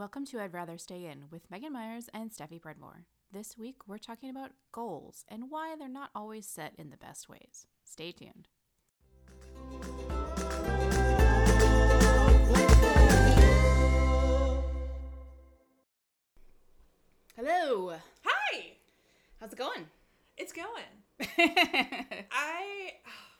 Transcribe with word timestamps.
Welcome 0.00 0.24
to 0.28 0.40
I'd 0.40 0.54
Rather 0.54 0.78
Stay 0.78 1.04
In 1.04 1.24
with 1.30 1.50
Megan 1.50 1.74
Myers 1.74 2.08
and 2.14 2.30
Steffi 2.30 2.58
Predmore. 2.58 3.04
This 3.32 3.58
week 3.58 3.86
we're 3.86 3.98
talking 3.98 4.30
about 4.30 4.52
goals 4.72 5.26
and 5.28 5.50
why 5.50 5.76
they're 5.78 5.90
not 5.90 6.08
always 6.14 6.46
set 6.46 6.72
in 6.78 6.88
the 6.88 6.96
best 6.96 7.28
ways. 7.28 7.66
Stay 7.84 8.10
tuned. 8.10 8.48
Hello. 17.36 17.92
Hi. 18.24 18.72
How's 19.38 19.52
it 19.52 19.58
going? 19.58 19.86
It's 20.38 20.54
going. 20.54 20.94
I 22.32 22.92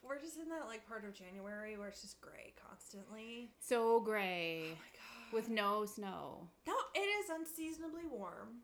we're 0.07 0.21
just 0.21 0.39
in 0.39 0.51
that 0.51 0.67
like 0.69 0.87
part 0.87 1.07
of 1.07 1.15
January 1.15 1.79
where 1.79 1.89
it's 1.89 2.03
just 2.03 2.21
gray 2.21 2.53
constantly. 2.69 3.53
so 3.61 4.01
gray 4.01 4.65
Oh 4.67 4.69
my 4.69 4.93
god. 4.93 5.10
With 5.33 5.49
no 5.49 5.85
snow. 5.85 6.49
No, 6.67 6.75
it 6.95 7.01
is 7.01 7.31
unseasonably 7.31 8.07
warm. 8.11 8.61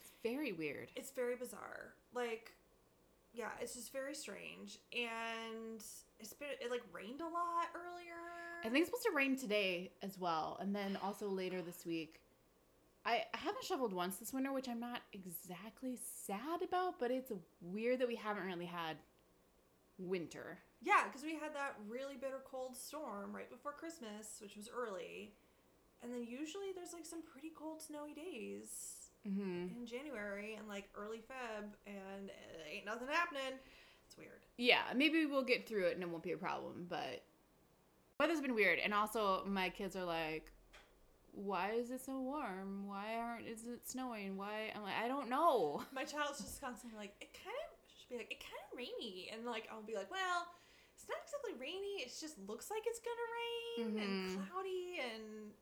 It's 0.00 0.12
very 0.22 0.52
weird. 0.52 0.90
It's 0.96 1.10
very 1.10 1.36
bizarre. 1.36 1.94
Like 2.14 2.52
yeah, 3.34 3.50
it's 3.60 3.74
just 3.74 3.92
very 3.92 4.14
strange 4.14 4.78
and 4.92 5.82
it's 6.20 6.34
been 6.34 6.48
it 6.60 6.70
like 6.70 6.82
rained 6.92 7.20
a 7.20 7.24
lot 7.24 7.68
earlier. 7.74 8.12
I 8.64 8.68
think 8.68 8.82
it's 8.82 8.88
supposed 8.88 9.04
to 9.04 9.16
rain 9.16 9.36
today 9.36 9.90
as 10.02 10.18
well, 10.18 10.56
and 10.60 10.74
then 10.74 10.96
also 11.02 11.28
later 11.28 11.62
this 11.62 11.84
week. 11.84 12.20
I, 13.04 13.24
I 13.34 13.38
haven't 13.38 13.64
shoveled 13.64 13.92
once 13.92 14.16
this 14.16 14.32
winter, 14.32 14.52
which 14.52 14.68
I'm 14.68 14.78
not 14.78 15.00
exactly 15.12 15.98
sad 16.24 16.62
about, 16.62 17.00
but 17.00 17.10
it's 17.10 17.32
weird 17.60 17.98
that 17.98 18.06
we 18.06 18.14
haven't 18.14 18.44
really 18.44 18.66
had 18.66 18.96
winter. 19.98 20.58
Yeah, 20.80 21.04
because 21.06 21.24
we 21.24 21.32
had 21.32 21.54
that 21.54 21.74
really 21.88 22.14
bitter 22.14 22.40
cold 22.44 22.76
storm 22.76 23.34
right 23.34 23.50
before 23.50 23.72
Christmas, 23.72 24.38
which 24.40 24.56
was 24.56 24.68
early. 24.68 25.32
And 26.02 26.12
then 26.12 26.24
usually 26.24 26.72
there's 26.74 26.92
like 26.92 27.06
some 27.06 27.22
pretty 27.22 27.50
cold 27.56 27.80
snowy 27.80 28.14
days 28.14 28.98
Mm-hmm. 29.22 29.78
in 29.78 29.86
January 29.86 30.56
and 30.58 30.66
like 30.66 30.88
early 30.96 31.18
Feb, 31.18 31.62
and 31.86 32.28
ain't 32.68 32.84
nothing 32.84 33.06
happening. 33.06 33.54
It's 34.08 34.18
weird. 34.18 34.42
Yeah, 34.58 34.82
maybe 34.96 35.26
we'll 35.26 35.44
get 35.44 35.68
through 35.68 35.86
it 35.86 35.94
and 35.94 36.02
it 36.02 36.08
won't 36.08 36.24
be 36.24 36.32
a 36.32 36.36
problem, 36.36 36.86
but 36.88 37.22
weather's 38.18 38.40
been 38.40 38.56
weird. 38.56 38.80
And 38.80 38.92
also, 38.92 39.44
my 39.46 39.68
kids 39.68 39.94
are 39.94 40.04
like, 40.04 40.50
why 41.30 41.70
is 41.70 41.92
it 41.92 42.00
so 42.04 42.20
warm? 42.20 42.88
Why 42.88 43.14
aren't 43.14 43.46
is 43.46 43.62
it 43.64 43.88
snowing? 43.88 44.36
Why? 44.36 44.72
I'm 44.74 44.82
like, 44.82 44.98
I 45.00 45.06
don't 45.06 45.30
know. 45.30 45.84
My 45.94 46.02
child's 46.02 46.40
just 46.40 46.60
constantly 46.60 46.98
like, 46.98 47.14
it 47.20 47.30
kind 47.32 47.54
of 47.62 47.70
should 47.96 48.08
be 48.10 48.16
like, 48.16 48.32
it 48.32 48.40
kind 48.40 48.58
of 48.72 48.76
rainy, 48.76 49.30
and 49.32 49.46
like 49.46 49.68
I'll 49.70 49.82
be 49.86 49.94
like, 49.94 50.10
well, 50.10 50.48
it's 50.96 51.06
not 51.08 51.18
exactly 51.22 51.52
rainy. 51.60 52.02
It 52.02 52.12
just 52.20 52.40
looks 52.48 52.70
like 52.72 52.82
it's 52.86 52.98
gonna 52.98 53.28
rain 53.38 54.02
and 54.02 54.30
Mhm. 54.36 54.48
cloudy 54.50 54.98
and. 54.98 55.52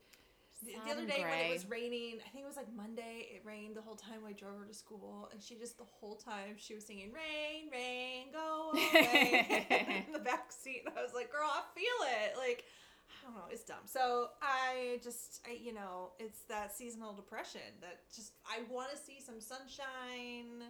The, 0.65 0.75
the 0.85 0.91
other 0.93 1.07
day 1.07 1.23
when 1.23 1.39
it 1.39 1.53
was 1.53 1.69
raining, 1.69 2.19
I 2.25 2.29
think 2.31 2.45
it 2.45 2.49
was 2.49 2.57
like 2.57 2.73
Monday. 2.75 3.29
It 3.35 3.43
rained 3.45 3.77
the 3.77 3.83
whole 3.83 3.97
time 3.97 4.21
I 4.29 4.33
drove 4.33 4.59
her 4.59 4.67
to 4.67 4.75
school, 4.75 5.29
and 5.33 5.43
she 5.43 5.55
just 5.55 5.79
the 5.79 5.85
whole 5.85 6.17
time 6.17 6.57
she 6.59 6.75
was 6.75 6.85
singing 6.85 7.13
"Rain, 7.13 7.71
Rain, 7.73 8.27
Go 8.33 8.71
Away" 8.73 10.05
in 10.07 10.13
the 10.13 10.19
back 10.19 10.53
seat. 10.53 10.83
And 10.87 10.95
I 10.99 11.03
was 11.03 11.13
like, 11.15 11.33
"Girl, 11.33 11.49
I 11.49 11.63
feel 11.75 12.07
it." 12.25 12.37
Like, 12.37 12.65
I 13.09 13.27
don't 13.27 13.35
know, 13.37 13.45
it's 13.51 13.65
dumb. 13.65 13.85
So 13.87 14.29
I 14.43 14.99
just, 15.03 15.41
I, 15.49 15.59
you 15.63 15.73
know, 15.73 16.11
it's 16.19 16.41
that 16.49 16.75
seasonal 16.77 17.15
depression 17.15 17.61
that 17.81 18.01
just 18.15 18.33
I 18.47 18.61
want 18.71 18.91
to 18.91 18.97
see 18.99 19.19
some 19.25 19.41
sunshine. 19.41 20.69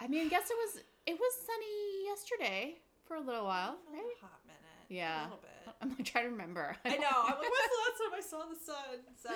I 0.00 0.06
mean, 0.08 0.26
I 0.26 0.28
guess 0.28 0.50
it 0.50 0.56
was 0.56 0.82
it 1.06 1.14
was 1.18 1.32
sunny 1.46 2.06
yesterday 2.06 2.76
for 3.06 3.16
a 3.16 3.20
little 3.20 3.44
while, 3.44 3.76
For 3.88 3.94
a 3.94 3.98
right? 3.98 4.14
hot 4.20 4.40
minute. 4.46 4.86
Yeah. 4.88 5.22
a 5.22 5.24
little 5.24 5.38
bit. 5.42 5.50
I'm 5.82 5.90
like 5.90 6.04
trying 6.04 6.24
to 6.26 6.30
remember. 6.30 6.76
I 6.84 6.96
know. 6.96 7.08
I'm 7.10 7.28
like, 7.30 7.38
when's 7.40 7.70
the 7.70 7.80
last 7.82 7.98
time 7.98 8.14
I 8.16 8.20
saw 8.20 8.42
the 8.48 8.58
sun? 8.64 8.98
So 9.22 9.30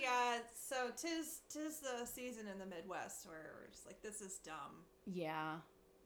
yeah, 0.00 0.38
so 0.54 0.90
tis 0.96 1.40
tis 1.48 1.80
the 1.80 2.06
season 2.06 2.46
in 2.52 2.58
the 2.58 2.66
Midwest 2.66 3.26
where 3.28 3.52
we're 3.60 3.70
just 3.70 3.86
like, 3.86 4.02
this 4.02 4.20
is 4.20 4.38
dumb. 4.38 4.84
yeah. 5.06 5.56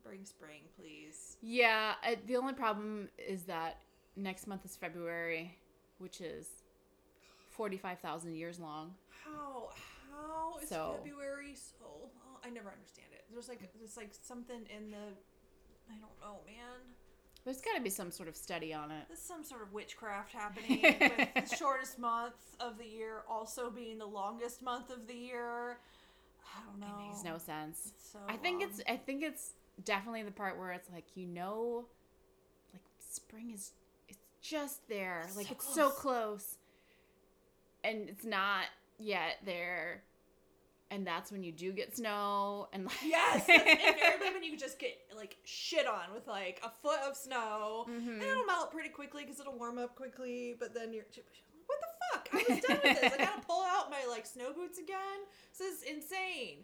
Bring 0.05 0.25
spring, 0.25 0.61
please. 0.79 1.37
Yeah, 1.43 1.95
I, 2.01 2.17
the 2.27 2.37
only 2.37 2.53
problem 2.53 3.09
is 3.19 3.43
that 3.45 3.79
next 4.15 4.47
month 4.47 4.65
is 4.65 4.77
February, 4.77 5.59
which 5.99 6.21
is 6.21 6.47
45,000 7.51 8.37
years 8.37 8.61
long. 8.61 8.95
How 9.25 9.71
how 10.11 10.59
is 10.63 10.69
So- 10.69 10.97
February 11.03 11.55
so? 11.57 11.87
long? 11.87 12.39
I 12.45 12.51
never 12.51 12.71
understand 12.71 13.09
it. 13.13 13.25
There's 13.33 13.49
like 13.49 13.61
there's 13.79 13.97
like 13.97 14.11
something 14.23 14.63
in 14.75 14.91
the. 14.93 15.17
I 15.91 15.95
don't 15.99 16.15
know, 16.21 16.39
man. 16.47 16.79
There's 17.47 17.61
got 17.61 17.77
to 17.77 17.81
be 17.81 17.91
some 17.91 18.11
sort 18.11 18.29
of 18.29 18.37
study 18.37 18.75
on 18.75 18.91
it. 18.91 19.05
There's 19.07 19.21
some 19.21 19.45
sort 19.45 19.63
of 19.63 19.73
witchcraft 19.73 20.33
happening 20.33 20.81
with 20.83 21.49
the 21.49 21.57
shortest 21.57 21.97
month 21.97 22.35
of 22.59 22.77
the 22.77 22.85
year 22.85 23.23
also 23.31 23.71
being 23.71 23.99
the 23.99 24.07
longest 24.07 24.63
month 24.63 24.91
of 24.91 25.07
the 25.07 25.15
year. 25.15 25.79
I 26.45 26.61
don't 26.67 26.81
know. 26.81 27.05
It 27.05 27.07
makes 27.07 27.23
no 27.23 27.39
sense. 27.39 27.93
So 28.13 28.19
I 28.29 28.37
think 28.37 28.65
it's. 28.65 28.81
Um, 28.81 28.85
I 28.89 28.97
think 28.97 29.23
it's 29.23 29.53
definitely 29.85 30.25
the 30.25 30.33
part 30.33 30.59
where 30.59 30.73
it's 30.73 30.91
like 30.93 31.05
you 31.15 31.25
know 31.27 31.85
like 32.73 32.83
spring 32.99 33.53
is 33.55 33.71
it's 34.09 34.19
just 34.43 34.89
there. 34.89 35.23
It's 35.25 35.37
like 35.37 35.47
so 35.47 35.53
it's 35.53 35.75
so 35.75 35.91
close. 35.91 36.01
close. 36.01 36.59
And 37.85 38.09
it's 38.09 38.25
not 38.25 38.65
yet 38.99 39.39
there. 39.45 40.03
And 40.91 41.05
that's 41.07 41.33
when 41.33 41.43
you 41.43 41.51
do 41.51 41.73
get 41.73 41.97
snow 41.97 42.69
and 42.73 42.85
like 42.85 42.95
Yes, 43.05 43.49
invariably 43.49 44.31
when 44.35 44.45
you 44.45 44.57
just 44.57 44.79
get 44.79 44.97
like 45.17 45.37
shit 45.45 45.87
on 45.87 46.15
with 46.15 46.27
like 46.29 46.61
a 46.65 46.71
foot 46.71 47.01
of 47.01 47.17
snow, 47.17 47.87
Mhm. 47.89 48.07
and 48.15 48.23
it'll 48.23 48.45
melt 48.45 48.71
pretty 48.71 48.91
quickly 48.91 49.25
because 49.25 49.41
it'll 49.41 49.59
warm 49.59 49.79
up 49.79 49.97
quickly. 49.97 50.55
But 50.59 50.75
then 50.75 50.93
you're, 50.93 51.05
what 51.67 51.79
the 51.81 51.87
fuck? 52.13 52.29
I 52.33 52.53
was 52.55 52.63
done 52.63 52.81
with 52.85 53.01
this. 53.01 53.13
I 53.13 53.17
gotta 53.19 53.41
pull 53.43 53.65
out 53.65 53.91
my 53.91 54.07
like 54.09 54.27
snow 54.27 54.53
boots 54.53 54.79
again. 54.79 54.97
This 55.59 55.61
is 55.75 55.83
insane. 55.83 56.59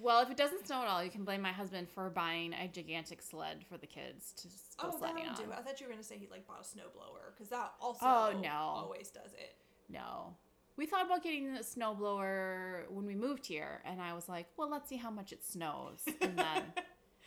Well, 0.00 0.22
if 0.22 0.30
it 0.30 0.36
doesn't 0.36 0.66
snow 0.66 0.82
at 0.82 0.88
all, 0.88 1.02
you 1.04 1.10
can 1.10 1.24
blame 1.24 1.40
my 1.42 1.50
husband 1.52 1.88
for 1.88 2.08
buying 2.10 2.54
a 2.54 2.68
gigantic 2.68 3.20
sled 3.22 3.64
for 3.68 3.78
the 3.78 3.86
kids 3.86 4.32
to 4.38 4.48
go 4.82 4.92
Oh, 4.92 4.98
sledding 4.98 5.26
on. 5.26 5.34
do 5.36 5.42
it. 5.42 5.48
I 5.56 5.62
thought 5.62 5.80
you 5.80 5.86
were 5.86 5.92
gonna 5.92 6.02
say 6.04 6.18
he 6.18 6.26
like 6.28 6.46
bought 6.48 6.60
a 6.60 6.64
snowblower 6.64 7.32
because 7.34 7.48
that 7.50 7.74
also 7.80 8.04
Oh, 8.06 8.32
no. 8.42 8.48
always 8.50 9.10
does 9.10 9.32
it. 9.34 9.54
No. 9.88 10.34
We 10.78 10.86
thought 10.86 11.04
about 11.04 11.22
getting 11.24 11.48
a 11.56 11.60
snowblower 11.60 12.88
when 12.88 13.04
we 13.04 13.14
moved 13.14 13.44
here, 13.46 13.82
and 13.84 14.00
I 14.00 14.14
was 14.14 14.28
like, 14.28 14.46
well, 14.56 14.70
let's 14.70 14.88
see 14.88 14.96
how 14.96 15.10
much 15.10 15.32
it 15.32 15.44
snows. 15.44 16.04
And 16.22 16.38
then 16.38 16.62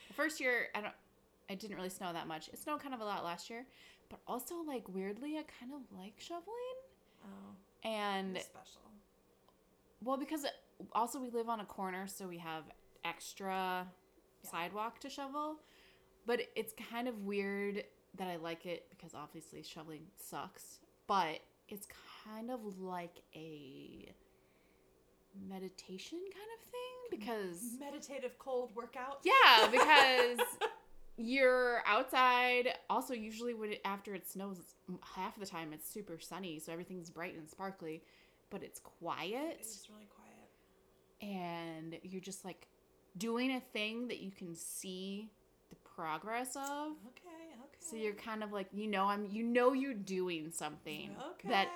the 0.07 0.13
first 0.13 0.39
year, 0.39 0.69
I 0.73 0.81
don't, 0.81 0.93
it 1.49 1.59
didn't 1.59 1.75
really 1.75 1.89
snow 1.89 2.13
that 2.13 2.27
much. 2.27 2.47
It 2.47 2.57
snowed 2.59 2.81
kind 2.81 2.93
of 2.95 3.01
a 3.01 3.05
lot 3.05 3.23
last 3.25 3.49
year, 3.49 3.65
but 4.09 4.21
also 4.25 4.55
like 4.65 4.87
weirdly, 4.87 5.37
I 5.37 5.43
kind 5.59 5.73
of 5.73 5.81
like 5.99 6.13
shoveling. 6.17 6.45
Oh, 7.25 7.55
And 7.87 8.37
special. 8.37 8.81
well, 10.01 10.15
because 10.17 10.45
also 10.93 11.19
we 11.19 11.29
live 11.29 11.49
on 11.49 11.59
a 11.59 11.65
corner, 11.65 12.07
so 12.07 12.27
we 12.27 12.37
have 12.37 12.63
extra 13.03 13.85
Yeah. 14.43 14.49
sidewalk 14.49 14.99
to 15.01 15.09
shovel. 15.09 15.57
But 16.25 16.41
it's 16.55 16.73
kind 16.89 17.07
of 17.09 17.19
weird 17.25 17.83
that 18.15 18.27
I 18.29 18.37
like 18.37 18.65
it 18.65 18.87
because 18.91 19.13
obviously 19.13 19.61
shoveling 19.63 20.03
sucks, 20.17 20.79
but 21.07 21.39
it's 21.67 21.87
kind 22.25 22.51
of 22.51 22.79
like 22.79 23.21
a 23.35 24.13
meditation 25.49 26.19
kind 26.19 26.49
of 26.57 26.61
thing 26.71 27.19
because 27.19 27.61
Meditative 27.79 28.37
cold 28.39 28.71
workout. 28.75 29.19
yeah, 29.23 29.67
because 29.69 30.39
you're 31.17 31.81
outside. 31.85 32.69
Also, 32.89 33.13
usually 33.13 33.53
when 33.53 33.73
it, 33.73 33.81
after 33.85 34.13
it 34.13 34.27
snows, 34.29 34.59
it's, 34.59 34.73
half 35.15 35.39
the 35.39 35.45
time 35.45 35.73
it's 35.73 35.87
super 35.89 36.19
sunny, 36.19 36.59
so 36.59 36.71
everything's 36.71 37.09
bright 37.09 37.35
and 37.37 37.49
sparkly, 37.49 38.01
but 38.49 38.63
it's 38.63 38.79
quiet 38.79 39.57
It's 39.59 39.87
really 39.89 40.07
quiet. 40.15 40.31
and 41.21 41.97
you're 42.03 42.21
just 42.21 42.43
like 42.45 42.67
doing 43.17 43.51
a 43.51 43.59
thing 43.73 44.07
that 44.07 44.19
you 44.19 44.31
can 44.31 44.55
see 44.55 45.29
the 45.69 45.75
progress 45.95 46.55
of. 46.55 46.61
Okay, 47.07 47.53
okay. 47.59 47.77
So 47.79 47.95
you're 47.95 48.13
kind 48.13 48.43
of 48.43 48.51
like 48.51 48.67
you 48.73 48.87
know 48.87 49.05
I'm 49.05 49.27
you 49.29 49.43
know 49.43 49.73
you're 49.73 49.93
doing 49.93 50.51
something 50.51 51.11
okay. 51.33 51.49
that 51.49 51.67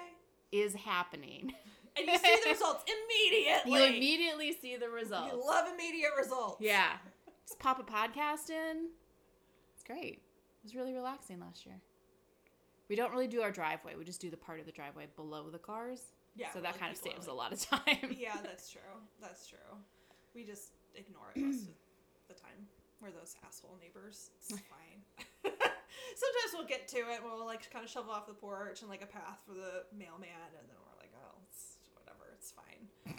is 0.62 0.74
happening. 0.74 1.54
and 1.98 2.08
you 2.08 2.18
see 2.18 2.36
the 2.44 2.50
results 2.52 2.84
immediately. 2.88 3.72
You 3.72 3.84
immediately 3.86 4.54
see 4.54 4.78
the 4.78 4.90
results. 4.90 5.32
You 5.34 5.46
love 5.46 5.66
immediate 5.74 6.12
results. 6.18 6.58
Yeah. 6.60 6.94
Just 7.48 7.60
pop 7.60 7.80
a 7.80 7.84
podcast 7.84 8.50
in. 8.50 8.90
It's 9.76 9.84
great. 9.84 10.14
It 10.14 10.64
was 10.64 10.76
really 10.76 10.94
relaxing 10.94 11.40
last 11.40 11.66
year. 11.66 11.76
We 12.90 12.96
don't 12.96 13.12
really 13.12 13.28
do 13.28 13.42
our 13.42 13.52
driveway. 13.52 13.94
We 13.96 14.04
just 14.04 14.22
do 14.22 14.30
the 14.30 14.38
part 14.38 14.60
of 14.60 14.66
the 14.66 14.72
driveway 14.72 15.08
below 15.16 15.50
the 15.50 15.58
cars. 15.60 16.02
Yeah. 16.36 16.52
so 16.52 16.60
that 16.60 16.74
like 16.74 16.80
kind 16.80 16.92
of 16.92 16.98
saves 16.98 17.28
are 17.28 17.32
a 17.32 17.34
lot 17.34 17.54
of 17.54 17.62
time. 17.62 18.16
yeah, 18.18 18.38
that's 18.44 18.70
true. 18.70 18.82
That's 19.22 19.48
true. 19.48 19.58
We 20.36 20.44
just 20.44 20.72
ignore 20.96 21.32
it 21.36 21.40
most 21.40 21.64
of 21.64 21.74
the 22.28 22.34
time. 22.34 22.68
We're 23.02 23.12
those 23.12 23.36
asshole 23.48 23.78
neighbors. 23.82 24.32
It's 24.40 24.52
fine. 24.60 25.26
Sometimes 26.16 26.52
we'll 26.54 26.68
get 26.68 26.88
to 26.90 26.98
it. 26.98 27.20
We'll 27.24 27.46
like 27.46 27.70
kind 27.72 27.84
of 27.86 27.92
shovel 27.92 28.12
off 28.12 28.26
the 28.28 28.34
porch 28.34 28.82
and 28.82 28.90
like 28.90 29.04
a 29.04 29.06
path 29.08 29.40
for 29.46 29.54
the 29.54 29.84
mailman, 29.96 30.30
and 30.58 30.68
then 30.68 30.76
we're 30.80 30.98
like, 31.00 31.12
oh, 31.16 31.36
it's 31.48 31.76
whatever. 31.94 32.32
It's 32.34 32.52
fine. 32.52 32.88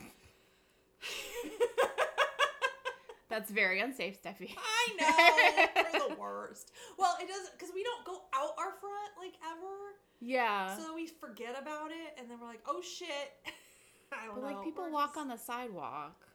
That's 3.28 3.50
very 3.50 3.80
unsafe, 3.80 4.22
Steffi. 4.22 4.54
I 4.56 4.86
know. 5.00 5.82
We're 5.82 6.08
the 6.14 6.14
worst. 6.20 6.70
Well, 6.96 7.16
it 7.20 7.28
doesn't 7.28 7.58
because 7.58 7.74
we 7.74 7.82
don't 7.82 8.04
go 8.04 8.22
out 8.32 8.52
our 8.56 8.72
front 8.80 9.12
like 9.18 9.34
ever. 9.44 9.96
Yeah. 10.20 10.76
So 10.76 10.94
we 10.94 11.06
forget 11.08 11.56
about 11.60 11.90
it, 11.90 12.16
and 12.18 12.30
then 12.30 12.38
we're 12.40 12.46
like, 12.46 12.62
"Oh 12.66 12.80
shit!" 12.80 13.08
I 14.12 14.26
don't 14.26 14.36
But 14.36 14.42
know. 14.48 14.54
like 14.56 14.64
people 14.64 14.84
We're 14.84 14.90
walk 14.92 15.14
just- 15.14 15.18
on 15.18 15.28
the 15.28 15.36
sidewalk. 15.36 16.25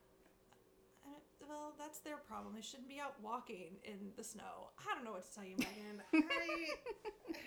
Well, 1.51 1.73
that's 1.77 1.99
their 1.99 2.15
problem. 2.17 2.55
They 2.55 2.61
shouldn't 2.61 2.87
be 2.87 2.99
out 2.99 3.15
walking 3.21 3.75
in 3.83 4.11
the 4.15 4.23
snow. 4.23 4.69
I 4.79 4.95
don't 4.95 5.03
know 5.03 5.11
what 5.11 5.27
to 5.29 5.35
tell 5.35 5.43
you, 5.43 5.55
Megan. 5.57 6.01
I, 6.13 7.37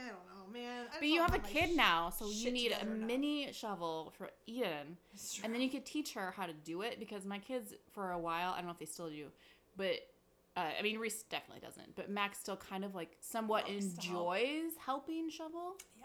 I 0.00 0.06
don't 0.06 0.26
know, 0.30 0.52
man. 0.52 0.86
I 0.94 0.98
But 1.00 1.08
you 1.08 1.20
have 1.20 1.34
a 1.34 1.38
kid 1.40 1.70
sh- 1.70 1.76
now, 1.76 2.10
so 2.10 2.30
you 2.30 2.52
need 2.52 2.72
a 2.80 2.84
mini 2.84 3.52
shovel 3.52 4.12
for 4.16 4.30
Eden. 4.46 4.96
And 5.42 5.52
then 5.52 5.60
you 5.60 5.68
could 5.70 5.84
teach 5.84 6.12
her 6.14 6.32
how 6.36 6.46
to 6.46 6.52
do 6.52 6.82
it 6.82 7.00
because 7.00 7.24
my 7.24 7.38
kids, 7.40 7.74
for 7.92 8.12
a 8.12 8.18
while, 8.18 8.52
I 8.52 8.58
don't 8.58 8.66
know 8.66 8.72
if 8.72 8.78
they 8.78 8.84
still 8.86 9.10
do, 9.10 9.26
but 9.76 9.96
uh, 10.56 10.70
I 10.78 10.82
mean, 10.82 10.98
Reese 10.98 11.24
definitely 11.24 11.66
doesn't, 11.66 11.96
but 11.96 12.08
Max 12.10 12.38
still 12.38 12.56
kind 12.56 12.84
of 12.84 12.94
like 12.94 13.16
somewhat 13.20 13.66
to 13.66 13.72
help. 13.72 13.82
enjoys 13.82 14.72
helping 14.84 15.30
shovel. 15.30 15.74
yeah. 15.98 16.04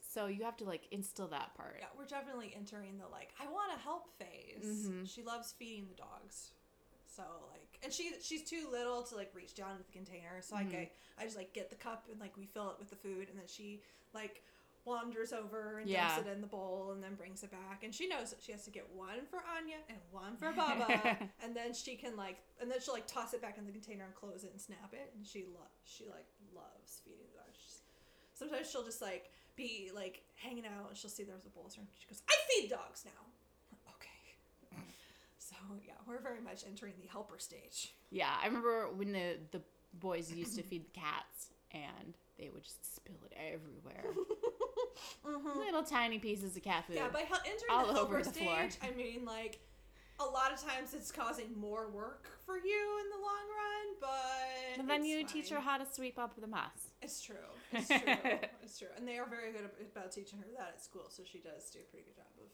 So 0.00 0.26
you 0.26 0.44
have 0.44 0.56
to 0.58 0.64
like 0.64 0.82
instill 0.92 1.26
that 1.28 1.54
part. 1.56 1.76
Yeah, 1.80 1.86
we're 1.98 2.04
definitely 2.06 2.54
entering 2.56 2.98
the 2.98 3.08
like 3.10 3.30
I 3.40 3.50
want 3.50 3.72
to 3.74 3.78
help 3.82 4.06
phase. 4.18 4.86
Mhm. 4.86 5.12
She 5.12 5.22
loves 5.24 5.52
feeding 5.58 5.88
the 5.88 5.94
dogs, 5.96 6.52
so 7.14 7.22
like, 7.52 7.78
and 7.82 7.92
she 7.92 8.12
she's 8.22 8.42
too 8.48 8.66
little 8.70 9.02
to 9.04 9.14
like 9.16 9.30
reach 9.34 9.54
down 9.54 9.72
into 9.72 9.84
the 9.84 9.92
container. 9.92 10.40
So 10.40 10.54
like 10.56 10.70
Mhm. 10.70 10.88
I 11.18 11.22
I 11.22 11.24
just 11.24 11.36
like 11.36 11.52
get 11.52 11.70
the 11.70 11.76
cup 11.76 12.06
and 12.10 12.20
like 12.20 12.36
we 12.36 12.46
fill 12.46 12.70
it 12.70 12.76
with 12.78 12.90
the 12.90 12.96
food, 12.96 13.28
and 13.28 13.38
then 13.38 13.46
she 13.46 13.82
like 14.12 14.42
wanders 14.84 15.32
over 15.32 15.78
and 15.78 15.88
Yeah. 15.88 16.14
dumps 16.14 16.28
it 16.28 16.30
in 16.32 16.40
the 16.42 16.46
bowl 16.46 16.90
and 16.92 17.02
then 17.02 17.14
brings 17.14 17.42
it 17.42 17.50
back. 17.50 17.84
And 17.84 17.94
she 17.94 18.06
knows 18.06 18.28
that 18.30 18.42
she 18.42 18.52
has 18.52 18.64
to 18.66 18.70
get 18.70 18.86
one 18.92 19.24
for 19.30 19.42
Anya 19.56 19.78
and 19.88 19.98
one 20.10 20.36
for 20.36 20.52
Baba, 20.56 21.30
and 21.42 21.56
then 21.56 21.72
she 21.72 21.96
can 21.96 22.16
like 22.16 22.38
and 22.60 22.70
then 22.70 22.80
she'll 22.80 22.94
like 22.94 23.06
toss 23.06 23.32
it 23.34 23.40
back 23.40 23.56
in 23.58 23.64
the 23.66 23.72
container 23.72 24.04
and 24.04 24.14
close 24.14 24.44
it 24.44 24.50
and 24.52 24.60
snap 24.60 24.92
it. 24.92 25.12
And 25.16 25.26
she 25.26 25.44
lo- 25.44 25.72
she 25.84 26.04
like 26.06 26.26
loves 26.54 27.00
feeding 27.04 27.26
the 27.32 27.38
dogs. 27.38 27.58
She's- 27.58 27.80
Sometimes 28.34 28.68
she'll 28.70 28.84
just 28.84 29.00
like 29.00 29.30
be 29.56 29.90
like 29.94 30.22
hanging 30.34 30.66
out 30.66 30.88
and 30.88 30.96
she'll 30.98 31.08
see 31.10 31.22
there's 31.22 31.46
a 31.46 31.50
bowl 31.50 31.70
and 31.78 31.86
she 31.98 32.06
goes, 32.08 32.22
I 32.28 32.34
feed 32.50 32.70
dogs 32.70 33.04
now. 33.04 33.26
So 35.58 35.74
yeah, 35.86 35.94
we're 36.06 36.20
very 36.20 36.40
much 36.40 36.64
entering 36.66 36.94
the 37.00 37.08
helper 37.08 37.38
stage. 37.38 37.94
Yeah, 38.10 38.30
I 38.42 38.46
remember 38.46 38.88
when 38.94 39.12
the 39.12 39.38
the 39.50 39.62
boys 39.94 40.32
used 40.32 40.56
to 40.56 40.62
feed 40.62 40.86
the 40.86 41.00
cats 41.00 41.48
and 41.72 42.14
they 42.38 42.50
would 42.50 42.64
just 42.64 42.96
spill 42.96 43.16
it 43.30 43.36
everywhere. 43.36 44.04
Mm-hmm. 45.26 45.58
Little 45.58 45.82
tiny 45.82 46.18
pieces 46.18 46.56
of 46.56 46.62
cat 46.62 46.84
food. 46.86 46.96
Yeah, 46.96 47.08
by 47.08 47.20
hel- 47.22 47.40
entering 47.44 47.70
All 47.70 47.86
the 47.86 47.98
over 47.98 48.18
helper 48.18 48.22
the 48.22 48.30
floor. 48.30 48.70
stage, 48.70 48.78
I 48.82 48.94
mean 48.94 49.24
like 49.24 49.58
a 50.20 50.24
lot 50.24 50.52
of 50.52 50.62
times 50.62 50.94
it's 50.94 51.10
causing 51.10 51.58
more 51.58 51.88
work 51.90 52.28
for 52.46 52.56
you 52.56 53.00
in 53.02 53.10
the 53.10 53.16
long 53.16 53.44
run, 53.58 53.86
but 54.00 54.78
and 54.80 54.88
then 54.88 55.04
you 55.04 55.24
teach 55.24 55.48
her 55.50 55.60
how 55.60 55.78
to 55.78 55.86
sweep 55.90 56.18
up 56.18 56.38
the 56.40 56.46
mess. 56.46 56.92
It's 57.02 57.20
true. 57.20 57.36
It's 57.72 57.88
true. 57.88 57.98
it's 58.62 58.78
true. 58.78 58.88
And 58.96 59.08
they 59.08 59.18
are 59.18 59.26
very 59.26 59.50
good 59.50 59.68
about 59.90 60.12
teaching 60.12 60.38
her 60.38 60.46
that 60.56 60.74
at 60.76 60.84
school, 60.84 61.06
so 61.08 61.22
she 61.24 61.38
does 61.38 61.70
do 61.70 61.80
a 61.80 61.90
pretty 61.90 62.04
good 62.04 62.16
job 62.16 62.30
of. 62.38 62.50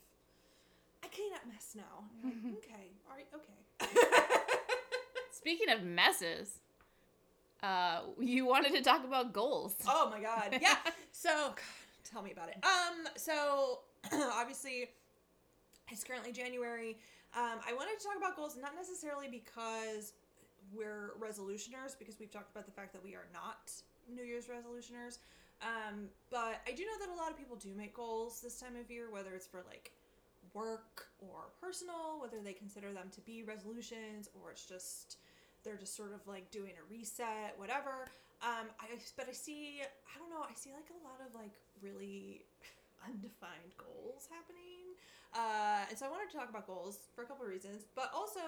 I 1.03 1.09
clean 1.09 1.33
up 1.35 1.47
mess 1.47 1.75
now. 1.77 2.05
Like, 2.25 2.35
okay, 2.59 2.91
all 3.09 3.17
right, 3.17 3.27
okay. 3.35 3.97
Speaking 5.33 5.71
of 5.71 5.83
messes, 5.83 6.59
uh, 7.63 8.01
you 8.19 8.47
wanted 8.47 8.73
to 8.75 8.83
talk 8.83 9.05
about 9.05 9.33
goals. 9.33 9.77
oh 9.89 10.11
my 10.11 10.21
god, 10.21 10.59
yeah. 10.61 10.77
So, 11.13 11.29
God, 11.29 11.59
tell 12.05 12.23
me 12.23 12.33
about 12.33 12.49
it. 12.49 12.57
Um, 12.63 13.07
so 13.17 13.81
obviously, 14.13 14.89
it's 15.91 16.05
currently 16.05 16.33
January. 16.33 16.97
Um, 17.37 17.61
I 17.67 17.75
wanted 17.75 17.99
to 17.99 18.05
talk 18.05 18.17
about 18.17 18.37
goals, 18.37 18.57
not 18.61 18.75
necessarily 18.75 19.29
because 19.29 20.15
we're 20.73 21.13
resolutioners, 21.21 21.99
because 21.99 22.19
we've 22.19 22.31
talked 22.31 22.51
about 22.51 22.65
the 22.65 22.73
fact 22.73 22.93
that 22.93 23.05
we 23.05 23.15
are 23.15 23.27
not 23.33 23.71
New 24.13 24.25
Year's 24.25 24.47
resolutioners. 24.47 25.19
Um, 25.63 26.09
but 26.31 26.61
I 26.67 26.73
do 26.73 26.85
know 26.85 26.99
that 27.07 27.15
a 27.15 27.17
lot 27.21 27.31
of 27.31 27.37
people 27.37 27.57
do 27.57 27.71
make 27.77 27.95
goals 27.95 28.41
this 28.41 28.59
time 28.59 28.77
of 28.81 28.91
year, 28.91 29.11
whether 29.11 29.35
it's 29.35 29.47
for 29.47 29.63
like 29.69 29.93
work 30.55 31.07
or 31.19 31.51
personal, 31.61 32.21
whether 32.21 32.41
they 32.43 32.53
consider 32.53 32.93
them 32.93 33.09
to 33.13 33.21
be 33.21 33.43
resolutions 33.43 34.29
or 34.35 34.51
it's 34.51 34.65
just 34.65 35.19
they're 35.65 35.77
just 35.77 35.97
sort 35.97 36.13
of 36.15 36.27
like 36.27 36.51
doing 36.51 36.73
a 36.81 36.85
reset, 36.91 37.55
whatever. 37.57 38.09
Um, 38.43 38.73
I 38.81 38.87
but 39.17 39.29
I 39.29 39.33
see 39.33 39.83
I 39.83 40.19
don't 40.19 40.31
know 40.31 40.43
I 40.43 40.55
see 40.55 40.71
like 40.73 40.89
a 40.91 41.01
lot 41.05 41.21
of 41.27 41.35
like 41.35 41.53
really 41.83 42.45
undefined 43.07 43.77
goals 43.77 44.29
happening, 44.31 44.97
uh, 45.35 45.89
and 45.89 45.99
so 45.99 46.07
I 46.07 46.11
wanted 46.11 46.31
to 46.31 46.37
talk 46.37 46.49
about 46.49 46.67
goals 46.67 47.09
for 47.15 47.23
a 47.23 47.27
couple 47.27 47.45
of 47.45 47.51
reasons, 47.51 47.85
but 47.95 48.11
also 48.15 48.41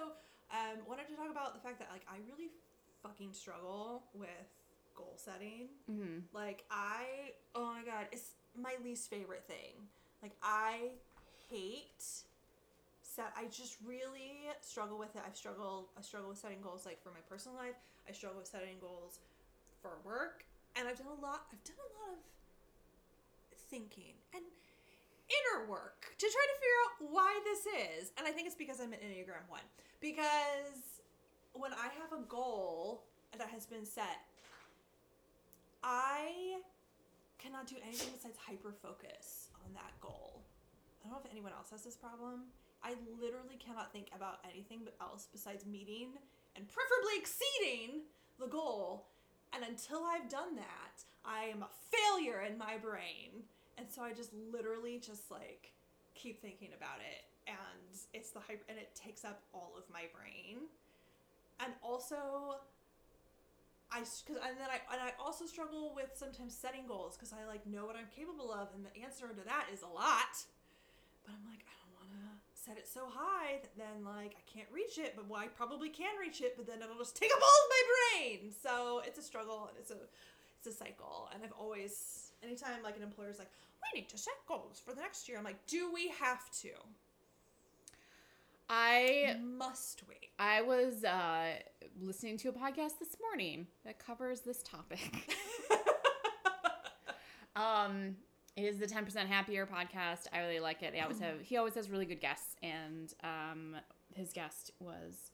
um, 0.51 0.81
wanted 0.89 1.09
to 1.09 1.17
talk 1.17 1.31
about 1.31 1.55
the 1.55 1.61
fact 1.61 1.79
that 1.79 1.89
like 1.93 2.05
I 2.09 2.17
really 2.29 2.51
fucking 3.03 3.33
struggle 3.33 4.05
with 4.15 4.29
goal 4.95 5.15
setting. 5.17 5.69
hmm 5.87 6.21
Like 6.33 6.65
I, 6.71 7.35
oh 7.55 7.73
my 7.75 7.83
god, 7.85 8.07
it's 8.13 8.33
my 8.57 8.75
least 8.85 9.11
favorite 9.11 9.45
thing. 9.47 9.89
Like 10.23 10.33
I 10.43 10.93
hate 11.53 12.05
set. 13.03 13.33
I 13.37 13.45
just 13.53 13.77
really 13.87 14.49
struggle 14.61 14.99
with 14.99 15.15
it. 15.15 15.23
I've 15.27 15.37
struggled. 15.37 15.87
I 15.99 16.03
struggle 16.03 16.31
with 16.31 16.39
setting 16.39 16.61
goals 16.63 16.87
like 16.87 17.03
for 17.03 17.11
my 17.11 17.21
personal 17.29 17.59
life. 17.59 17.77
I 18.09 18.13
struggle 18.13 18.39
with 18.39 18.49
setting 18.49 18.81
goals 18.81 19.21
for 19.81 20.01
work, 20.05 20.45
and 20.77 20.89
I've 20.89 20.97
done 20.97 21.13
a 21.13 21.21
lot. 21.21 21.45
I've 21.53 21.63
done 21.65 21.77
a 21.77 21.91
lot 22.01 22.17
of 22.17 22.23
thinking 23.71 24.17
and 24.35 24.43
inner 25.29 25.69
work 25.69 26.15
to 26.19 26.27
try 26.27 26.45
to 26.49 26.57
figure 26.61 26.81
out 26.85 27.13
why 27.13 27.41
this 27.45 27.63
is. 27.67 28.13
And 28.19 28.27
I 28.27 28.33
think 28.33 28.47
it's 28.47 28.57
because 28.57 28.81
I'm 28.81 28.93
an 28.93 29.01
Enneagram 29.01 29.49
one. 29.49 29.65
Because 30.01 31.03
when 31.53 31.73
I 31.73 31.89
have 32.01 32.13
a 32.13 32.23
goal 32.29 33.05
that 33.39 33.49
has 33.49 33.67
been 33.67 33.85
set, 33.85 34.25
I 35.85 36.61
cannot 37.39 37.67
do 37.67 37.77
anything 37.83 38.09
besides 38.15 38.37
hyper 38.39 38.73
focus 38.83 39.49
on 39.65 39.73
that 39.75 39.93
goal. 40.01 40.32
I 41.03 41.09
don't 41.09 41.13
know 41.13 41.21
if 41.25 41.31
anyone 41.31 41.53
else 41.53 41.71
has 41.71 41.83
this 41.83 41.97
problem. 41.97 42.45
I 42.83 42.95
literally 43.21 43.59
cannot 43.59 43.93
think 43.93 44.09
about 44.15 44.39
anything 44.49 44.81
but 44.85 44.95
else 45.01 45.29
besides 45.31 45.67
meeting 45.67 46.15
and 46.57 46.67
preferably 46.69 47.19
exceeding 47.19 48.03
the 48.39 48.47
goal. 48.47 49.07
And 49.53 49.65
until 49.65 50.05
I've 50.05 50.29
done 50.29 50.57
that, 50.57 51.03
I 51.25 51.45
am 51.45 51.63
a 51.63 51.71
failure 51.91 52.43
in 52.43 52.57
my 52.59 52.79
brain. 52.79 53.45
And 53.79 53.87
so 53.91 54.03
I 54.03 54.13
just 54.13 54.31
literally 54.53 54.99
just 54.99 55.31
like 55.31 55.73
keep 56.15 56.41
thinking 56.41 56.71
about 56.77 56.99
it 57.01 57.25
and 57.47 57.99
it's 58.15 58.31
the 58.31 58.39
hyper 58.39 58.63
and 58.69 58.79
it 58.79 58.95
takes 58.95 59.25
up 59.25 59.43
all 59.53 59.73
of 59.77 59.85
my 59.93 60.05
brain. 60.15 60.69
And 61.61 61.73
also 61.83 62.63
I 63.91 64.01
because 64.01 64.41
and 64.43 64.57
then 64.59 64.71
I 64.71 64.81
and 64.93 65.03
I 65.03 65.13
also 65.23 65.47
struggle 65.47 65.93
with 65.95 66.11
sometimes 66.15 66.55
setting 66.55 66.87
goals 66.87 67.17
because 67.17 67.33
I 67.33 67.47
like 67.47 67.67
know 67.67 67.85
what 67.85 67.97
I'm 67.97 68.09
capable 68.15 68.53
of 68.53 68.69
and 68.75 68.85
the 68.85 68.95
answer 69.03 69.29
to 69.29 69.45
that 69.45 69.67
is 69.73 69.83
a 69.83 69.93
lot. 69.93 70.45
But 71.25 71.35
I'm 71.35 71.45
like 71.49 71.65
I 71.67 71.75
don't 71.83 71.95
want 71.97 72.11
to 72.13 72.27
set 72.53 72.79
it 72.79 72.87
so 72.87 73.09
high 73.09 73.59
that 73.63 73.75
then 73.77 74.05
like 74.05 74.37
I 74.39 74.45
can't 74.47 74.69
reach 74.73 74.99
it, 74.99 75.15
but 75.17 75.29
well, 75.29 75.41
I 75.41 75.49
probably 75.49 75.89
can 75.89 76.15
reach 76.21 76.41
it, 76.41 76.55
but 76.57 76.67
then 76.67 76.83
it'll 76.83 76.99
just 76.99 77.17
take 77.17 77.31
up 77.33 77.41
all 77.41 77.59
of 77.63 77.69
my 77.71 77.83
brain. 77.93 78.53
So 78.53 79.03
it's 79.07 79.19
a 79.19 79.23
struggle 79.23 79.69
and 79.69 79.77
it's 79.79 79.91
a 79.91 79.97
it's 80.59 80.69
a 80.69 80.73
cycle. 80.73 81.29
And 81.35 81.43
I've 81.43 81.53
always 81.59 82.33
anytime 82.43 82.83
like 82.83 82.97
an 82.97 83.03
employer's 83.03 83.39
like 83.39 83.51
we 83.83 84.01
need 84.01 84.09
to 84.11 84.19
set 84.19 84.35
goals 84.47 84.81
for 84.85 84.95
the 84.95 85.01
next 85.01 85.29
year, 85.29 85.39
I'm 85.39 85.45
like, 85.45 85.67
do 85.67 85.91
we 85.93 86.09
have 86.21 86.51
to? 86.63 86.71
I 88.69 89.37
Must 89.43 90.03
we? 90.09 90.15
I 90.39 90.63
was 90.63 91.05
uh, 91.05 91.57
listening 92.01 92.39
to 92.39 92.49
a 92.49 92.53
podcast 92.53 92.99
this 92.99 93.17
morning 93.21 93.67
that 93.85 93.99
covers 93.99 94.41
this 94.41 94.63
topic. 94.63 95.37
um, 97.57 98.17
it 98.57 98.63
is 98.63 98.79
the 98.79 98.87
Ten 98.87 99.05
Percent 99.05 99.29
Happier 99.29 99.67
podcast. 99.67 100.27
I 100.33 100.41
really 100.41 100.61
like 100.61 100.83
it. 100.83 100.93
They 100.93 101.01
always 101.01 101.21
have 101.21 101.41
he 101.41 101.57
always 101.57 101.75
has 101.75 101.91
really 101.91 102.07
good 102.07 102.21
guests, 102.21 102.57
and 102.63 103.13
um, 103.23 103.77
his 104.15 104.33
guest 104.33 104.73
was 104.79 105.31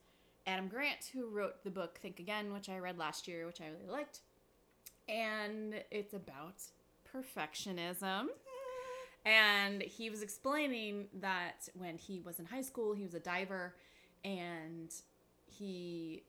Adam 0.47 0.69
Grant, 0.69 1.11
who 1.13 1.29
wrote 1.29 1.65
the 1.65 1.71
book 1.71 1.99
Think 2.01 2.21
Again, 2.21 2.53
which 2.53 2.69
I 2.69 2.79
read 2.79 2.99
last 2.99 3.27
year, 3.27 3.47
which 3.47 3.61
I 3.61 3.67
really 3.67 3.91
liked, 3.91 4.21
and 5.09 5.75
it's 5.91 6.15
about 6.15 6.63
perfectionism. 7.15 8.27
And 9.27 9.83
he 9.83 10.09
was 10.09 10.23
explaining 10.23 11.09
that 11.21 11.69
when 11.75 11.99
he 11.99 12.21
was 12.21 12.39
in 12.39 12.47
high 12.47 12.63
school, 12.63 12.95
he 12.95 13.03
was 13.03 13.13
a 13.13 13.21
diver 13.21 13.75
and 14.25 14.91
he 15.45 16.23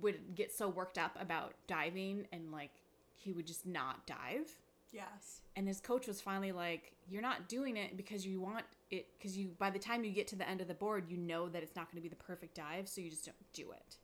would 0.00 0.34
get 0.34 0.52
so 0.52 0.68
worked 0.68 0.98
up 0.98 1.16
about 1.20 1.54
diving 1.68 2.26
and 2.32 2.50
like 2.50 2.72
he 3.14 3.32
would 3.32 3.46
just 3.46 3.66
not 3.66 4.06
dive. 4.06 4.56
Yes. 4.92 5.40
And 5.56 5.66
his 5.68 5.80
coach 5.80 6.06
was 6.06 6.20
finally 6.20 6.52
like, 6.52 6.92
You're 7.08 7.22
not 7.22 7.48
doing 7.48 7.76
it 7.76 7.96
because 7.96 8.26
you 8.26 8.40
want 8.40 8.64
it, 8.90 9.06
because 9.18 9.36
you, 9.36 9.50
by 9.58 9.70
the 9.70 9.78
time 9.78 10.04
you 10.04 10.10
get 10.10 10.26
to 10.28 10.36
the 10.36 10.48
end 10.48 10.60
of 10.60 10.68
the 10.68 10.74
board, 10.74 11.04
you 11.08 11.16
know 11.16 11.48
that 11.48 11.62
it's 11.62 11.76
not 11.76 11.86
going 11.90 11.96
to 11.96 12.02
be 12.02 12.08
the 12.08 12.16
perfect 12.22 12.54
dive, 12.56 12.88
so 12.88 13.00
you 13.00 13.10
just 13.10 13.24
don't 13.26 13.36
do 13.52 13.70
it. 13.72 13.96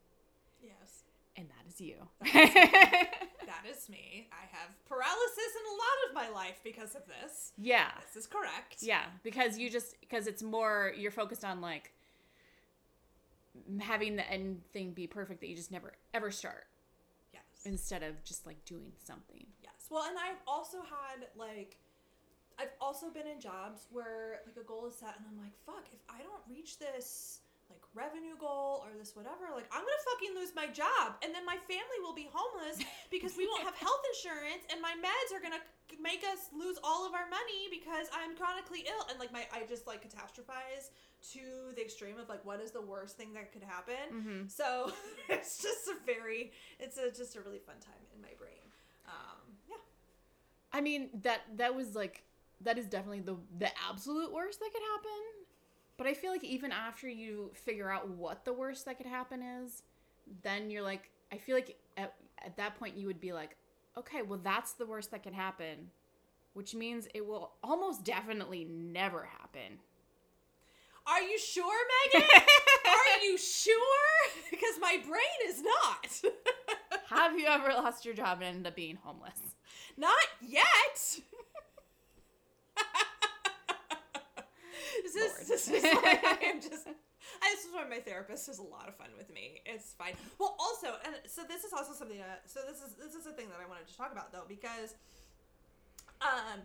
Yes. 0.63 1.03
And 1.37 1.49
that 1.49 1.69
is 1.69 1.81
you. 1.81 1.97
That 3.47 3.63
is 3.71 3.89
me. 3.89 4.27
I 4.33 4.45
have 4.57 4.71
paralysis 4.89 5.39
in 5.39 5.67
a 5.73 5.77
lot 5.77 6.09
of 6.09 6.15
my 6.35 6.37
life 6.37 6.59
because 6.65 6.97
of 6.97 7.03
this. 7.07 7.53
yeah. 7.57 7.93
This 8.13 8.25
is 8.25 8.27
correct. 8.27 8.79
Yeah, 8.81 9.05
because 9.23 9.57
you 9.57 9.71
just 9.71 9.95
because 10.01 10.27
it's 10.27 10.43
more 10.43 10.93
you're 10.99 11.13
focused 11.13 11.45
on 11.45 11.61
like 11.61 11.93
having 13.81 14.17
the 14.17 14.29
end 14.31 14.63
thing 14.73 14.91
be 14.93 15.07
perfect 15.07 15.41
that 15.41 15.49
you 15.49 15.55
just 15.57 15.71
never 15.71 15.93
ever 16.13 16.33
start. 16.33 16.67
Instead 17.67 18.03
of 18.03 18.23
just 18.25 18.47
like 18.47 18.65
doing 18.65 18.93
something. 19.05 19.45
Yes. 19.63 19.73
Well, 19.91 20.05
and 20.09 20.19
I've 20.19 20.41
also 20.47 20.79
had 20.79 21.29
like 21.37 21.77
I've 22.59 22.73
also 22.81 23.11
been 23.11 23.27
in 23.27 23.41
jobs 23.41 23.87
where 23.91 24.41
like 24.47 24.57
a 24.57 24.67
goal 24.67 24.87
is 24.87 24.95
set 24.95 25.15
and 25.19 25.27
I'm 25.31 25.39
like, 25.39 25.53
fuck, 25.67 25.85
if 25.93 26.01
I 26.09 26.23
don't 26.23 26.43
reach 26.49 26.79
this 26.79 27.41
revenue 27.97 28.37
goal 28.37 28.85
or 28.85 28.93
this 28.95 29.17
whatever, 29.17 29.49
like 29.57 29.67
I'm 29.73 29.81
gonna 29.81 30.07
fucking 30.13 30.37
lose 30.37 30.53
my 30.53 30.69
job 30.69 31.17
and 31.25 31.33
then 31.35 31.49
my 31.49 31.57
family 31.65 31.99
will 32.05 32.15
be 32.15 32.29
homeless 32.29 32.85
because 33.11 33.35
we 33.35 33.49
won't 33.49 33.65
have 33.65 33.75
health 33.87 34.05
insurance 34.13 34.69
and 34.69 34.85
my 34.85 34.93
meds 35.01 35.33
are 35.33 35.41
gonna 35.41 35.65
make 35.97 36.21
us 36.29 36.53
lose 36.53 36.77
all 36.85 37.09
of 37.09 37.17
our 37.17 37.27
money 37.33 37.73
because 37.73 38.13
I'm 38.13 38.37
chronically 38.37 38.85
ill 38.85 39.09
and 39.09 39.19
like 39.19 39.33
my 39.33 39.49
I 39.49 39.65
just 39.65 39.89
like 39.89 40.05
catastrophize 40.05 40.93
to 41.33 41.73
the 41.75 41.83
extreme 41.83 42.21
of 42.21 42.29
like 42.29 42.45
what 42.45 42.61
is 42.61 42.71
the 42.71 42.85
worst 42.85 43.17
thing 43.17 43.33
that 43.33 43.53
could 43.53 43.65
happen. 43.65 44.05
Mm-hmm. 44.13 44.41
So 44.49 44.93
it's 45.29 45.63
just 45.63 45.89
a 45.89 45.97
very 46.05 46.53
it's 46.79 46.99
a 46.99 47.11
just 47.11 47.37
a 47.37 47.41
really 47.41 47.65
fun 47.65 47.81
time 47.81 48.05
in 48.15 48.21
my 48.21 48.37
brain. 48.39 48.61
Um, 49.09 49.57
yeah. 49.69 49.81
I 50.73 50.81
mean 50.81 51.09
that 51.23 51.41
that 51.57 51.75
was 51.75 51.97
like 51.97 52.23
that 52.61 52.79
is 52.79 52.87
definitely 52.87 53.21
the 53.21 53.37
the 53.59 53.71
absolute 53.89 54.33
worst 54.33 54.61
that 54.61 54.71
could 54.73 54.83
happen. 54.83 55.36
But 55.97 56.07
I 56.07 56.15
feel 56.15 56.31
like 56.31 56.45
even 56.45 56.73
after 56.73 57.09
you 57.09 57.51
figure 57.55 57.91
out 57.91 58.09
what 58.09 58.45
the 58.45 58.53
worst 58.53 58.85
that 58.85 58.99
could 58.99 59.07
happen 59.07 59.43
is, 59.43 59.83
then 60.43 60.71
you're 60.71 60.83
like 60.83 61.11
I 61.33 61.39
feel 61.39 61.55
like 61.55 61.77
at 61.97 62.15
at 62.45 62.57
that 62.57 62.79
point 62.79 62.97
you 62.97 63.07
would 63.07 63.21
be 63.21 63.33
like, 63.33 63.57
okay, 63.97 64.23
well 64.23 64.41
that's 64.43 64.73
the 64.73 64.87
worst 64.87 65.11
that 65.13 65.23
can 65.23 65.33
happen, 65.33 65.91
which 66.55 66.75
means 66.75 67.09
it 67.15 67.27
will 67.27 67.53
almost 67.63 68.05
definitely 68.05 68.65
never 68.65 69.25
happen. 69.25 69.79
Are 71.07 71.23
you 71.23 71.39
sure, 71.39 71.77
Megan? 72.13 72.29
Are 72.87 73.25
you 73.25 73.39
sure? 73.39 73.77
Because 74.51 74.75
my 74.81 75.01
brain 75.07 75.49
is 75.49 75.63
not. 75.63 76.33
Have 77.09 77.39
you 77.39 77.47
ever 77.47 77.69
lost 77.69 78.05
your 78.05 78.15
job 78.15 78.39
and 78.39 78.49
ended 78.49 78.67
up 78.67 78.75
being 78.75 78.99
homeless? 79.03 79.39
not 79.97 80.27
yet. 80.47 81.21
This 85.03 85.15
is 85.17 85.49
this 85.49 85.69
is 85.69 85.83
why 85.83 86.19
I 86.23 86.45
am 86.47 86.61
just. 86.69 86.87
I, 87.43 87.55
this 87.55 87.65
is 87.65 87.75
why 87.75 87.85
my 87.89 87.99
therapist 87.99 88.47
has 88.47 88.59
a 88.59 88.63
lot 88.63 88.89
of 88.89 88.95
fun 88.97 89.09
with 89.19 89.33
me. 89.33 89.61
It's 89.67 89.93
fine. 89.95 90.15
Well, 90.39 90.55
also, 90.61 90.95
and 91.05 91.15
so 91.27 91.43
this 91.49 91.65
is 91.65 91.73
also 91.73 91.93
something. 91.93 92.19
That, 92.19 92.43
so 92.47 92.61
this 92.67 92.79
is 92.83 92.95
this 92.95 93.15
is 93.15 93.27
a 93.27 93.33
thing 93.33 93.49
that 93.49 93.59
I 93.65 93.69
wanted 93.69 93.89
to 93.89 93.97
talk 93.97 94.13
about 94.13 94.33
though 94.33 94.45
because, 94.49 94.95
um, 96.21 96.61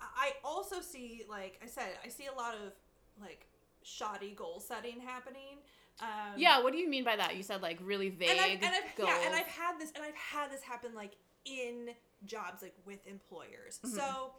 I 0.00 0.32
also 0.44 0.80
see 0.80 1.24
like 1.28 1.60
I 1.62 1.66
said 1.66 1.90
I 2.04 2.08
see 2.08 2.26
a 2.26 2.34
lot 2.36 2.54
of 2.54 2.72
like 3.20 3.46
shoddy 3.82 4.32
goal 4.32 4.60
setting 4.60 5.00
happening. 5.00 5.58
Um, 6.00 6.34
Yeah, 6.36 6.62
what 6.62 6.72
do 6.72 6.78
you 6.78 6.88
mean 6.88 7.04
by 7.04 7.16
that? 7.16 7.36
You 7.36 7.42
said 7.42 7.62
like 7.62 7.78
really 7.82 8.08
vague 8.08 8.30
and 8.30 8.40
I've, 8.40 8.52
and 8.62 8.64
I've 8.74 8.96
goals. 8.96 9.10
yeah, 9.10 9.26
and 9.26 9.34
I've 9.34 9.46
had 9.46 9.78
this, 9.78 9.92
and 9.94 10.02
I've 10.04 10.14
had 10.16 10.50
this 10.50 10.62
happen 10.62 10.94
like 10.94 11.12
in 11.44 11.90
jobs, 12.24 12.62
like 12.62 12.74
with 12.86 13.06
employers. 13.06 13.78
Mhm. 13.84 13.90
So 13.96 14.32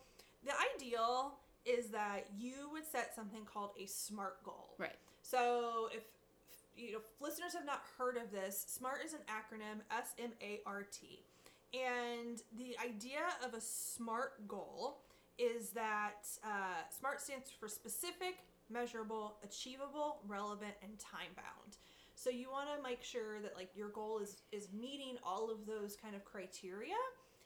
the 0.43 0.51
ideal 0.75 1.35
is 1.65 1.89
that 1.89 2.27
you 2.37 2.69
would 2.71 2.85
set 2.85 3.13
something 3.15 3.45
called 3.45 3.71
a 3.79 3.85
SMART 3.85 4.43
goal. 4.43 4.75
right. 4.77 4.95
So 5.21 5.89
if 5.93 6.03
you 6.75 6.93
know 6.93 6.97
if 6.99 7.03
listeners 7.21 7.53
have 7.53 7.65
not 7.65 7.83
heard 7.97 8.17
of 8.17 8.31
this, 8.31 8.65
SMART 8.67 9.01
is 9.05 9.13
an 9.13 9.19
acronym 9.27 9.81
S 9.91 10.13
M 10.19 10.31
A 10.41 10.61
R 10.65 10.83
T. 10.83 11.23
And 11.73 12.41
the 12.57 12.75
idea 12.83 13.21
of 13.45 13.53
a 13.53 13.61
SMART 13.61 14.47
goal 14.47 15.03
is 15.37 15.69
that 15.69 16.27
uh, 16.43 16.83
SMART 16.89 17.21
stands 17.21 17.49
for 17.49 17.67
specific, 17.67 18.39
measurable, 18.69 19.37
achievable, 19.43 20.19
relevant, 20.27 20.73
and 20.83 20.99
time 20.99 21.31
bound. 21.35 21.77
So 22.15 22.29
you 22.29 22.51
want 22.51 22.67
to 22.75 22.83
make 22.83 23.03
sure 23.03 23.41
that 23.41 23.55
like 23.55 23.69
your 23.75 23.89
goal 23.89 24.19
is 24.19 24.37
is 24.51 24.69
meeting 24.73 25.17
all 25.23 25.49
of 25.49 25.65
those 25.65 25.95
kind 25.95 26.15
of 26.15 26.25
criteria. 26.25 26.99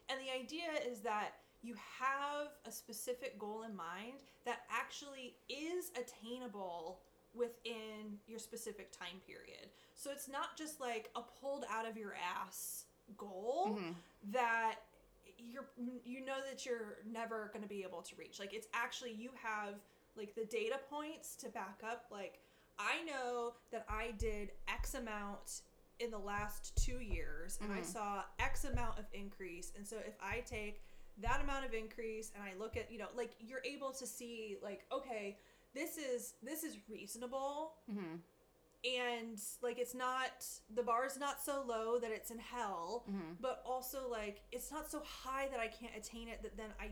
And 0.09 0.19
the 0.19 0.31
idea 0.33 0.69
is 0.89 0.99
that 1.01 1.31
you 1.65 1.73
have 1.99 2.49
a 2.65 2.71
specific 2.71 3.39
goal 3.39 3.63
in 3.63 3.75
mind 3.75 4.23
that 4.45 4.59
actually 4.69 5.35
is 5.49 5.91
attainable 5.99 6.99
within 7.33 8.19
your 8.27 8.39
specific 8.39 8.91
time 8.91 9.19
period. 9.25 9.69
So 9.95 10.11
it's 10.11 10.27
not 10.29 10.55
just 10.57 10.79
like 10.79 11.09
a 11.15 11.21
pulled 11.21 11.65
out 11.69 11.87
of 11.87 11.97
your 11.97 12.13
ass 12.15 12.85
goal 13.17 13.77
Mhm. 13.79 13.95
that 14.31 14.79
you're 15.37 15.67
you 16.05 16.21
know 16.21 16.41
that 16.49 16.65
you're 16.65 16.99
never 17.05 17.47
going 17.47 17.61
to 17.61 17.67
be 17.67 17.83
able 17.83 18.01
to 18.03 18.15
reach. 18.15 18.39
Like 18.39 18.53
it's 18.53 18.67
actually 18.73 19.11
you 19.13 19.31
have 19.41 19.75
like 20.15 20.33
the 20.35 20.45
data 20.45 20.79
points 20.89 21.35
to 21.37 21.49
back 21.49 21.81
up 21.83 22.05
like 22.09 22.39
I 22.77 23.03
know 23.03 23.55
that 23.71 23.85
I 23.89 24.11
did 24.11 24.51
X 24.67 24.93
amount 24.95 25.61
in 25.99 26.11
the 26.11 26.17
last 26.19 26.75
2 26.85 26.99
years 26.99 27.57
and 27.61 27.71
I 27.71 27.79
Mhm. 27.81 27.85
saw 27.85 28.23
X 28.39 28.65
amount 28.65 28.99
of 28.99 29.05
increase. 29.13 29.71
And 29.75 29.87
so 29.87 29.97
if 29.99 30.15
I 30.21 30.41
take 30.41 30.81
that 31.21 31.41
amount 31.41 31.65
of 31.65 31.73
increase 31.73 32.31
and 32.35 32.43
I 32.43 32.53
look 32.59 32.75
at, 32.77 32.91
you 32.91 32.97
know, 32.97 33.07
like 33.15 33.31
you're 33.39 33.63
able 33.63 33.91
to 33.91 34.05
see 34.05 34.57
like 34.61 34.85
okay, 34.91 35.37
this 35.73 35.97
is 35.97 36.33
this 36.43 36.63
is 36.63 36.77
reasonable 36.89 37.73
Mhm. 37.91 38.19
and 38.85 39.39
like 39.61 39.79
it's 39.79 39.95
not 39.95 40.45
the 40.75 40.83
bar 40.83 41.05
is 41.05 41.17
not 41.17 41.41
so 41.43 41.63
low 41.67 41.99
that 41.99 42.11
it's 42.11 42.31
in 42.31 42.37
hell 42.39 43.03
Mhm. 43.09 43.37
but 43.41 43.61
also 43.65 44.07
like 44.09 44.41
it's 44.51 44.71
not 44.71 44.89
so 44.91 44.99
high 45.01 45.47
that 45.47 45.59
i 45.59 45.67
can't 45.67 45.95
attain 45.95 46.27
it 46.27 46.41
that 46.43 46.55
then 46.55 46.69
i 46.79 46.91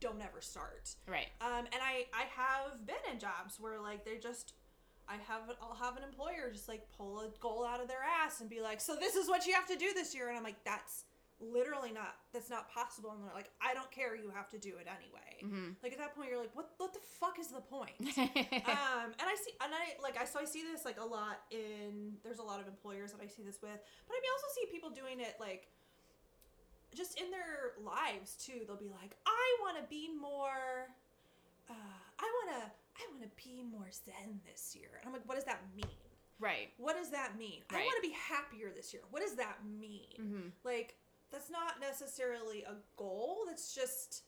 don't 0.00 0.20
ever 0.20 0.40
start 0.40 0.94
Right. 1.06 1.28
um 1.40 1.64
and 1.72 1.76
i 1.82 2.06
i 2.12 2.24
have 2.36 2.84
been 2.86 2.96
in 3.10 3.18
jobs 3.18 3.58
where 3.58 3.80
like 3.80 4.04
they 4.04 4.18
just 4.18 4.52
i 5.08 5.14
have 5.16 5.42
i'll 5.62 5.74
have 5.74 5.96
an 5.96 6.02
employer 6.02 6.50
just 6.52 6.68
like 6.68 6.86
pull 6.96 7.20
a 7.20 7.28
goal 7.40 7.64
out 7.64 7.80
of 7.80 7.88
their 7.88 8.02
ass 8.02 8.40
and 8.40 8.50
be 8.50 8.60
like 8.60 8.80
so 8.80 8.94
this 8.96 9.14
is 9.16 9.26
what 9.28 9.46
you 9.46 9.54
have 9.54 9.66
to 9.68 9.76
do 9.76 9.92
this 9.94 10.14
year 10.14 10.28
and 10.28 10.36
i'm 10.36 10.44
like 10.44 10.62
that's 10.64 11.04
literally 11.42 11.90
not 11.92 12.14
that's 12.32 12.48
not 12.48 12.70
possible 12.70 13.10
and 13.10 13.24
they're 13.24 13.34
like 13.34 13.50
i 13.60 13.74
don't 13.74 13.90
care 13.90 14.14
you 14.14 14.30
have 14.30 14.48
to 14.48 14.58
do 14.58 14.70
it 14.78 14.86
anyway 14.86 15.42
Mhm. 15.42 15.74
like 15.82 15.92
at 15.92 15.98
that 15.98 16.14
point 16.14 16.28
you're 16.30 16.38
like 16.38 16.54
what 16.54 16.70
what 16.78 16.92
the 16.92 17.00
fuck 17.00 17.38
is 17.40 17.48
the 17.48 17.60
point 17.60 17.98
um, 18.00 19.10
and 19.18 19.26
I 19.26 19.34
see, 19.44 19.52
and 19.60 19.72
I 19.74 20.00
like, 20.02 20.16
I 20.20 20.24
so 20.24 20.38
I 20.38 20.44
see 20.44 20.62
this 20.62 20.84
like 20.84 21.00
a 21.00 21.04
lot 21.04 21.40
in. 21.50 22.14
There's 22.22 22.38
a 22.38 22.42
lot 22.44 22.60
of 22.60 22.68
employers 22.68 23.10
that 23.12 23.20
I 23.20 23.26
see 23.26 23.42
this 23.42 23.58
with, 23.60 23.74
but 24.06 24.14
I 24.14 24.20
also 24.34 24.46
see 24.54 24.66
people 24.70 24.90
doing 24.90 25.18
it 25.20 25.34
like, 25.40 25.66
just 26.94 27.18
in 27.20 27.30
their 27.30 27.72
lives 27.82 28.36
too. 28.36 28.60
They'll 28.66 28.76
be 28.76 28.90
like, 28.92 29.16
I 29.26 29.56
want 29.60 29.78
to 29.78 29.84
be 29.88 30.08
more. 30.14 30.88
Uh, 31.70 31.74
I 32.20 32.22
want 32.22 32.60
to. 32.60 32.70
I 32.70 33.02
want 33.10 33.22
to 33.24 33.30
be 33.42 33.64
more 33.64 33.88
zen 33.90 34.38
this 34.46 34.76
year. 34.78 34.90
And 35.00 35.06
I'm 35.08 35.12
like, 35.12 35.26
what 35.26 35.34
does 35.36 35.44
that 35.44 35.60
mean? 35.74 35.86
right. 36.38 36.70
What 36.76 36.96
does 36.96 37.10
that 37.10 37.38
mean? 37.38 37.62
I 37.70 37.76
want 37.76 38.02
to 38.02 38.08
be 38.08 38.14
happier 38.14 38.70
this 38.74 38.92
year. 38.92 39.02
What 39.10 39.22
does 39.22 39.36
that 39.36 39.58
mean? 39.80 40.18
Mhm. 40.20 40.50
Like, 40.64 40.96
that's 41.32 41.50
not 41.50 41.80
necessarily 41.80 42.62
a 42.62 42.74
goal. 42.96 43.38
That's 43.46 43.74
just 43.74 44.22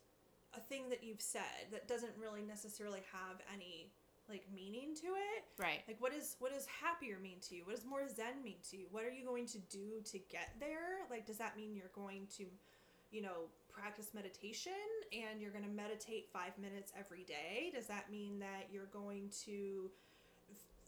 a 0.57 0.61
thing 0.61 0.89
that 0.89 1.03
you've 1.03 1.21
said 1.21 1.71
that 1.73 1.89
doesn't 1.89 2.13
really 2.21 2.43
necessarily 2.43 3.03
have 3.13 3.41
any 3.53 3.93
like 4.29 4.45
meaning 4.55 4.95
to 4.95 5.09
it. 5.09 5.45
Right. 5.59 5.83
Like, 5.87 6.01
what 6.01 6.15
is 6.15 6.37
what 6.39 6.53
does 6.53 6.67
happier 6.67 7.19
mean 7.23 7.39
to 7.49 7.57
you? 7.57 7.63
What 7.65 7.77
does 7.77 7.85
more 7.85 8.09
zen 8.09 8.43
mean 8.43 8.57
to 8.71 8.77
you? 8.77 8.87
What 8.91 9.05
are 9.05 9.11
you 9.11 9.25
going 9.25 9.47
to 9.47 9.59
do 9.71 10.01
to 10.05 10.19
get 10.19 10.55
there? 10.61 11.05
Like, 11.11 11.27
does 11.27 11.39
that 11.39 11.57
mean 11.57 11.75
you're 11.75 11.93
going 11.95 12.27
to, 12.39 12.47
you 13.11 13.23
know, 13.23 13.51
practice 13.69 14.11
meditation 14.15 14.73
and 15.13 15.43
you're 15.43 15.51
going 15.51 15.65
to 15.65 15.71
meditate 15.71 16.29
five 16.33 16.57
minutes 16.59 16.93
every 16.99 17.25
day? 17.25 17.71
Does 17.75 17.87
that 17.87 18.11
mean 18.11 18.39
that 18.39 18.69
you're 18.73 18.91
going 18.93 19.31
to 19.45 19.91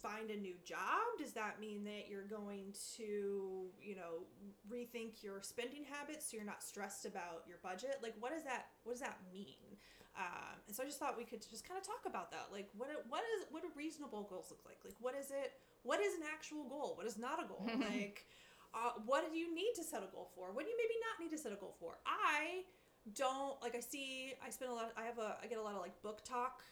find 0.07 0.31
a 0.31 0.39
new 0.39 0.55
job? 0.65 1.19
Does 1.19 1.33
that 1.33 1.59
mean 1.59 1.83
that 1.85 2.07
you're 2.09 2.31
going 2.31 2.71
to, 2.97 3.67
you 3.83 3.97
know, 3.99 4.23
rethink 4.71 5.23
your 5.23 5.43
spending 5.43 5.83
habits 5.83 6.31
so 6.31 6.37
you're 6.37 6.47
not 6.47 6.63
stressed 6.63 7.07
about 7.07 7.43
your 7.49 7.59
budget? 7.63 7.99
Like, 8.03 8.15
what 8.21 8.31
does 8.33 8.45
that 8.45 8.71
what 8.85 8.93
does 8.93 9.03
that 9.03 9.19
mean? 9.33 9.75
Um, 10.17 10.57
and 10.67 10.73
so 10.75 10.83
I 10.83 10.87
just 10.87 10.99
thought 10.99 11.19
we 11.19 11.25
could 11.25 11.43
just 11.43 11.67
kind 11.69 11.77
of 11.77 11.85
talk 11.87 12.07
about 12.07 12.31
that. 12.31 12.49
Like, 12.53 12.71
what 12.77 12.89
what 13.09 13.27
is 13.37 13.51
what 13.51 13.63
do 13.63 13.69
reasonable 13.75 14.23
goals 14.31 14.47
look 14.51 14.63
like? 14.65 14.79
Like, 14.85 14.95
what 15.01 15.15
is 15.19 15.31
it? 15.31 15.59
What 15.83 16.01
is 16.01 16.15
an 16.15 16.23
actual 16.33 16.65
goal? 16.65 16.95
What 16.95 17.07
is 17.07 17.19
not 17.19 17.43
a 17.43 17.47
goal? 17.47 17.67
like, 17.91 18.25
uh, 18.75 18.95
what 19.05 19.27
do 19.31 19.37
you 19.37 19.55
need 19.55 19.75
to 19.77 19.85
set 19.85 20.07
a 20.07 20.11
goal 20.15 20.31
for? 20.35 20.53
What 20.55 20.65
do 20.65 20.71
you 20.71 20.79
maybe 20.79 20.97
not 21.03 21.19
need 21.19 21.35
to 21.37 21.41
set 21.41 21.53
a 21.53 21.57
goal 21.59 21.75
for? 21.81 21.99
I 22.07 22.63
don't 23.15 23.61
like. 23.63 23.75
I 23.75 23.81
see. 23.81 24.35
I 24.45 24.51
spend 24.51 24.71
a 24.71 24.75
lot. 24.75 24.93
I 24.97 25.05
have 25.05 25.19
a. 25.19 25.37
I 25.43 25.47
get 25.47 25.59
a 25.59 25.63
lot 25.63 25.75
of 25.75 25.83
like 25.83 26.01
book 26.03 26.25
talk 26.25 26.63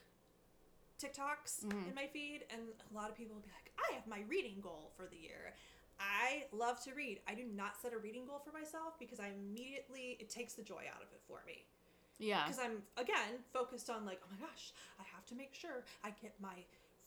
TikToks 0.98 1.64
Mhm. 1.64 1.88
in 1.88 1.94
my 1.94 2.06
feed, 2.06 2.46
and 2.50 2.62
a 2.90 2.94
lot 2.94 3.10
of 3.10 3.16
people 3.16 3.34
will 3.36 3.42
be 3.42 3.50
like, 3.50 3.72
"I 3.90 3.94
have 3.94 4.06
my 4.06 4.20
reading 4.20 4.60
goal 4.60 4.92
for 4.96 5.06
the 5.06 5.16
year." 5.16 5.54
I 6.00 6.48
love 6.52 6.82
to 6.84 6.94
read. 6.94 7.22
I 7.28 7.34
do 7.34 7.44
not 7.44 7.80
set 7.80 7.92
a 7.92 7.98
reading 7.98 8.26
goal 8.26 8.40
for 8.40 8.50
myself 8.52 8.98
because 8.98 9.20
I 9.20 9.28
immediately 9.28 10.16
it 10.18 10.28
takes 10.28 10.54
the 10.54 10.62
joy 10.62 10.84
out 10.92 11.02
of 11.02 11.12
it 11.12 11.20
for 11.28 11.42
me 11.46 11.66
Yeah. 12.18 12.42
because 12.44 12.58
I'm 12.58 12.84
again 12.96 13.44
focused 13.52 13.88
on 13.88 14.04
like, 14.04 14.20
oh 14.24 14.26
my 14.32 14.44
gosh, 14.46 14.72
I 14.98 15.04
have 15.04 15.24
to 15.26 15.34
make 15.36 15.54
sure 15.54 15.84
I 16.02 16.10
get 16.10 16.38
my 16.40 16.64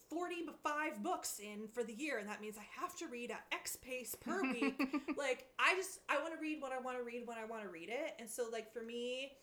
45 0.10 1.03
books 1.03 1.39
in 1.39 1.67
for 1.67 1.84
the 1.84 1.94
year 1.94 2.17
and 2.17 2.29
that 2.29 2.39
means 2.39 2.58
I 2.58 2.63
have 2.79 2.96
to 2.98 3.08
read 3.08 3.29
at 3.29 3.46
X 3.51 3.75
pace 3.75 4.15
per 4.15 4.41
week. 4.53 4.79
like 5.17 5.53
I 5.60 5.75
just 5.75 6.00
I 6.08 6.20
want 6.22 6.34
to 6.34 6.39
read 6.39 6.62
what 6.62 6.72
I 6.72 6.77
want 6.77 6.98
to 6.98 7.03
read 7.03 7.27
when 7.27 7.38
I 7.38 7.44
want 7.44 7.63
to 7.63 7.70
read 7.70 7.89
it. 7.89 8.15
And 8.20 8.29
so 8.29 8.48
like 8.50 8.72
for 8.72 8.82
me 8.82 9.34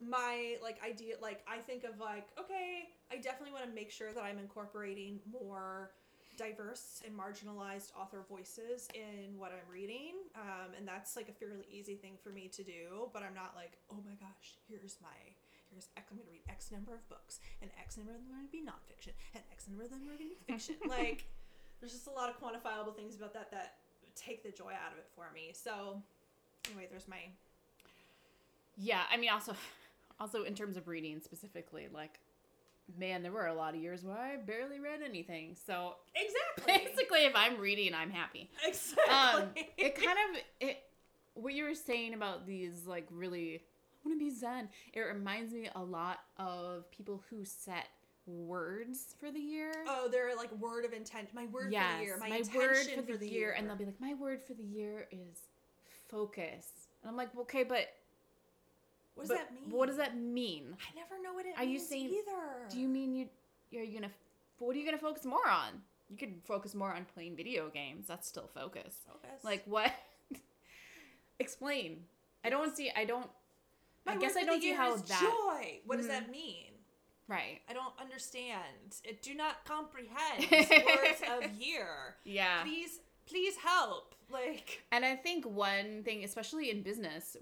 my 0.00 0.56
like 0.62 0.78
idea 0.84 1.16
like 1.20 1.44
I 1.46 1.58
think 1.58 1.84
of 1.84 2.00
like 2.00 2.28
okay, 2.38 2.88
I 3.12 3.16
definitely 3.16 3.52
want 3.52 3.66
to 3.66 3.74
make 3.74 3.90
sure 3.90 4.12
that 4.12 4.22
I'm 4.22 4.38
incorporating 4.38 5.20
more 5.30 5.90
diverse 6.36 7.02
and 7.04 7.12
marginalized 7.12 7.92
author 7.92 8.24
voices 8.28 8.88
in 8.94 9.36
what 9.36 9.52
I'm 9.52 9.68
reading. 9.70 10.16
Um, 10.34 10.72
and 10.78 10.88
that's 10.88 11.14
like 11.14 11.28
a 11.28 11.32
fairly 11.32 11.66
easy 11.70 11.96
thing 11.96 12.14
for 12.22 12.30
me 12.30 12.48
to 12.48 12.62
do, 12.62 13.10
but 13.12 13.22
I'm 13.22 13.34
not 13.34 13.52
like, 13.54 13.76
oh 13.92 14.00
my 14.06 14.14
gosh, 14.16 14.56
here's 14.66 14.96
my 15.02 15.12
here's 15.70 15.88
X, 15.96 16.08
I'm 16.10 16.16
going 16.16 16.26
to 16.26 16.32
read 16.32 16.42
X 16.48 16.72
number 16.72 16.94
of 16.94 17.08
books, 17.08 17.40
and 17.62 17.70
X 17.78 17.96
number 17.96 18.12
of 18.12 18.18
them 18.18 18.32
are 18.32 18.42
going 18.42 18.48
to 18.48 18.52
be 18.52 18.64
nonfiction, 18.64 19.14
and 19.34 19.42
X 19.52 19.68
number 19.68 19.84
of 19.84 19.90
them 19.90 20.02
are 20.02 20.16
going 20.16 20.18
to 20.18 20.24
be 20.24 20.36
fiction. 20.46 20.76
like, 20.88 21.24
there's 21.78 21.92
just 21.92 22.08
a 22.08 22.10
lot 22.10 22.28
of 22.28 22.40
quantifiable 22.40 22.94
things 22.94 23.16
about 23.16 23.32
that 23.34 23.50
that 23.52 23.76
take 24.16 24.42
the 24.42 24.50
joy 24.50 24.72
out 24.74 24.92
of 24.92 24.98
it 24.98 25.06
for 25.14 25.30
me. 25.32 25.50
So, 25.52 26.02
anyway, 26.66 26.88
there's 26.90 27.08
my. 27.08 27.30
Yeah, 28.76 29.02
I 29.12 29.16
mean, 29.16 29.30
also, 29.30 29.54
also 30.20 30.44
in 30.44 30.54
terms 30.54 30.76
of 30.76 30.86
reading 30.86 31.20
specifically, 31.20 31.88
like, 31.92 32.20
man, 32.98 33.22
there 33.22 33.32
were 33.32 33.46
a 33.46 33.54
lot 33.54 33.74
of 33.74 33.80
years 33.80 34.04
where 34.04 34.16
I 34.16 34.36
barely 34.36 34.78
read 34.78 35.00
anything. 35.04 35.56
So 35.66 35.94
Exactly. 36.14 36.86
basically, 36.86 37.24
if 37.24 37.32
I'm 37.34 37.58
reading, 37.58 37.94
I'm 37.94 38.10
happy. 38.10 38.50
exactly. 38.66 39.14
Um, 39.14 39.48
it 39.76 39.94
kind 39.94 40.18
of 40.30 40.42
it 40.60 40.78
what 41.34 41.54
you 41.54 41.64
were 41.64 41.74
saying 41.74 42.14
about 42.14 42.46
these 42.46 42.86
like 42.86 43.06
really 43.10 43.62
I 44.04 44.08
want 44.08 44.18
to 44.18 44.24
be 44.24 44.30
zen. 44.30 44.68
It 44.92 45.00
reminds 45.00 45.52
me 45.52 45.68
a 45.74 45.82
lot 45.82 46.20
of 46.38 46.90
people 46.90 47.22
who 47.30 47.44
set 47.44 47.86
words 48.26 49.14
for 49.18 49.30
the 49.30 49.40
year. 49.40 49.72
oh, 49.88 50.08
they're 50.10 50.34
like 50.36 50.52
word 50.58 50.84
of 50.84 50.92
intent. 50.92 51.28
My 51.34 51.46
word 51.46 51.72
yes, 51.72 51.92
for 51.92 51.98
the 51.98 52.04
year. 52.04 52.16
My, 52.18 52.28
my 52.28 52.42
word 52.56 52.76
for 53.06 53.16
the, 53.16 53.28
year, 53.28 53.54
and 53.56 53.68
they'll 53.68 53.76
be 53.76 53.84
like, 53.84 54.00
my 54.00 54.14
word 54.14 54.42
for 54.42 54.54
the 54.54 54.64
year 54.64 55.06
is 55.10 55.48
focus, 56.08 56.66
and 57.02 57.10
I'm 57.10 57.16
like, 57.16 57.28
okay, 57.40 57.62
but 57.62 57.88
what 59.14 59.22
does 59.22 59.28
but 59.28 59.38
that 59.38 59.54
mean? 59.54 59.70
What 59.70 59.86
does 59.88 59.96
that 59.98 60.16
mean? 60.16 60.76
I 60.80 60.94
never 60.94 61.22
know 61.22 61.32
what 61.34 61.46
it 61.46 61.54
Are 61.58 61.64
you 61.64 61.78
saying- 61.78 62.06
either. 62.10 62.68
Do 62.70 62.78
you 62.80 62.88
mean 62.88 63.14
you 63.14 63.28
are 63.78 63.82
you 63.84 63.94
gonna 64.00 64.12
what 64.58 64.74
are 64.74 64.78
you 64.78 64.84
gonna 64.84 64.98
focus 64.98 65.24
more 65.24 65.48
on? 65.48 65.82
You 66.08 66.16
could 66.16 66.40
focus 66.44 66.74
more 66.74 66.92
on 66.92 67.04
playing 67.14 67.36
video 67.36 67.68
games. 67.68 68.06
That's 68.08 68.26
still 68.26 68.48
focus. 68.52 68.96
focus? 69.06 69.44
Like 69.44 69.62
what? 69.66 69.92
Explain. 71.38 72.04
I 72.44 72.50
don't 72.50 72.76
see. 72.76 72.90
I 72.94 73.04
don't. 73.04 73.28
My 74.06 74.12
I 74.12 74.16
guess 74.16 74.36
I 74.36 74.44
don't 74.44 74.60
see 74.60 74.72
how 74.72 74.96
that. 74.96 75.20
joy. 75.20 75.80
What 75.86 75.96
does 75.96 76.06
Mhm. 76.06 76.10
that 76.10 76.30
mean? 76.30 76.66
Right. 77.28 77.60
I 77.68 77.72
don't 77.74 77.94
understand. 78.00 78.96
It 79.04 79.22
do 79.22 79.34
not 79.34 79.64
comprehend 79.64 80.50
words 80.50 81.22
of 81.28 81.52
year. 81.54 82.16
Yeah. 82.24 82.62
Please, 82.64 83.00
please 83.26 83.56
help. 83.56 84.14
Like, 84.30 84.82
And 84.90 85.04
I 85.04 85.14
think 85.16 85.44
one 85.46 86.02
thing, 86.04 86.24
especially 86.24 86.70
in 86.70 86.82
business, 86.82 87.36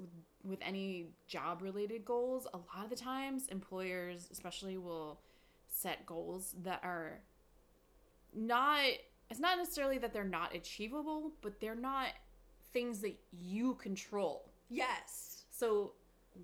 with, 0.45 0.59
any 0.63 1.07
job 1.27 1.63
related 1.63 2.05
goals, 2.05 2.47
a 2.53 2.57
lot 2.57 2.85
of 2.85 2.91
the 2.91 2.97
times 2.97 3.49
employers, 3.49 4.29
especially, 4.33 4.77
will 4.79 5.21
set 5.69 6.05
goals 6.07 6.55
that 6.63 6.81
are 6.83 7.21
not. 8.35 8.81
It's 9.31 9.41
not 9.41 9.59
necessarily 9.59 9.99
that 9.99 10.13
they're 10.15 10.25
not 10.25 10.55
achievable, 10.55 11.33
but 11.43 11.61
they're 11.61 11.75
not 11.75 12.09
things 12.73 13.01
that 13.01 13.19
you 13.33 13.75
control. 13.75 14.51
yes, 14.71 15.45
So 15.51 15.93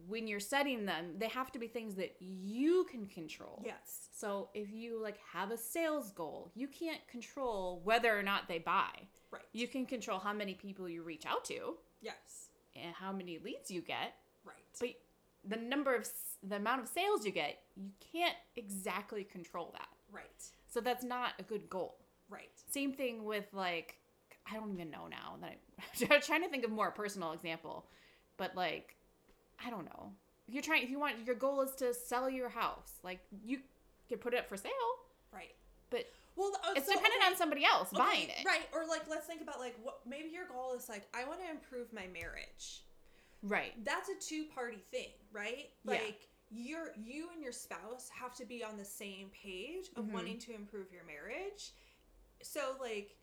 when 0.09 0.27
you're 0.27 0.41
setting 0.41 0.85
them, 0.85 1.15
they 1.19 1.29
have 1.29 1.51
to 1.53 1.59
be 1.59 1.67
things 1.69 1.95
that 1.95 2.15
you 2.19 2.85
can 2.91 3.07
control. 3.07 3.63
yes, 3.65 4.09
So 4.13 4.49
if 4.55 4.71
you 4.73 5.01
like 5.03 5.19
have 5.33 5.51
a 5.51 5.57
sales 5.57 6.11
goal, 6.11 6.51
you 6.55 6.67
can't 6.69 7.07
control 7.09 7.81
whether 7.85 8.19
or 8.19 8.23
not 8.23 8.49
they 8.49 8.59
buy. 8.59 8.91
right. 9.31 9.43
You 9.53 9.69
can 9.69 9.87
control 9.87 10.19
how 10.19 10.33
many 10.33 10.55
people 10.55 10.89
you 10.89 11.03
reach 11.03 11.25
out 11.27 11.45
to 11.47 11.77
yes, 12.03 12.49
how 12.95 13.13
many 13.13 13.39
leads 13.39 13.71
you 13.71 13.81
get, 13.81 14.15
right. 14.45 14.57
but 14.81 14.91
the 15.47 15.57
number 15.57 15.95
of 15.95 16.09
the 16.43 16.57
amount 16.57 16.83
of 16.83 16.89
sales 16.89 17.25
you 17.25 17.31
get, 17.33 17.59
you 17.77 17.91
can't 18.13 18.35
exactly 18.57 19.25
control 19.25 19.71
that. 19.73 19.89
right, 20.13 20.43
So 20.69 20.81
that's 20.81 21.05
not 21.05 21.33
a 21.39 21.43
good 21.43 21.69
goal. 21.71 21.97
right. 22.29 22.51
Same 22.71 22.93
thing 22.93 23.25
with 23.25 23.47
like 23.53 23.99
I 24.51 24.55
don't 24.57 24.73
even 24.73 24.91
know 24.91 25.07
now 25.09 25.37
that 25.41 25.59
I'm 26.15 26.21
trying 26.21 26.43
to 26.43 26.49
think 26.49 26.65
of 26.65 26.71
more 26.71 26.91
personal 26.91 27.33
example, 27.33 27.87
but 28.37 28.55
like 28.57 28.97
I 29.65 29.71
don't 29.71 29.85
know. 29.87 30.13
If 30.49 30.53
you're 30.55 30.63
trying, 30.63 30.83
if 30.83 30.91
you 30.91 30.99
want, 30.99 31.25
your 31.25 31.37
goal 31.37 31.63
is 31.63 31.75
to 31.77 31.95
sell 31.95 32.29
your 32.29 32.51
house. 32.51 32.93
Like 33.03 33.21
you 33.45 33.61
could 34.09 34.21
put 34.21 34.35
it 34.35 34.39
up 34.41 34.49
for 34.49 34.57
sale, 34.59 34.73
Right. 35.33 35.55
but 35.91 36.05
Well, 36.37 36.53
uh, 36.65 36.73
it's 36.77 36.87
so, 36.87 36.93
dependent 36.93 37.23
okay, 37.23 37.31
on 37.31 37.37
somebody 37.37 37.65
else 37.65 37.93
okay, 37.93 38.03
buying 38.03 38.29
it. 38.29 38.45
Right. 38.45 38.67
Or 38.73 38.87
like, 38.87 39.03
let's 39.09 39.27
think 39.27 39.41
about 39.41 39.61
like 39.61 39.77
what 39.83 40.01
maybe 40.07 40.29
your 40.31 40.47
goal 40.47 40.75
is 40.77 40.89
like, 40.89 41.07
I 41.15 41.25
want 41.25 41.41
to 41.41 41.51
improve 41.51 41.93
my 41.93 42.07
marriage. 42.13 42.83
Right. 43.43 43.73
That's 43.85 44.09
a 44.09 44.15
two-party 44.19 44.79
thing, 44.91 45.11
right? 45.33 45.71
Yeah. 45.85 45.93
Like 45.93 46.29
you're 46.51 46.93
you 47.03 47.29
and 47.33 47.43
your 47.43 47.53
spouse 47.53 48.09
have 48.19 48.35
to 48.37 48.45
be 48.45 48.63
on 48.65 48.77
the 48.77 48.85
same 48.85 49.31
page 49.31 49.91
of 49.97 50.05
Mhm. 50.05 50.13
wanting 50.13 50.39
to 50.41 50.55
improve 50.55 50.93
your 50.93 51.05
marriage. 51.05 51.73
So 52.43 52.77
like 52.81 53.17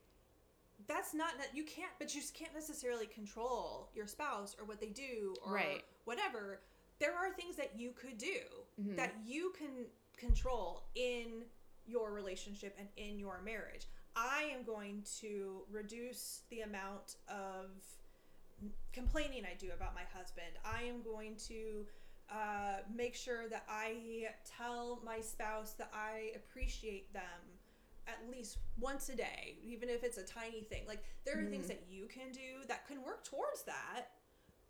that's 0.88 1.13
not 1.13 1.38
that 1.38 1.56
you 1.56 1.63
can't 1.63 1.91
but 2.00 2.13
you 2.13 2.21
just 2.21 2.34
can't 2.34 2.54
necessarily 2.54 3.06
control 3.08 3.89
your 3.95 4.08
spouse 4.08 4.56
or 4.60 4.65
what 4.65 4.80
they 4.80 4.89
do 4.89 5.36
or 5.45 5.54
Right. 5.54 5.84
whatever. 6.06 6.62
There 7.00 7.15
are 7.15 7.34
things 7.34 7.56
that 7.56 7.76
you 7.76 7.91
could 7.91 8.17
do 8.17 8.65
Mhm. 8.80 8.95
that 8.97 9.13
you 9.26 9.52
can 9.52 9.89
control 10.17 10.84
in 10.95 11.50
your 11.86 12.12
relationship 12.12 12.76
and 12.80 12.88
in 12.98 13.20
your 13.20 13.41
marriage. 13.44 13.88
I 14.15 14.52
am 14.54 14.63
going 14.63 15.04
to 15.22 15.62
reduce 15.72 16.41
the 16.50 16.62
amount 16.62 17.15
of 17.30 17.70
complaining 18.94 19.44
I 19.46 19.56
do 19.58 19.70
about 19.74 19.96
my 19.96 20.04
husband. 20.13 20.48
I 20.65 20.84
am 20.84 21.02
going 21.02 21.36
to 21.48 21.86
uh, 22.30 22.78
make 22.94 23.15
sure 23.15 23.48
that 23.50 23.65
I 23.70 24.28
tell 24.46 25.02
my 25.06 25.20
spouse 25.20 25.74
that 25.74 25.91
I 25.94 26.32
appreciate 26.36 27.12
them 27.13 27.24
at 28.08 28.17
least 28.30 28.58
once 28.80 29.10
a 29.10 29.15
day, 29.15 29.58
even 29.63 29.89
if 29.89 30.04
it's 30.04 30.17
a 30.17 30.26
tiny 30.26 30.62
thing. 30.62 30.84
Like 30.88 31.04
there 31.26 31.39
are 31.39 31.46
things 31.46 31.65
Mhm. 31.65 31.70
that 31.70 31.84
you 31.89 32.08
can 32.08 32.32
do 32.32 32.63
that 32.67 32.88
can 32.88 33.02
work 33.04 33.24
towards 33.24 33.63
that, 33.63 34.08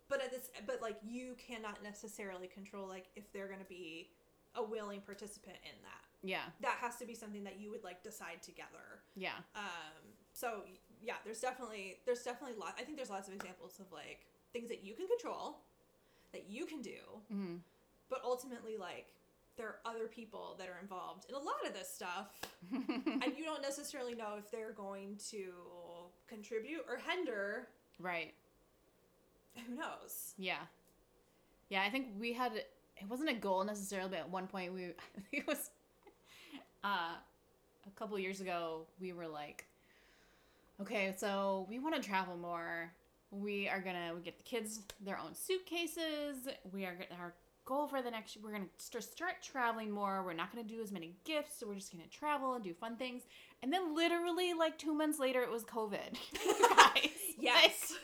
but 0.08 0.22
at 0.22 0.30
this, 0.30 0.50
but 0.66 0.80
like 0.82 0.98
you 1.02 1.34
cannot 1.36 1.82
necessarily 1.82 2.46
control 2.46 2.86
like 2.86 3.06
if 3.16 3.32
they're 3.32 3.48
going 3.48 3.60
to 3.60 3.64
be 3.66 4.10
a 4.54 4.62
willing 4.62 5.00
participant 5.00 5.56
in 5.64 5.80
that. 5.82 6.04
Yeah. 6.22 6.42
That 6.60 6.76
has 6.80 6.96
to 6.96 7.06
be 7.06 7.14
something 7.14 7.44
that 7.44 7.58
you 7.60 7.70
would 7.70 7.84
like 7.84 8.02
decide 8.02 8.42
together. 8.42 9.02
Yeah. 9.16 9.36
Um, 9.56 10.02
so 10.32 10.62
yeah, 11.02 11.14
there's 11.24 11.40
definitely 11.40 11.96
there's 12.06 12.22
definitely 12.22 12.56
lot. 12.58 12.74
I 12.78 12.82
think 12.82 12.96
there's 12.96 13.10
lots 13.10 13.28
of 13.28 13.34
examples 13.34 13.78
of 13.80 13.90
like 13.92 14.20
things 14.52 14.68
that 14.68 14.84
you 14.84 14.94
can 14.94 15.06
control, 15.08 15.58
that 16.32 16.44
you 16.48 16.66
can 16.66 16.80
do, 16.82 16.98
hmm 17.28 17.56
but 18.10 18.20
ultimately 18.24 18.76
like 18.76 19.06
there 19.56 19.66
are 19.68 19.76
other 19.86 20.06
people 20.06 20.54
that 20.58 20.68
are 20.68 20.78
involved 20.82 21.24
in 21.28 21.34
a 21.34 21.38
lot 21.38 21.66
of 21.66 21.72
this 21.74 21.88
stuff, 21.88 22.40
and 22.72 23.32
you 23.36 23.44
don't 23.44 23.62
necessarily 23.62 24.14
know 24.14 24.34
if 24.38 24.50
they're 24.50 24.72
going 24.72 25.18
to 25.30 25.44
contribute 26.28 26.84
or 26.88 26.98
hinder. 26.98 27.68
right. 27.98 28.32
Who 29.66 29.74
knows? 29.74 30.34
Yeah. 30.38 30.60
Yeah, 31.68 31.82
I 31.82 31.90
think 31.90 32.08
we 32.18 32.32
had 32.32 32.52
it 32.54 33.08
wasn't 33.08 33.30
a 33.30 33.34
goal 33.34 33.64
necessarily, 33.64 34.10
but 34.10 34.18
at 34.20 34.30
one 34.30 34.46
point 34.46 34.72
we 34.72 34.84
I 35.16 35.20
think 35.30 35.42
it 35.42 35.46
was 35.46 35.70
uh 36.84 37.14
a 37.86 37.90
couple 37.98 38.18
years 38.18 38.40
ago 38.40 38.86
we 39.00 39.12
were 39.12 39.26
like 39.28 39.66
okay, 40.80 41.14
so 41.16 41.64
we 41.68 41.78
want 41.78 41.94
to 41.94 42.02
travel 42.02 42.36
more. 42.36 42.90
We 43.30 43.68
are 43.68 43.80
going 43.80 43.94
to 43.94 44.14
we 44.16 44.20
get 44.20 44.36
the 44.36 44.42
kids 44.42 44.80
their 45.00 45.16
own 45.18 45.34
suitcases. 45.34 46.48
We 46.72 46.84
are 46.84 46.94
gonna- 46.94 47.20
our 47.20 47.34
goal 47.64 47.86
for 47.86 48.02
the 48.02 48.10
next 48.10 48.36
we're 48.42 48.50
going 48.50 48.68
to 48.90 49.00
start, 49.00 49.34
traveling 49.42 49.90
more. 49.92 50.24
We're 50.24 50.32
not 50.32 50.52
going 50.52 50.66
to 50.66 50.74
do 50.74 50.82
as 50.82 50.90
many 50.90 51.14
gifts. 51.24 51.60
So 51.60 51.68
we're 51.68 51.76
just 51.76 51.92
going 51.92 52.02
to 52.02 52.10
travel 52.10 52.54
and 52.54 52.64
do 52.64 52.74
fun 52.74 52.96
things. 52.96 53.22
And 53.62 53.72
then 53.72 53.94
literally 53.94 54.54
like 54.54 54.76
2 54.76 54.92
months 54.92 55.20
later 55.20 55.42
it 55.42 55.50
was 55.50 55.62
COVID. 55.64 56.16
Guys, 56.76 57.10
Yes. 57.38 57.94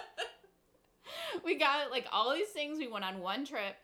we 1.44 1.56
got 1.56 1.90
like 1.90 2.06
all 2.12 2.32
these 2.34 2.48
things. 2.48 2.78
We 2.78 2.88
went 2.88 3.04
on 3.04 3.20
one 3.20 3.44
trip 3.44 3.76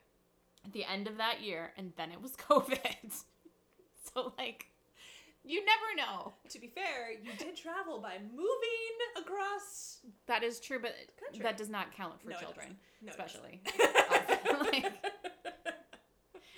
at 0.65 0.73
the 0.73 0.85
end 0.85 1.07
of 1.09 1.17
that 1.19 1.41
year, 1.43 1.73
and 1.77 1.93
then 1.97 2.11
it 2.13 2.21
was 2.23 2.33
COVID. 2.33 3.23
So 4.17 4.33
like, 4.39 4.67
you 5.45 5.63
never 5.65 5.97
know. 6.09 6.33
to 6.51 6.59
be 6.59 6.67
fair, 6.69 7.13
you 7.23 7.31
did 7.39 7.57
travel 7.57 7.99
by 8.01 8.15
moving 8.35 8.97
across. 9.17 9.99
That 10.27 10.43
is 10.43 10.59
true, 10.61 10.79
but 10.81 10.95
Country. 11.23 11.43
that 11.43 11.57
does 11.57 11.69
not 11.69 11.95
count 11.97 12.21
for 12.21 12.31
No, 12.31 12.37
children, 12.39 12.77
No, 13.03 13.11
especially. 13.11 13.61
Like- 14.61 14.93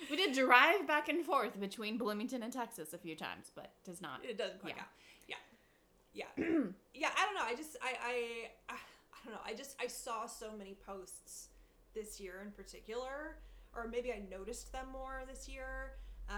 we 0.09 0.15
did 0.17 0.33
drive 0.33 0.87
back 0.87 1.07
and 1.09 1.23
forth 1.23 1.59
between 1.59 1.97
Bloomington 1.97 2.41
and 2.41 2.51
Texas 2.51 2.93
a 2.93 2.97
few 2.97 3.15
times, 3.15 3.51
but 3.53 3.71
does 3.85 4.01
not. 4.01 4.23
it 4.23 4.37
doesn't 4.37 4.59
quite 4.59 4.73
Yeah. 5.27 5.35
count. 5.35 5.45
Yeah, 6.15 6.25
yeah, 6.37 6.45
yeah. 6.95 7.09
I 7.15 7.25
don't 7.25 7.35
know. 7.35 7.43
I 7.45 7.55
just, 7.55 7.77
I, 7.81 7.89
I, 8.03 8.73
I, 8.73 8.75
I 8.75 9.17
don't 9.25 9.33
know. 9.33 9.41
I 9.45 9.53
just, 9.53 9.75
I 9.79 9.85
saw 9.87 10.25
so 10.25 10.51
many 10.57 10.75
posts 10.85 11.49
this 11.93 12.19
year 12.19 12.41
in 12.43 12.51
particular, 12.51 13.37
or 13.75 13.87
maybe 13.87 14.11
I 14.11 14.21
noticed 14.31 14.71
them 14.71 14.87
more 14.91 15.21
this 15.29 15.47
year. 15.47 15.91
Uh, 16.27 16.33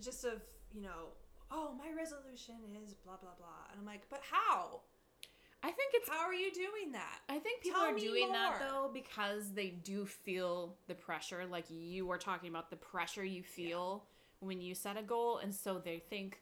just 0.00 0.24
of 0.24 0.42
you 0.72 0.82
know, 0.82 1.12
oh, 1.50 1.74
my 1.78 1.90
resolution 1.96 2.54
is 2.84 2.94
blah 2.94 3.16
blah 3.16 3.34
blah, 3.38 3.70
and 3.70 3.80
I'm 3.80 3.86
like, 3.86 4.02
but 4.10 4.20
how? 4.30 4.80
I 5.64 5.70
think 5.70 5.92
it's. 5.94 6.08
How 6.08 6.26
are 6.26 6.34
you 6.34 6.50
doing 6.52 6.92
that? 6.92 7.20
I 7.28 7.38
think 7.38 7.62
people 7.62 7.80
Tell 7.80 7.94
are 7.94 7.98
doing 7.98 8.32
that 8.32 8.58
though 8.58 8.90
because 8.92 9.52
they 9.52 9.68
do 9.68 10.06
feel 10.06 10.74
the 10.88 10.94
pressure, 10.94 11.44
like 11.50 11.66
you 11.68 12.06
were 12.06 12.18
talking 12.18 12.50
about 12.50 12.70
the 12.70 12.76
pressure 12.76 13.24
you 13.24 13.42
feel 13.42 14.04
when 14.40 14.60
you 14.60 14.74
set 14.74 14.96
a 14.96 15.02
goal, 15.02 15.38
and 15.38 15.54
so 15.54 15.78
they 15.78 16.02
think 16.10 16.40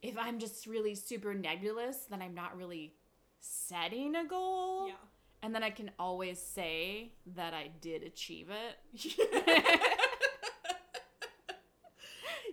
if 0.00 0.16
I'm 0.16 0.38
just 0.38 0.66
really 0.66 0.94
super 0.94 1.34
nebulous, 1.34 2.06
then 2.08 2.22
I'm 2.22 2.34
not 2.34 2.56
really 2.56 2.94
setting 3.40 4.16
a 4.16 4.24
goal. 4.24 4.88
Yeah, 4.88 4.94
and 5.42 5.54
then 5.54 5.62
I 5.62 5.70
can 5.70 5.90
always 5.98 6.40
say 6.40 7.12
that 7.34 7.52
I 7.52 7.70
did 7.80 8.02
achieve 8.02 8.48
it. 8.50 9.78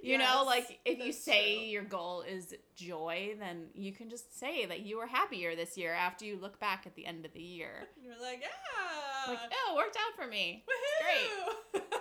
You 0.05 0.19
know, 0.19 0.43
like 0.45 0.79
if 0.85 1.03
you 1.03 1.11
say 1.11 1.55
true. 1.55 1.65
your 1.65 1.83
goal 1.83 2.21
is 2.21 2.53
joy, 2.75 3.35
then 3.39 3.67
you 3.73 3.91
can 3.91 4.09
just 4.09 4.39
say 4.39 4.65
that 4.65 4.81
you 4.81 4.97
were 4.97 5.07
happier 5.07 5.55
this 5.55 5.77
year 5.77 5.93
after 5.93 6.25
you 6.25 6.37
look 6.37 6.59
back 6.59 6.83
at 6.85 6.95
the 6.95 7.05
end 7.05 7.25
of 7.25 7.33
the 7.33 7.41
year. 7.41 7.87
You're 8.03 8.13
like, 8.21 8.41
yeah. 8.41 9.31
Like, 9.31 9.39
oh, 9.51 9.73
it 9.73 9.75
worked 9.75 9.97
out 9.97 10.15
for 10.21 10.29
me. 10.29 10.63
Woohoo! 11.73 11.81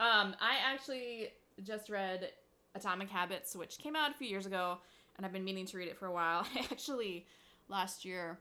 Um, 0.00 0.36
I 0.40 0.58
actually 0.64 1.30
just 1.64 1.90
read 1.90 2.30
Atomic 2.76 3.10
Habits, 3.10 3.56
which 3.56 3.78
came 3.78 3.96
out 3.96 4.12
a 4.12 4.14
few 4.14 4.28
years 4.28 4.46
ago, 4.46 4.78
and 5.16 5.26
I've 5.26 5.32
been 5.32 5.44
meaning 5.44 5.66
to 5.66 5.76
read 5.76 5.88
it 5.88 5.98
for 5.98 6.06
a 6.06 6.12
while. 6.12 6.46
I 6.54 6.60
actually 6.70 7.26
last 7.68 8.04
year 8.04 8.38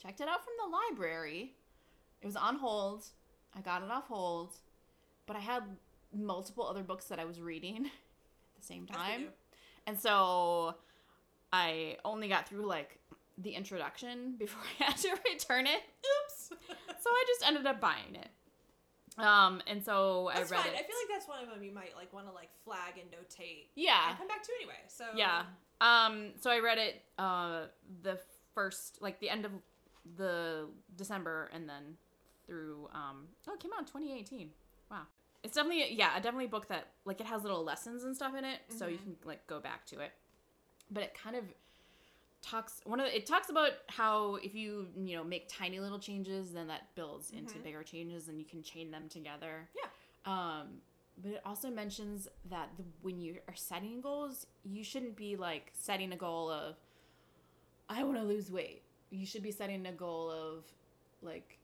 checked 0.00 0.20
it 0.20 0.28
out 0.28 0.44
from 0.44 0.52
the 0.62 0.76
library. 0.76 1.54
It 2.20 2.26
was 2.26 2.36
on 2.36 2.56
hold. 2.56 3.06
I 3.56 3.60
got 3.60 3.82
it 3.82 3.90
off 3.90 4.06
hold, 4.06 4.52
but 5.26 5.34
I 5.34 5.40
had 5.40 5.64
multiple 6.14 6.64
other 6.64 6.84
books 6.84 7.06
that 7.06 7.18
I 7.18 7.24
was 7.24 7.40
reading 7.40 7.90
the 8.62 8.66
same 8.66 8.86
time. 8.86 9.26
And 9.86 9.98
so 9.98 10.74
I 11.52 11.96
only 12.04 12.28
got 12.28 12.48
through 12.48 12.66
like 12.66 12.98
the 13.38 13.50
introduction 13.50 14.34
before 14.38 14.62
I 14.80 14.84
had 14.84 14.96
to 14.98 15.10
return 15.32 15.66
it. 15.66 15.80
Oops. 15.80 16.50
So 17.00 17.10
I 17.10 17.24
just 17.26 17.46
ended 17.46 17.66
up 17.66 17.80
buying 17.80 18.14
it. 18.14 18.28
Um, 19.18 19.60
and 19.66 19.84
so 19.84 20.30
That's 20.34 20.50
I 20.50 20.56
read 20.56 20.64
fine. 20.64 20.72
it. 20.72 20.78
I 20.78 20.82
feel 20.82 20.96
like 20.96 21.08
that's 21.10 21.28
one 21.28 21.42
of 21.42 21.50
them 21.50 21.62
you 21.62 21.72
might 21.72 21.94
like 21.96 22.12
want 22.14 22.26
to 22.28 22.32
like 22.32 22.48
flag 22.64 22.94
and 22.98 23.10
notate 23.10 23.66
yeah. 23.74 24.08
and 24.08 24.18
come 24.18 24.28
back 24.28 24.42
to 24.42 24.48
anyway. 24.60 24.78
So 24.88 25.04
Yeah. 25.14 25.42
Um, 25.80 26.30
so 26.40 26.50
I 26.50 26.60
read 26.60 26.78
it 26.78 27.02
uh 27.18 27.62
the 28.02 28.18
first 28.54 29.02
like 29.02 29.20
the 29.20 29.28
end 29.28 29.44
of 29.44 29.52
the 30.16 30.66
December 30.96 31.50
and 31.52 31.68
then 31.68 31.96
through 32.46 32.88
um 32.94 33.28
oh 33.48 33.52
it 33.52 33.60
came 33.60 33.72
out 33.74 33.80
in 33.80 33.86
2018. 33.86 34.50
It's 35.42 35.54
definitely 35.54 35.94
yeah, 35.94 36.16
a 36.16 36.20
definitely 36.20 36.44
a 36.46 36.48
book 36.48 36.68
that 36.68 36.88
like 37.04 37.20
it 37.20 37.26
has 37.26 37.42
little 37.42 37.64
lessons 37.64 38.04
and 38.04 38.14
stuff 38.14 38.34
in 38.36 38.44
it, 38.44 38.60
so 38.68 38.86
you 38.86 38.98
Mhm. 38.98 39.02
can 39.02 39.16
like 39.24 39.46
go 39.46 39.58
back 39.60 39.84
to 39.86 40.00
it. 40.00 40.12
But 40.90 41.02
it 41.04 41.14
kind 41.14 41.36
of 41.36 41.44
talks 42.42 42.80
one 42.84 42.98
of 43.00 43.06
the, 43.06 43.16
it 43.16 43.24
talks 43.26 43.50
about 43.50 43.70
how 43.88 44.34
if 44.36 44.54
you 44.54 44.88
you 44.96 45.16
know 45.16 45.22
make 45.24 45.46
tiny 45.48 45.78
little 45.78 45.98
changes 46.00 46.52
then 46.52 46.66
that 46.66 46.92
builds 46.96 47.30
into 47.30 47.56
Mhm. 47.58 47.62
bigger 47.62 47.82
changes 47.84 48.26
and 48.28 48.36
you 48.38 48.44
can 48.44 48.62
chain 48.64 48.90
them 48.90 49.08
together 49.08 49.68
Yeah. 49.76 49.88
um 50.60 50.82
but 51.18 51.30
it 51.32 51.40
also 51.44 51.70
mentions 51.70 52.26
that 52.46 52.76
the, 52.76 52.82
when 53.02 53.20
you 53.20 53.38
are 53.46 53.54
setting 53.54 54.00
goals 54.00 54.48
you 54.64 54.82
shouldn't 54.82 55.14
be 55.14 55.36
like 55.36 55.70
setting 55.72 56.12
a 56.12 56.16
goal 56.16 56.50
of 56.50 56.76
i 57.88 58.02
want 58.02 58.16
to 58.16 58.24
lose 58.24 58.50
weight 58.50 58.82
you 59.10 59.24
should 59.24 59.42
be 59.44 59.52
setting 59.52 59.86
a 59.86 59.92
goal 59.92 60.28
of 60.28 60.64
like 61.20 61.58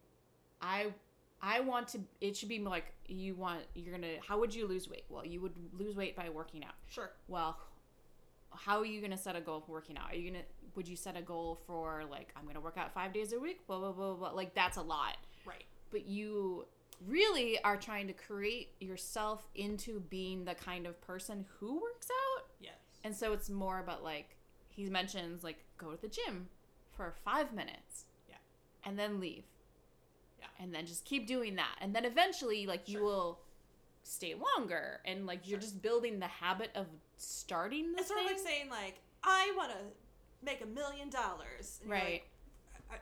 i 0.62 0.92
i 1.42 1.60
want 1.60 1.86
to 1.88 2.00
it 2.20 2.36
should 2.36 2.48
be 2.48 2.58
like 2.58 2.92
you 3.06 3.34
want 3.34 3.60
you're 3.74 3.92
gonna 3.94 4.14
how 4.26 4.38
would 4.38 4.54
you 4.54 4.66
lose 4.66 4.88
weight 4.88 5.04
well 5.08 5.24
you 5.24 5.40
would 5.40 5.52
lose 5.72 5.94
weight 5.96 6.14
by 6.16 6.28
working 6.28 6.64
out 6.64 6.74
Sure. 6.88 7.10
well 7.28 7.58
how 8.50 8.78
are 8.78 8.84
you 8.86 9.00
to 9.12 9.16
set 9.16 9.36
a 9.36 9.40
goal 9.40 9.60
for 9.60 9.72
working 9.72 9.96
out 9.96 10.10
are 10.12 10.16
you 10.16 10.30
to 10.32 10.38
would 10.74 10.88
you 10.88 10.96
set 10.96 11.16
a 11.16 11.22
goal 11.22 11.60
for 11.66 12.02
like 12.10 12.28
i'm 12.36 12.44
to 12.54 12.60
work 12.60 12.76
out 12.76 12.92
five 12.92 13.12
days 13.12 13.32
a 13.32 13.38
week 13.38 13.66
blah 13.66 13.78
blah 13.78 13.92
blah 13.92 14.14
blah 14.14 14.30
like 14.32 14.54
that's 14.54 14.76
a 14.76 14.82
lot 14.82 15.16
Right. 15.46 15.64
but 15.90 16.06
you 16.06 16.66
really 17.06 17.62
are 17.62 17.76
trying 17.76 18.08
to 18.08 18.12
create 18.12 18.70
yourself 18.80 19.46
into 19.54 20.00
being 20.10 20.44
the 20.44 20.54
kind 20.54 20.86
of 20.86 21.00
person 21.00 21.44
who 21.60 21.80
works 21.80 22.08
out 22.36 22.44
Yes. 22.60 22.74
and 23.04 23.14
so 23.14 23.32
it's 23.32 23.48
more 23.48 23.78
about 23.78 24.02
like 24.02 24.34
he 24.68 24.84
mentions 24.86 25.44
like 25.44 25.64
go 25.76 25.92
to 25.92 26.00
the 26.00 26.08
gym 26.08 26.48
for 26.90 27.14
five 27.24 27.52
minutes 27.54 28.06
Yeah. 28.28 28.36
and 28.84 28.98
then 28.98 29.20
leave. 29.20 29.44
And 30.58 30.74
then 30.74 30.86
just 30.86 31.04
keep 31.04 31.26
doing 31.26 31.56
that 31.56 31.76
and 31.80 31.94
then 31.94 32.04
eventually 32.04 32.66
like 32.66 32.88
you 32.88 33.02
will 33.02 33.40
stay 34.02 34.34
longer 34.34 35.00
and 35.04 35.26
like 35.26 35.48
you're 35.48 35.58
just 35.58 35.82
building 35.82 36.18
the 36.18 36.26
habit 36.26 36.70
of 36.74 36.86
starting 37.16 37.92
the 37.92 37.98
it's 37.98 38.08
sort 38.08 38.20
of 38.20 38.26
like 38.26 38.38
saying 38.38 38.68
like 38.70 39.00
I 39.22 39.52
want 39.56 39.70
to 39.72 39.78
make 40.42 40.62
a 40.62 40.66
million 40.66 41.10
dollars. 41.10 41.80
Right 41.86 42.22
like, 42.90 42.90
I, 42.90 42.94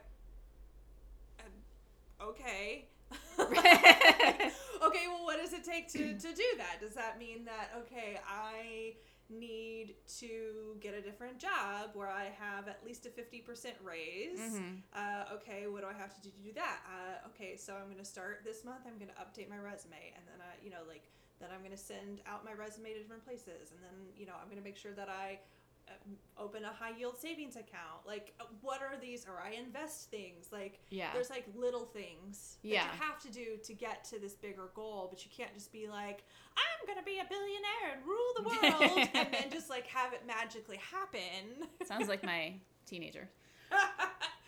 I, 1.39 1.45
um, 1.45 2.29
okay. 2.29 2.85
Okay. 4.77 5.07
Well, 5.07 5.23
what 5.23 5.41
does 5.41 5.53
it 5.53 5.63
take 5.63 5.87
to 5.93 6.13
to 6.13 6.35
do 6.35 6.43
that? 6.57 6.77
Does 6.79 6.93
that 6.93 7.17
mean 7.17 7.45
that 7.45 7.71
okay, 7.79 8.19
I 8.27 8.93
need 9.29 9.95
to 10.19 10.77
get 10.79 10.93
a 10.93 11.01
different 11.01 11.37
job 11.39 11.91
where 11.93 12.09
I 12.09 12.31
have 12.39 12.67
at 12.67 12.79
least 12.85 13.05
a 13.05 13.09
fifty 13.09 13.39
percent 13.39 13.75
raise? 13.83 14.39
Mhm. 14.39 14.81
Uh, 14.93 15.25
okay, 15.35 15.67
what 15.67 15.81
do 15.81 15.87
I 15.87 15.93
have 15.93 16.13
to 16.15 16.21
do 16.21 16.29
to 16.29 16.41
do 16.43 16.53
that? 16.53 16.79
Uh, 16.87 17.27
okay, 17.29 17.55
so 17.57 17.73
I'm 17.75 17.85
going 17.85 17.97
to 17.97 18.05
start 18.05 18.41
this 18.43 18.63
month. 18.63 18.81
I'm 18.87 18.97
going 18.97 19.11
to 19.11 19.19
update 19.21 19.49
my 19.49 19.57
resume, 19.57 20.13
and 20.15 20.23
then 20.27 20.39
I, 20.41 20.63
you 20.63 20.69
know, 20.71 20.83
like 20.87 21.09
then 21.39 21.49
I'm 21.53 21.59
going 21.59 21.71
to 21.71 21.77
send 21.77 22.21
out 22.25 22.43
my 22.43 22.53
resume 22.53 22.93
to 22.93 22.99
different 22.99 23.23
places, 23.25 23.71
and 23.71 23.79
then 23.83 23.93
you 24.17 24.25
know 24.25 24.33
I'm 24.41 24.47
going 24.47 24.57
to 24.57 24.63
make 24.63 24.77
sure 24.77 24.93
that 24.93 25.09
I 25.09 25.39
open 26.37 26.63
a 26.63 26.71
high 26.73 26.97
yield 26.97 27.17
savings 27.17 27.55
account. 27.55 28.05
Like, 28.05 28.33
uh, 28.39 28.45
what 28.61 28.81
are 28.81 28.95
these? 28.99 29.25
Or 29.25 29.41
I 29.41 29.51
invest 29.51 30.09
things. 30.09 30.47
Like, 30.51 30.79
yeah 30.89 31.09
there's 31.13 31.29
like 31.29 31.45
little 31.55 31.85
things 31.85 32.57
that 32.63 32.67
Yeah. 32.69 32.83
you 32.83 33.01
have 33.01 33.19
to 33.23 33.31
do 33.31 33.57
to 33.63 33.73
get 33.73 34.03
to 34.05 34.19
this 34.19 34.33
bigger 34.35 34.69
goal, 34.73 35.07
but 35.09 35.23
you 35.25 35.31
can't 35.35 35.53
just 35.53 35.71
be 35.71 35.87
like, 35.87 36.23
I'm 36.55 36.85
going 36.87 36.97
to 36.99 37.05
be 37.05 37.19
a 37.19 37.25
billionaire 37.29 37.95
and 37.95 38.05
rule 38.05 38.33
the 38.35 38.43
world, 38.43 39.09
and 39.13 39.33
then 39.33 39.49
just 39.51 39.69
like 39.69 39.87
have 39.87 40.13
it 40.13 40.21
magically 40.27 40.77
happen. 40.77 41.67
sounds 41.85 42.07
like 42.07 42.23
my 42.23 42.53
teenager 42.85 43.29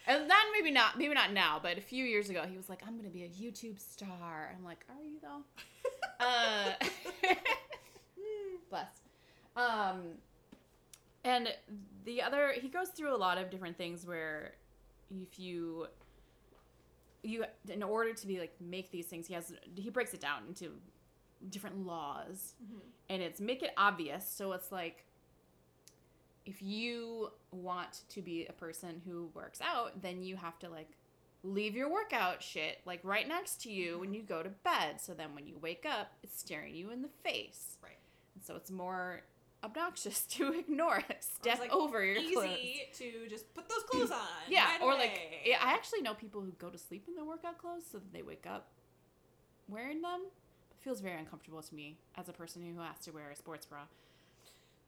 And 0.08 0.28
then 0.28 0.38
maybe 0.54 0.72
not, 0.72 0.98
maybe 0.98 1.14
not 1.14 1.34
now, 1.34 1.60
but 1.62 1.78
a 1.78 1.82
few 1.82 2.04
years 2.04 2.32
ago, 2.32 2.44
he 2.50 2.58
was 2.58 2.68
like, 2.68 2.82
"I'm 2.88 2.96
gonna 2.98 3.10
be 3.10 3.26
a 3.26 3.28
YouTube 3.28 3.80
star." 3.80 4.52
I'm 4.58 4.64
like, 4.64 4.84
"Are 4.90 5.04
you 5.04 5.20
though?" 5.22 5.44
uh, 6.26 6.74
bless. 8.72 8.88
Um, 9.56 10.02
and 11.24 11.50
the 12.06 12.22
other, 12.22 12.54
he 12.54 12.70
goes 12.70 12.90
through 12.90 13.14
a 13.16 13.18
lot 13.18 13.38
of 13.38 13.50
different 13.50 13.78
things 13.78 14.06
where, 14.06 14.54
if 15.12 15.38
you, 15.40 15.88
you, 17.24 17.44
in 17.68 17.84
order 17.84 18.14
to 18.14 18.28
be 18.28 18.40
like 18.40 18.54
make 18.62 18.92
these 18.92 19.06
things, 19.08 19.28
he 19.28 19.34
has 19.34 19.54
he 19.76 19.90
breaks 19.90 20.14
it 20.14 20.22
down 20.22 20.44
into 20.48 20.72
different 21.50 21.86
laws 21.86 22.54
Mhm. 22.64 22.80
and 23.10 23.22
it's 23.22 23.40
make 23.40 23.64
it 23.64 23.72
obvious 23.78 24.28
so 24.30 24.52
it's 24.52 24.72
like 24.74 25.06
if 26.46 26.62
you 26.62 27.32
want 27.52 28.02
to 28.10 28.22
be 28.22 28.46
a 28.48 28.52
person 28.52 29.02
who 29.06 29.30
works 29.34 29.60
out 29.62 30.02
then 30.02 30.22
you 30.22 30.36
have 30.36 30.60
to 30.60 30.68
like 30.70 30.90
leave 31.44 31.76
your 31.76 31.90
workout 31.90 32.44
shit 32.44 32.80
like 32.86 33.00
right 33.04 33.26
next 33.28 33.62
to 33.62 33.72
you 33.72 34.00
when 34.00 34.14
you 34.14 34.22
go 34.22 34.44
to 34.44 34.50
bed 34.50 35.00
so 35.00 35.14
then 35.14 35.34
when 35.34 35.48
you 35.48 35.58
wake 35.62 35.86
up 35.90 36.12
it's 36.24 36.38
staring 36.38 36.76
you 36.76 36.90
in 36.92 37.02
the 37.02 37.10
face 37.24 37.78
Right. 37.82 37.98
and 38.36 38.44
so 38.44 38.56
it's 38.58 38.70
more 38.72 39.22
obnoxious 39.64 40.22
to 40.30 40.54
ignore 40.54 40.98
it 41.10 41.24
step 41.24 41.60
like, 41.60 41.72
over 41.74 42.04
your 42.04 42.16
Easy 42.18 42.34
clothes 42.34 42.58
Easy 42.62 42.82
to 42.94 43.28
just 43.30 43.54
put 43.54 43.68
those 43.70 43.84
clothes 43.90 44.12
on. 44.12 44.20
yeah 44.50 44.66
right 44.72 44.82
or 44.82 44.94
like 44.94 45.10
away. 45.12 45.40
yeah, 45.46 45.58
i 45.62 45.74
actually 45.74 46.02
know 46.02 46.14
people 46.14 46.42
who 46.42 46.52
go 46.54 46.70
to 46.70 46.78
sleep 46.78 47.06
in 47.08 47.16
their 47.16 47.26
workout 47.26 47.58
clothes 47.58 47.84
so 47.92 47.98
that 47.98 48.14
they 48.14 48.22
wake 48.22 48.46
up 48.50 48.68
wearing 49.68 50.02
them 50.02 50.22
it 50.72 50.78
feels 50.84 51.02
very 51.02 51.18
uncomfortable 51.20 51.62
to 51.62 51.76
me 51.76 51.98
as 52.16 52.30
a 52.30 52.34
person 52.34 52.62
who 52.64 52.82
has 52.82 52.98
to 53.00 53.12
wear 53.12 53.30
a 53.32 53.36
sports 53.36 53.66
bra 53.66 53.80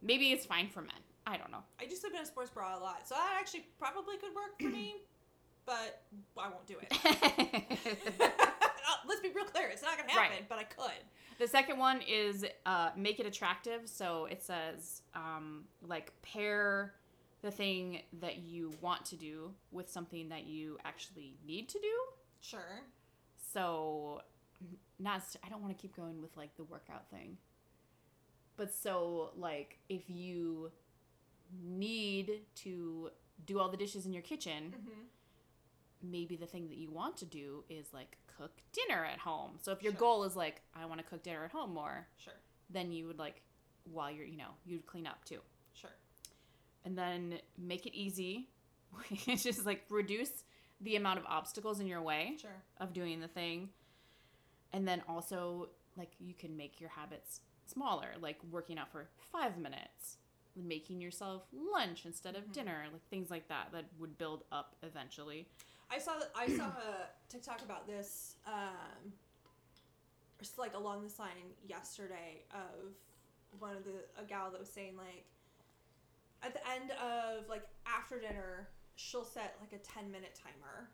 maybe 0.01 0.31
it's 0.31 0.45
fine 0.45 0.67
for 0.69 0.81
men 0.81 0.95
i 1.27 1.35
don't 1.37 1.51
know 1.51 1.63
I 1.79 1.85
do 1.85 1.95
sleep 1.95 2.13
in 2.15 2.21
a 2.21 2.25
sports 2.25 2.49
bra 2.49 2.77
a 2.77 2.79
lot, 2.79 3.07
so 3.07 3.15
that 3.15 3.37
actually 3.39 3.65
probably 3.77 4.15
could 4.17 4.33
work 4.35 4.57
for 4.61 4.69
me, 4.69 4.95
but 5.65 6.01
I 6.37 6.47
won't 6.49 6.65
do 6.67 6.75
it. 6.81 6.91
Oh, 8.19 8.95
Let's 9.07 9.21
be 9.21 9.29
real 9.29 9.45
clear, 9.45 9.67
it's 9.69 9.81
not 9.83 9.97
gonna 9.97 10.11
happen, 10.11 10.31
Right. 10.37 10.49
but 10.49 10.57
I 10.59 10.63
could. 10.63 11.03
The 11.41 11.47
second 11.47 11.77
one 11.79 11.99
is 12.07 12.45
uh, 12.65 12.89
make 12.95 13.19
it 13.19 13.25
attractive 13.25 13.81
so 13.85 14.25
it 14.25 14.41
says 14.43 15.01
um, 15.15 15.63
like 15.93 16.11
pair 16.21 16.93
the 17.41 17.49
thing 17.51 18.01
that 18.19 18.37
you 18.39 18.71
want 18.81 19.03
to 19.05 19.15
do 19.15 19.51
with 19.71 19.89
something 19.89 20.29
that 20.29 20.45
you 20.45 20.77
actually 20.85 21.33
need 21.45 21.67
to 21.69 21.79
do 21.79 21.95
Sure. 22.41 22.81
so 23.53 24.21
not 24.99 25.21
i 25.43 25.49
don't 25.49 25.61
want 25.63 25.75
to 25.75 25.81
keep 25.81 25.95
going 25.95 26.21
with 26.21 26.35
like 26.37 26.55
the 26.57 26.63
workout 26.63 27.09
thing 27.09 27.37
but 28.57 28.71
so 28.73 29.31
like 29.35 29.79
if 29.89 30.03
you 30.07 30.71
need 31.63 32.41
to 32.55 33.09
do 33.45 33.59
all 33.59 33.69
the 33.69 33.77
dishes 33.77 34.05
in 34.05 34.13
your 34.13 34.21
kitchen 34.23 34.73
Mm-hmm. 34.77 36.11
maybe 36.11 36.35
the 36.35 36.45
thing 36.45 36.67
that 36.69 36.77
you 36.77 36.91
want 36.91 37.17
to 37.17 37.25
do 37.25 37.63
is 37.69 37.87
like 37.93 38.17
cook 38.41 38.51
dinner 38.73 39.03
at 39.05 39.19
home 39.19 39.51
so 39.61 39.71
if 39.71 39.81
your 39.83 39.91
Sure. 39.93 39.99
goal 39.99 40.23
is 40.23 40.35
like 40.35 40.61
i 40.73 40.85
want 40.85 40.99
to 40.99 41.05
cook 41.05 41.21
dinner 41.23 41.43
at 41.45 41.51
home 41.51 41.73
more 41.73 42.07
Sure. 42.17 42.33
then 42.69 42.91
you 42.91 43.07
would 43.07 43.19
like 43.19 43.41
while 43.91 44.09
you're 44.11 44.25
you 44.25 44.37
know 44.37 44.51
you'd 44.65 44.85
clean 44.85 45.05
up 45.07 45.23
too 45.25 45.39
Sure. 45.73 45.89
and 46.85 46.97
then 46.97 47.39
make 47.57 47.85
it 47.85 47.93
easy 47.95 48.49
which 49.25 49.45
is 49.45 49.65
like 49.65 49.83
reduce 49.89 50.43
the 50.81 50.95
amount 50.95 51.19
of 51.19 51.25
obstacles 51.27 51.79
in 51.79 51.87
your 51.87 52.01
way 52.01 52.35
Sure. 52.41 52.49
of 52.79 52.91
doing 52.93 53.19
the 53.21 53.27
thing. 53.27 53.69
And 54.73 54.87
then 54.87 55.03
also, 55.07 55.69
like, 55.95 56.11
you 56.19 56.33
can 56.33 56.57
make 56.57 56.79
your 56.81 56.89
habits 56.89 57.41
smaller, 57.67 58.07
like 58.19 58.37
working 58.49 58.79
out 58.79 58.91
for 58.91 59.07
five 59.31 59.57
minutes, 59.59 60.17
making 60.55 60.99
yourself 61.01 61.43
lunch 61.53 62.05
instead 62.05 62.35
of 62.35 62.45
Mhm. 62.45 62.53
dinner, 62.53 62.85
like 62.91 63.05
things 63.09 63.29
like 63.29 63.47
that, 63.49 63.71
that 63.73 63.85
would 63.99 64.17
build 64.17 64.43
up 64.51 64.75
eventually. 64.81 65.47
I 65.91 65.99
saw 65.99 66.13
I 66.35 66.47
saw 66.47 66.65
a 66.67 67.09
TikTok 67.29 67.61
about 67.63 67.85
this, 67.85 68.35
um, 68.47 69.11
just 70.39 70.57
like 70.57 70.73
along 70.73 71.03
this 71.03 71.19
line 71.19 71.51
yesterday 71.67 72.43
of 72.53 72.93
one 73.59 73.75
of 73.75 73.83
the 73.83 73.91
a 74.17 74.25
gal 74.25 74.49
that 74.51 74.59
was 74.59 74.69
saying 74.69 74.95
like 74.97 75.25
at 76.43 76.53
the 76.53 76.61
end 76.71 76.91
of 76.91 77.49
like 77.49 77.63
after 77.85 78.19
dinner 78.19 78.69
she'll 78.95 79.25
set 79.25 79.55
like 79.59 79.73
a 79.73 79.83
10 79.83 80.11
minute 80.11 80.39
timer 80.41 80.89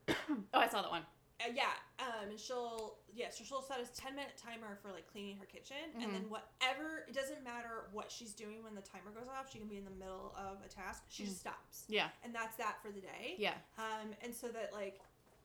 oh, 0.53 0.59
I 0.59 0.67
saw 0.67 0.81
that 0.81 0.91
one. 0.91 1.03
Uh, 1.39 1.51
yeah 1.53 1.73
um 1.99 2.29
and 2.31 2.39
she'll 2.39 2.95
yeah 3.13 3.27
so 3.29 3.43
she'll 3.43 3.61
set 3.61 3.79
a 3.79 3.85
10 3.99 4.15
minute 4.15 4.33
timer 4.41 4.77
for 4.81 4.91
like 4.91 5.05
cleaning 5.11 5.37
her 5.37 5.45
kitchen 5.45 5.77
and 6.01 6.13
then 6.13 6.25
whatever 6.29 7.05
it 7.07 7.13
doesn't 7.13 7.43
matter 7.43 7.85
what 7.91 8.11
she's 8.11 8.33
doing 8.33 8.63
when 8.63 8.73
the 8.73 8.81
timer 8.81 9.11
goes 9.13 9.27
off 9.27 9.51
she 9.51 9.59
can 9.59 9.67
be 9.67 9.77
in 9.77 9.85
the 9.85 9.91
middle 9.99 10.33
of 10.37 10.57
a 10.65 10.69
task 10.69 11.03
she 11.09 11.25
just 11.25 11.39
stops 11.39 11.83
Yeah. 11.87 12.07
and 12.23 12.33
that's 12.33 12.55
that 12.57 12.77
for 12.81 12.91
the 12.91 13.01
day 13.01 13.35
Yeah. 13.37 13.53
um, 13.77 14.09
and 14.23 14.33
so 14.33 14.47
that 14.47 14.71
like 14.73 14.99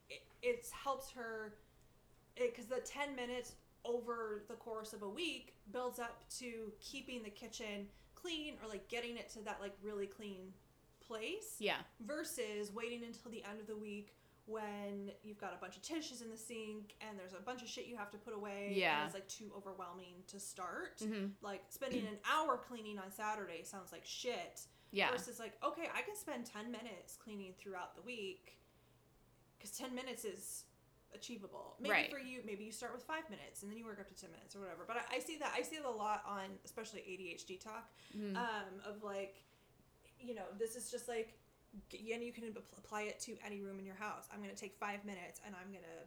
it, 0.09 0.23
it 0.43 0.67
helps 0.85 1.11
her 1.13 1.55
because 2.37 2.67
the 2.67 2.81
10 2.81 3.15
minutes 3.15 3.53
over 3.85 4.45
the 4.49 4.55
course 4.55 4.93
of 4.93 5.03
a 5.03 5.09
week 5.09 5.55
builds 5.73 5.99
up 5.99 6.23
to 6.39 6.73
keeping 6.81 7.23
the 7.23 7.31
kitchen 7.31 7.87
clean 8.15 8.55
or 8.63 8.69
like 8.69 8.87
getting 8.89 9.17
it 9.17 9.29
to 9.31 9.41
that 9.41 9.59
like 9.61 9.73
really 9.83 10.07
clean 10.07 10.53
place 11.07 11.57
Yeah. 11.59 11.77
versus 12.07 12.73
waiting 12.73 13.03
until 13.05 13.31
the 13.31 13.43
end 13.45 13.61
of 13.61 13.67
the 13.67 13.77
week 13.77 14.15
when 14.47 15.11
you've 15.23 15.39
got 15.39 15.53
a 15.57 15.61
bunch 15.61 15.77
of 15.77 15.83
dishes 15.83 16.21
in 16.21 16.29
the 16.31 16.37
sink 16.37 16.95
and 17.01 17.19
there's 17.19 17.33
a 17.33 17.41
bunch 17.41 17.63
of 17.63 17.69
shit 17.69 17.87
you 17.87 17.97
have 17.97 18.11
to 18.11 18.19
put 18.19 18.35
away 18.35 18.73
Yeah. 18.75 18.99
and 18.99 19.07
it's 19.07 19.15
like 19.15 19.29
too 19.29 19.51
overwhelming 19.57 20.15
to 20.29 20.41
start 20.41 21.01
hmm 21.03 21.27
like 21.43 21.63
spending 21.69 22.07
an 22.07 22.19
hour 22.33 22.57
cleaning 22.57 22.99
on 22.99 23.11
saturday 23.11 23.63
sounds 23.63 23.93
like 23.93 24.05
shit 24.05 24.63
Yeah. 24.91 25.11
versus 25.11 25.39
like 25.39 25.55
okay 25.65 25.89
i 25.95 26.03
can 26.03 26.17
spend 26.17 26.45
10 26.47 26.71
minutes 26.73 27.17
cleaning 27.23 27.55
throughout 27.59 27.95
the 27.95 28.03
week 28.03 28.59
because 29.59 29.77
10 29.77 29.95
minutes 29.95 30.25
is 30.25 30.65
achievable 31.15 31.77
maybe 31.81 31.91
Right. 31.93 32.11
for 32.11 32.19
you 32.19 32.41
maybe 32.45 32.65
you 32.65 32.73
start 32.73 32.93
with 32.93 33.05
five 33.05 33.29
minutes 33.31 33.63
and 33.63 33.71
then 33.71 33.79
you 33.79 33.85
work 33.85 34.01
up 34.01 34.09
to 34.09 34.15
10 34.15 34.31
minutes 34.33 34.57
or 34.57 34.61
whatever 34.61 34.83
but 34.87 34.97
i, 34.97 35.17
I 35.17 35.19
see 35.21 35.37
that 35.39 35.53
i 35.57 35.63
see 35.63 35.77
it 35.77 35.85
a 35.85 35.91
lot 35.91 36.23
on 36.27 36.47
especially 36.65 37.01
adhd 37.01 37.61
talk 37.61 37.91
Mhm. 38.17 38.37
um, 38.37 38.81
of 38.85 39.03
like 39.05 39.43
you 40.19 40.35
know 40.35 40.45
this 40.59 40.75
is 40.75 40.91
just 40.91 41.07
like 41.09 41.39
and 42.13 42.23
you 42.23 42.33
can 42.33 42.45
apply 42.79 43.03
it 43.03 43.19
to 43.21 43.37
any 43.45 43.61
room 43.61 43.79
in 43.79 43.85
your 43.87 43.95
house 43.95 44.29
i'm 44.33 44.43
going 44.43 44.55
to 44.55 44.61
take 44.61 44.75
five 44.79 45.05
minutes 45.05 45.41
and 45.47 45.55
i'm 45.61 45.71
going 45.71 45.83
to 45.85 46.05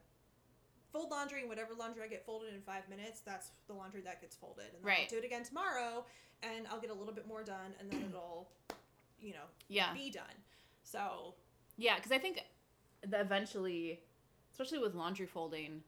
fold 0.92 1.10
laundry 1.12 1.40
and 1.42 1.50
whatever 1.50 1.74
laundry 1.78 2.04
i 2.04 2.08
get 2.08 2.26
folded 2.26 2.54
in 2.54 2.62
five 2.62 2.88
minutes 2.90 3.22
that's 3.26 3.52
the 3.68 3.74
laundry 3.74 4.02
that 4.02 4.22
gets 4.22 4.36
folded 4.36 4.66
and 4.74 4.84
then 4.84 4.88
Right. 4.88 5.00
i'll 5.04 5.10
do 5.10 5.18
it 5.18 5.26
again 5.26 5.44
tomorrow 5.44 6.06
and 6.44 6.68
i'll 6.72 6.80
get 6.80 6.90
a 6.90 6.94
little 6.94 7.14
bit 7.14 7.28
more 7.28 7.44
done 7.44 7.74
and 7.80 7.90
then 7.92 8.04
it'll 8.10 8.50
you 9.20 9.34
know 9.34 9.48
yeah. 9.68 9.94
be 9.94 10.10
done 10.12 10.24
so 10.84 11.34
Yeah, 11.78 11.96
because 11.96 12.12
I 12.12 12.20
think 12.20 12.42
that 13.08 13.20
eventually, 13.20 14.02
especially 14.52 14.78
with 14.80 14.94
laundry 14.94 15.26
folding, 15.26 15.82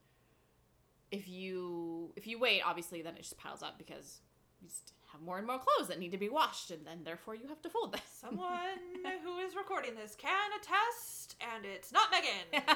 if 1.11 1.29
you 1.29 2.11
if 2.15 2.25
you 2.27 2.39
wait, 2.39 2.61
obviously, 2.65 3.01
then 3.03 3.15
it 3.15 3.21
just 3.21 3.37
piles 3.37 3.61
up 3.63 3.77
because 3.77 4.21
you 4.59 4.67
just 4.67 4.93
have 5.11 5.21
more 5.21 5.37
and 5.37 5.47
more 5.47 5.59
clothes 5.59 5.87
that 5.87 5.99
need 5.99 6.11
to 6.11 6.17
be 6.17 6.29
washed, 6.29 6.71
and 6.71 6.85
then 6.85 6.99
therefore 7.03 7.35
you 7.35 7.47
have 7.47 7.61
to 7.61 7.69
fold 7.69 7.93
them. 7.93 8.01
someone 8.21 8.79
who 9.23 9.37
is 9.37 9.55
recording 9.55 9.95
this 9.95 10.15
can 10.15 10.49
attest 10.59 11.35
and 11.53 11.65
it's 11.65 11.91
not 11.91 12.11
megan 12.11 12.63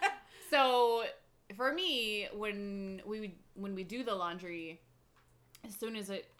so 0.50 1.04
for 1.56 1.72
me, 1.72 2.28
when 2.34 3.02
we 3.06 3.34
when 3.54 3.74
we 3.74 3.84
do 3.84 4.02
the 4.02 4.14
laundry, 4.14 4.80
as 5.66 5.74
soon 5.74 5.96
as 5.96 6.10
it 6.10 6.30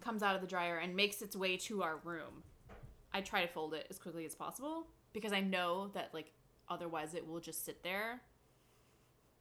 comes 0.00 0.22
out 0.22 0.34
of 0.34 0.40
the 0.40 0.46
dryer 0.46 0.78
and 0.78 0.94
makes 0.94 1.22
its 1.22 1.36
way 1.36 1.56
to 1.56 1.82
our 1.82 1.96
room, 2.04 2.42
I 3.12 3.20
try 3.20 3.42
to 3.42 3.48
fold 3.48 3.74
it 3.74 3.86
as 3.90 3.98
quickly 3.98 4.24
as 4.24 4.34
possible 4.34 4.86
because 5.12 5.32
I 5.32 5.40
know 5.40 5.88
that 5.94 6.10
like 6.12 6.32
otherwise 6.68 7.14
it 7.14 7.26
will 7.26 7.40
just 7.40 7.64
sit 7.64 7.82
there 7.82 8.20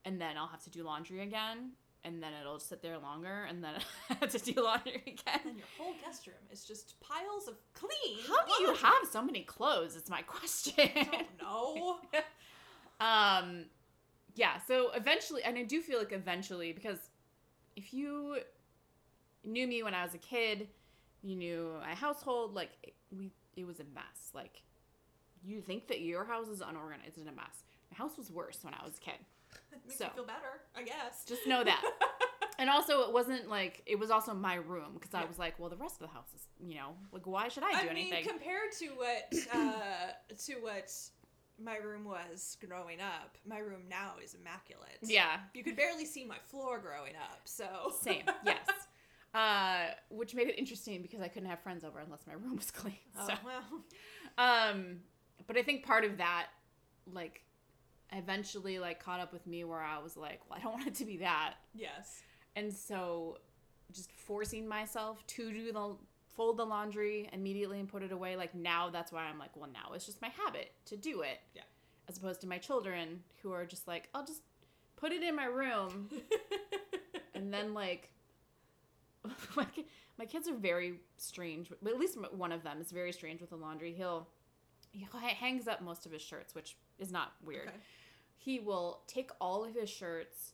and 0.04 0.20
then 0.20 0.38
I'll 0.38 0.48
have 0.48 0.64
to 0.64 0.70
do 0.70 0.84
laundry 0.84 1.22
again 1.22 1.72
and 2.04 2.22
then 2.22 2.32
it'll 2.40 2.60
sit 2.60 2.82
there 2.82 2.98
longer 2.98 3.46
and 3.48 3.64
then 3.64 3.74
I 4.10 4.14
have 4.22 4.32
to 4.32 4.40
do 4.40 4.62
laundry 4.64 5.02
again. 5.08 5.40
and 5.46 5.58
your 5.58 5.68
whole 5.78 5.94
guest 6.04 6.26
room 6.28 6.36
is 6.52 6.64
just 6.66 7.00
piles 7.00 7.48
of 7.48 7.56
clean 7.74 8.18
How 8.28 8.46
do 8.46 8.54
you 8.64 8.68
laundry. 8.70 8.84
have 8.84 9.08
so 9.12 9.22
many 9.22 9.42
clothes? 9.44 9.96
It's 9.96 10.10
my 10.10 10.22
question. 10.28 10.74
I 10.96 11.04
don't 11.12 11.42
know 11.42 11.98
um 13.00 13.66
yeah 14.36 14.60
so 14.68 14.92
eventually 14.94 15.42
and 15.44 15.58
i 15.58 15.64
do 15.64 15.82
feel 15.82 15.98
like 15.98 16.12
eventually 16.12 16.72
because 16.72 17.00
if 17.76 17.94
you 17.94 18.38
knew 19.44 19.66
me 19.68 19.82
when 19.82 19.94
i 19.96 20.04
was 20.04 20.14
a 20.14 20.20
kid 20.20 20.68
you 21.24 21.36
knew 21.36 21.74
my 21.82 21.96
household 21.96 22.54
like 22.54 22.70
it, 22.84 22.94
we 23.16 23.32
it 23.56 23.66
was 23.66 23.80
a 23.80 23.84
mess 23.96 24.30
like 24.36 24.62
you 25.44 25.62
think 25.62 25.88
that 25.88 26.02
your 26.02 26.24
house 26.26 26.48
is 26.48 26.62
unorganized 26.62 27.18
and 27.18 27.28
a 27.28 27.32
mess 27.32 27.64
my 27.92 27.98
house 27.98 28.16
was 28.18 28.30
worse 28.30 28.60
when 28.62 28.74
i 28.76 28.86
was 28.86 28.98
a 28.98 29.02
kid 29.02 29.18
makes 29.86 29.98
So. 29.98 30.06
me 30.06 30.12
feel 30.16 30.26
better, 30.26 30.62
I 30.76 30.84
guess. 30.84 31.26
just 31.26 31.46
know 31.48 31.64
that 31.64 31.82
and 32.60 32.70
also 32.70 33.02
it 33.02 33.14
wasn't 33.14 33.50
like 33.50 33.82
it 33.86 33.98
was 34.00 34.12
also 34.12 34.34
my 34.34 34.56
room 34.56 34.92
because 34.94 35.14
i 35.14 35.24
was 35.26 35.40
like 35.40 35.58
well 35.60 35.70
the 35.70 35.78
rest 35.78 35.96
of 35.96 36.08
the 36.08 36.14
house 36.14 36.28
is 36.36 36.44
you 36.60 36.76
know 36.76 36.90
like 37.12 37.26
why 37.26 37.48
should 37.48 37.64
i 37.64 37.72
do 37.72 37.90
I 37.90 37.94
mean, 37.94 38.14
anything 38.14 38.26
compared 38.28 38.72
to 38.80 38.88
what 38.90 39.34
uh, 39.54 40.36
to 40.46 40.54
what 40.62 40.92
my 41.64 41.78
room 41.78 42.06
was 42.06 42.58
growing 42.68 43.00
up, 43.02 43.38
my 43.48 43.60
room 43.60 43.82
now 43.90 44.14
is 44.24 44.34
immaculate. 44.34 44.98
yeah 45.04 45.40
you 45.54 45.64
could 45.64 45.76
barely 45.76 46.06
see 46.06 46.26
my 46.26 46.38
floor 46.50 46.80
growing 46.80 47.14
up. 47.16 47.42
So 47.46 47.94
Same, 48.02 48.24
yes. 48.46 48.58
Uh, 49.34 49.86
which 50.10 50.36
made 50.36 50.50
it 50.50 50.60
interesting 50.60 51.02
because 51.02 51.22
I 51.22 51.30
couldn't 51.30 51.48
have 51.48 51.62
friends 51.62 51.86
over 51.86 52.00
unless 52.00 52.28
my 52.28 52.34
room 52.34 52.58
was 52.58 52.70
clean. 52.70 52.98
Oh, 53.18 53.28
So, 53.28 53.34
well, 53.46 53.64
um, 54.38 54.98
but 55.48 55.56
I 55.58 55.64
think 55.64 55.86
part 55.86 56.04
of 56.04 56.18
that, 56.18 56.48
like, 57.14 57.42
eventually, 58.12 58.80
like, 58.80 59.04
caught 59.04 59.20
up 59.20 59.34
with 59.34 59.46
me 59.48 59.64
where 59.64 59.82
I 59.82 60.00
was 60.00 60.18
like, 60.18 60.42
well, 60.50 60.58
I 60.60 60.62
don't 60.62 60.74
want 60.74 60.88
it 60.88 60.96
to 60.96 61.06
be 61.06 61.18
that, 61.18 61.56
yes. 61.74 62.22
and 62.56 62.74
so 62.74 63.38
just 63.92 64.12
forcing 64.12 64.68
myself 64.68 65.26
to 65.28 65.52
do 65.52 65.72
the 65.72 65.96
fold 66.34 66.58
the 66.58 66.66
laundry 66.66 67.30
immediately 67.34 67.80
and 67.80 67.90
put 67.90 68.04
it 68.04 68.12
away. 68.12 68.38
Like 68.38 68.56
now, 68.56 68.90
that's 68.90 69.12
why 69.12 69.24
I'm 69.24 69.38
like, 69.38 69.56
well, 69.56 69.70
now 69.72 69.94
it's 69.94 70.06
just 70.06 70.22
my 70.22 70.30
habit 70.30 70.72
to 70.86 70.96
do 70.96 71.22
it. 71.22 71.40
Yeah. 71.54 71.64
As 72.08 72.18
opposed 72.18 72.40
to 72.42 72.48
my 72.48 72.58
children 72.58 73.22
who 73.42 73.52
are 73.52 73.66
just 73.66 73.86
like, 73.88 74.08
I'll 74.16 74.26
just 74.26 74.42
put 75.02 75.12
it 75.12 75.24
in 75.24 75.36
my 75.36 75.46
room 75.46 76.10
and 77.34 77.52
then 77.52 77.74
like 77.74 78.10
my, 79.58 79.66
my 80.18 80.26
kids 80.26 80.48
are 80.48 80.54
very 80.54 81.00
strange 81.18 81.72
at 81.72 82.00
least 82.00 82.18
one 82.34 82.52
of 82.52 82.64
them 82.64 82.80
is 82.80 82.92
very 82.92 83.12
strange 83.12 83.42
with 83.42 83.50
the 83.50 83.56
laundry 83.56 83.94
he'll 83.94 84.28
he 84.92 85.06
hangs 85.40 85.68
up 85.68 85.82
most 85.82 86.06
of 86.06 86.12
his 86.12 86.22
shirts 86.22 86.54
which 86.54 86.78
is 87.00 87.12
not 87.12 87.32
weird 87.44 87.70
Okay. 87.70 87.78
He 88.44 88.60
will 88.60 89.02
take 89.08 89.30
all 89.40 89.64
of 89.64 89.76
his 89.76 89.90
shirts 89.90 90.54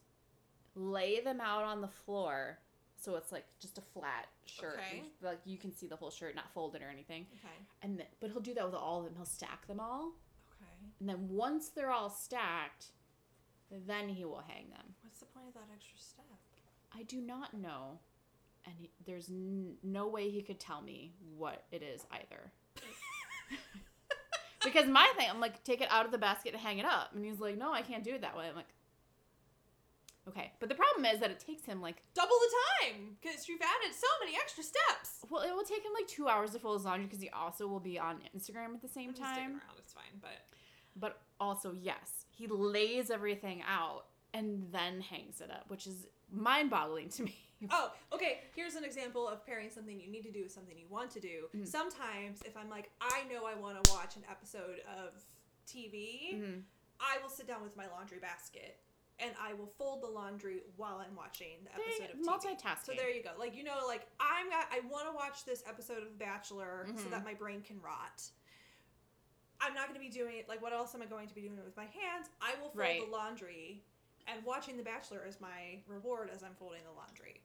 lay 0.76 1.20
them 1.22 1.40
out 1.42 1.64
on 1.64 1.82
the 1.82 1.88
floor 1.88 2.60
so 3.00 3.16
it's 3.16 3.32
like 3.32 3.46
just 3.60 3.78
a 3.78 3.82
flat 3.82 4.28
shirt 4.46 4.80
Okay. 4.80 5.04
like 5.22 5.40
you 5.46 5.58
can 5.58 5.72
see 5.74 5.88
the 5.88 5.96
whole 5.96 6.10
shirt 6.12 6.36
not 6.36 6.52
folded 6.54 6.82
or 6.82 6.90
anything 6.90 7.26
Okay. 7.34 7.54
and 7.82 7.98
then, 8.00 8.06
but 8.20 8.30
he'll 8.32 8.42
do 8.42 8.54
that 8.54 8.66
with 8.66 8.76
all 8.76 9.00
of 9.00 9.06
them 9.06 9.14
he'll 9.16 9.26
stack 9.26 9.66
them 9.68 9.80
all 9.80 10.14
Okay. 10.62 10.92
and 11.00 11.08
then 11.10 11.28
once 11.30 11.70
they're 11.70 11.92
all 11.92 12.10
stacked 12.10 12.88
then 13.88 14.10
he 14.10 14.24
will 14.26 14.44
hang 14.48 14.70
them 14.70 14.94
What's 15.04 15.20
the 15.20 15.26
point 15.28 15.48
of 15.48 15.54
that 15.56 15.68
extra 15.74 15.98
step? 16.00 16.26
I 16.98 17.04
do 17.04 17.20
not 17.22 17.54
know, 17.54 18.00
and 18.66 18.74
he, 18.78 18.90
there's 19.06 19.30
n- 19.30 19.76
no 19.84 20.08
way 20.08 20.30
he 20.30 20.42
could 20.42 20.60
tell 20.60 20.82
me 20.82 21.14
what 21.36 21.66
it 21.72 21.84
is 21.84 22.06
either. 22.12 22.52
because 24.72 24.88
my 24.88 25.12
thing, 25.18 25.28
I'm 25.30 25.40
like, 25.40 25.64
take 25.64 25.82
it 25.82 25.88
out 25.92 26.06
of 26.06 26.12
the 26.12 26.18
basket 26.18 26.54
and 26.54 26.62
hang 26.62 26.78
it 26.80 26.86
up, 26.86 27.12
and 27.16 27.24
he's 27.26 27.40
like, 27.40 27.58
no, 27.58 27.72
I 27.74 27.82
can't 27.82 28.04
do 28.04 28.14
it 28.16 28.22
that 28.22 28.36
way. 28.38 28.46
I'm 28.50 28.56
like, 28.56 28.68
okay, 30.28 30.52
but 30.60 30.70
the 30.70 30.76
problem 30.76 31.06
is 31.06 31.20
that 31.20 31.32
it 31.32 31.40
takes 31.40 31.64
him 31.64 31.82
like, 31.82 32.04
Double 32.14 32.36
the 32.40 32.92
time 32.94 33.18
because 33.22 33.48
you've 33.48 33.62
added 33.62 33.96
so 33.96 34.08
many 34.24 34.36
extra 34.36 34.64
steps. 34.64 35.26
well, 35.30 35.42
it 35.44 35.52
will 35.54 35.64
take 35.64 35.84
him 35.84 35.92
like 35.94 36.08
two 36.08 36.28
hours 36.28 36.52
to 36.52 36.60
fold 36.60 36.80
his 36.80 36.86
laundry 36.86 37.06
because 37.06 37.22
he 37.22 37.30
also 37.30 37.68
will 37.68 37.80
be 37.80 37.98
on 38.00 38.18
Instagram 38.36 38.74
at 38.76 38.82
the 38.82 38.88
same 38.88 39.10
I'm 39.10 39.16
sticking 39.16 39.34
time. 39.34 39.50
around. 39.52 39.78
It's 39.80 39.94
fine, 39.94 40.20
but 40.22 40.32
But 40.96 41.20
also, 41.40 41.74
yes, 41.80 42.26
he 42.32 42.48
lays 42.48 43.10
everything 43.10 43.64
out 43.68 44.06
and 44.34 44.68
then 44.72 45.02
hangs 45.02 45.42
it 45.42 45.50
up, 45.50 45.66
which 45.70 45.88
is 45.88 46.08
mind-boggling 46.32 47.10
to 47.10 47.24
me. 47.24 47.36
Oh, 47.72 47.92
okay. 48.14 48.42
Here's 48.56 48.76
an 48.76 48.84
example 48.84 49.28
of 49.28 49.46
pairing 49.46 49.70
something 49.70 50.00
you 50.00 50.10
need 50.12 50.24
to 50.24 50.32
do 50.32 50.44
with 50.44 50.52
something 50.52 50.78
you 50.78 50.88
want 50.90 51.10
to 51.12 51.20
do. 51.20 51.50
Mhm. 51.56 51.68
Sometimes, 51.68 52.42
if 52.44 52.56
I'm 52.56 52.70
like, 52.70 52.92
I 53.02 53.24
know 53.32 53.46
I 53.46 53.56
want 53.56 53.84
to 53.84 53.92
watch 53.92 54.16
an 54.16 54.24
episode 54.30 54.80
of 54.98 55.24
TV, 55.66 56.34
Mhm. 56.36 56.64
I 57.00 57.18
will 57.22 57.30
sit 57.30 57.48
down 57.48 57.64
with 57.64 57.76
my 57.76 57.88
laundry 57.88 58.20
basket 58.20 58.80
and 59.20 59.36
I 59.40 59.54
will 59.54 59.66
fold 59.68 60.02
the 60.04 60.08
laundry 60.08 60.62
while 60.76 60.98
I'm 60.98 61.16
watching 61.16 61.64
the 61.64 61.74
episode 61.74 62.12
of 62.12 62.18
TV. 62.20 62.26
multitasking. 62.28 62.86
So 62.86 62.94
there 62.94 63.10
you 63.10 63.24
go. 63.24 63.32
Like 63.38 63.56
you 63.56 63.64
know, 63.64 63.86
like 63.88 64.08
I'm 64.20 64.50
got, 64.50 64.68
I 64.72 64.82
want 64.82 65.08
to 65.08 65.12
watch 65.16 65.44
this 65.46 65.64
episode 65.68 66.04
of 66.04 66.10
The 66.12 66.18
Bachelor 66.24 66.86
so 66.96 67.06
Mhm. 67.06 67.10
that 67.12 67.24
my 67.24 67.34
brain 67.34 67.64
can 67.64 67.82
rot. 67.82 68.30
I'm 69.60 69.74
not 69.74 69.88
going 69.88 69.96
to 69.96 70.00
be 70.00 70.10
doing 70.10 70.38
it. 70.38 70.48
Like, 70.48 70.62
what 70.62 70.72
else 70.72 70.94
am 70.94 71.02
I 71.02 71.08
going 71.08 71.28
to 71.28 71.34
be 71.34 71.42
doing 71.42 71.58
with 71.64 71.76
my 71.76 71.86
hands? 71.86 72.30
I 72.40 72.52
will 72.56 72.70
fold 72.70 72.76
Right. 72.76 73.04
the 73.04 73.12
laundry, 73.12 73.84
and 74.28 74.44
watching 74.46 74.78
The 74.78 74.84
Bachelor 74.84 75.26
is 75.28 75.40
my 75.42 75.80
reward 75.88 76.30
as 76.34 76.44
I'm 76.44 76.54
folding 76.60 76.82
the 76.84 76.92
laundry. 76.96 77.42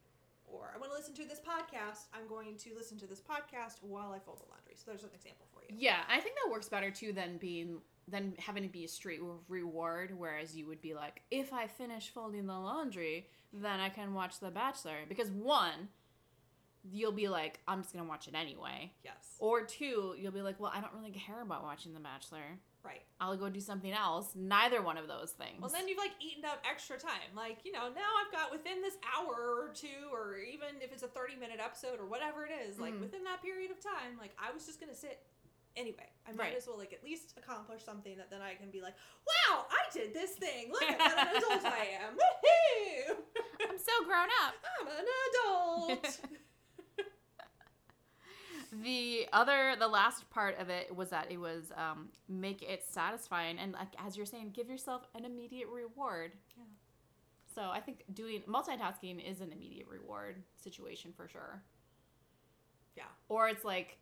or 0.46 0.72
I 0.74 0.78
want 0.78 0.90
to 0.92 0.96
listen 0.98 1.14
to 1.14 1.24
this 1.24 1.40
podcast, 1.40 2.06
I'm 2.12 2.28
going 2.28 2.56
to 2.58 2.74
listen 2.74 2.98
to 2.98 3.06
this 3.06 3.20
podcast 3.20 3.76
while 3.82 4.12
I 4.12 4.18
fold 4.18 4.38
the 4.40 4.50
laundry. 4.50 4.74
So 4.74 4.84
there's 4.86 5.02
an 5.02 5.10
example 5.14 5.46
for 5.52 5.62
you. 5.62 5.74
Yeah, 5.78 5.98
I 6.10 6.20
think 6.20 6.36
that 6.44 6.50
works 6.50 6.68
better 6.68 6.90
too 6.90 7.12
than 7.12 7.38
being 7.38 7.78
than 8.08 8.34
having 8.38 8.64
to 8.64 8.68
be 8.68 8.84
a 8.84 8.88
straight 8.88 9.20
reward. 9.48 10.12
Whereas 10.16 10.54
you 10.56 10.66
would 10.66 10.80
be 10.82 10.92
like, 10.94 11.22
if 11.30 11.52
I 11.52 11.68
finish 11.68 12.10
folding 12.10 12.46
the 12.46 12.58
laundry, 12.58 13.28
then 13.52 13.80
I 13.80 13.88
can 13.88 14.12
watch 14.12 14.40
The 14.40 14.50
Bachelor. 14.50 14.96
Because 15.08 15.30
one, 15.30 15.88
you'll 16.82 17.12
be 17.12 17.28
like, 17.28 17.60
I'm 17.68 17.80
just 17.82 17.94
gonna 17.94 18.08
watch 18.08 18.26
it 18.28 18.34
anyway. 18.34 18.92
Yes. 19.04 19.36
Or 19.38 19.64
two, 19.64 20.14
you'll 20.18 20.32
be 20.32 20.42
like, 20.42 20.58
well, 20.60 20.72
I 20.74 20.80
don't 20.80 20.92
really 20.94 21.12
care 21.12 21.40
about 21.42 21.62
watching 21.62 21.94
The 21.94 22.00
Bachelor. 22.00 22.58
Right. 22.84 23.02
I'll 23.20 23.36
go 23.36 23.48
do 23.48 23.60
something 23.60 23.92
else. 23.92 24.32
Neither 24.34 24.82
one 24.82 24.98
of 24.98 25.06
those 25.06 25.30
things. 25.30 25.60
Well, 25.60 25.70
then 25.70 25.86
you've 25.86 25.98
like 25.98 26.10
eaten 26.20 26.44
up 26.44 26.58
extra 26.68 26.98
time. 26.98 27.30
Like, 27.36 27.58
you 27.64 27.70
know, 27.70 27.86
now 27.94 28.10
I've 28.18 28.32
got 28.32 28.50
within 28.50 28.82
this 28.82 28.94
hour 29.14 29.30
or 29.34 29.70
two, 29.74 30.10
or 30.12 30.36
even 30.38 30.82
if 30.82 30.92
it's 30.92 31.04
a 31.04 31.08
30 31.08 31.36
minute 31.36 31.60
episode 31.62 32.00
or 32.00 32.06
whatever 32.06 32.44
it 32.44 32.50
is, 32.66 32.80
like 32.80 32.94
Mhm. 32.94 33.00
within 33.00 33.22
that 33.24 33.40
period 33.40 33.70
of 33.70 33.78
time, 33.80 34.18
like 34.18 34.32
I 34.38 34.50
was 34.50 34.66
just 34.66 34.80
going 34.80 34.90
to 34.90 34.98
sit 34.98 35.22
anyway. 35.76 36.10
I 36.26 36.32
might 36.32 36.38
Right. 36.50 36.56
as 36.56 36.66
well 36.66 36.76
like 36.76 36.92
at 36.92 37.04
least 37.04 37.34
accomplish 37.38 37.84
something 37.84 38.16
that 38.18 38.30
then 38.30 38.42
I 38.42 38.54
can 38.56 38.70
be 38.70 38.80
like, 38.82 38.94
wow, 39.26 39.66
I 39.70 39.88
did 39.92 40.12
this 40.12 40.32
thing. 40.32 40.70
Look 40.72 40.82
at 40.82 40.98
what 40.98 41.18
an 41.18 41.36
adult 41.36 41.64
I 41.64 41.86
am. 42.02 42.18
Woohoo! 42.18 43.16
I'm 43.70 43.78
so 43.78 44.04
grown 44.04 44.28
up. 44.44 44.54
I'm 44.80 44.86
an 44.88 45.06
adult. 45.30 46.20
the 48.82 49.26
other 49.34 49.74
the 49.78 49.86
last 49.88 50.28
part 50.30 50.58
of 50.58 50.70
it 50.70 50.94
was 50.94 51.10
that 51.10 51.30
it 51.30 51.38
was 51.38 51.70
um 51.76 52.08
make 52.28 52.62
it 52.62 52.82
satisfying 52.88 53.58
and 53.58 53.72
like 53.72 53.88
as 54.04 54.16
you're 54.16 54.24
saying 54.24 54.50
give 54.54 54.68
yourself 54.70 55.02
an 55.14 55.24
immediate 55.26 55.68
reward 55.68 56.32
Yeah. 56.56 56.64
so 57.54 57.62
i 57.70 57.80
think 57.80 58.02
doing 58.14 58.40
multitasking 58.48 59.20
is 59.30 59.42
an 59.42 59.52
immediate 59.52 59.86
reward 59.88 60.42
situation 60.56 61.12
for 61.14 61.28
sure 61.28 61.62
Yeah. 62.96 63.02
or 63.28 63.48
it's 63.48 63.62
like 63.64 63.98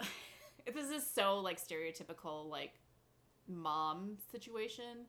this 0.74 0.90
is 0.90 1.06
so 1.06 1.38
like 1.38 1.58
stereotypical 1.58 2.48
like 2.50 2.72
mom 3.48 4.18
situation 4.30 5.06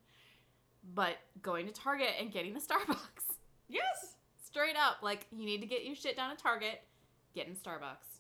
but 0.96 1.18
going 1.42 1.68
to 1.68 1.74
target 1.74 2.10
and 2.20 2.32
getting 2.32 2.56
a 2.56 2.60
starbucks 2.62 3.36
yes. 3.68 4.16
straight 4.42 4.78
up 4.78 5.04
like 5.04 5.28
you 5.34 5.46
need 5.46 5.60
to 5.60 5.68
get 5.68 5.84
your 5.84 5.96
shit 5.96 6.16
done 6.16 6.32
at 6.32 6.38
target 6.38 6.82
get 7.36 7.48
in 7.48 7.56
starbucks 7.56 8.11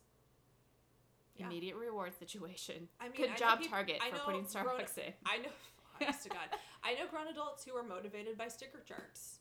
Yeah. 1.41 1.47
immediate 1.47 1.75
reward 1.75 2.13
situation 2.17 2.87
I 2.99 3.05
mean, 3.09 3.13
good 3.17 3.31
I 3.31 3.35
job 3.35 3.59
peop- 3.59 3.69
target 3.69 4.01
for 4.01 4.17
putting 4.19 4.43
grown- 4.43 4.65
starbucks 4.65 4.97
in 4.97 5.13
I 5.25 5.37
know, 5.37 5.49
honest 6.01 6.23
to 6.23 6.29
God, 6.29 6.47
I 6.83 6.93
know 6.93 7.07
grown 7.09 7.27
adults 7.27 7.63
who 7.65 7.75
are 7.75 7.83
motivated 7.83 8.37
by 8.37 8.47
sticker 8.47 8.79
charts. 8.87 9.39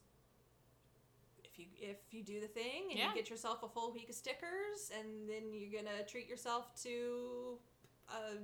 If 1.45 1.59
you 1.59 1.67
if 1.81 1.97
you 2.11 2.23
do 2.23 2.41
the 2.41 2.49
thing 2.49 2.89
and 2.91 2.99
Yeah. 2.99 3.09
you 3.11 3.15
get 3.15 3.31
yourself 3.31 3.63
a 3.63 3.69
full 3.69 3.93
week 3.93 4.09
of 4.09 4.15
stickers, 4.15 4.91
and 4.99 5.29
then 5.29 5.53
you're 5.53 5.83
gonna 5.83 6.05
treat 6.07 6.27
yourself 6.29 6.75
to 6.83 7.59
a 8.09 8.39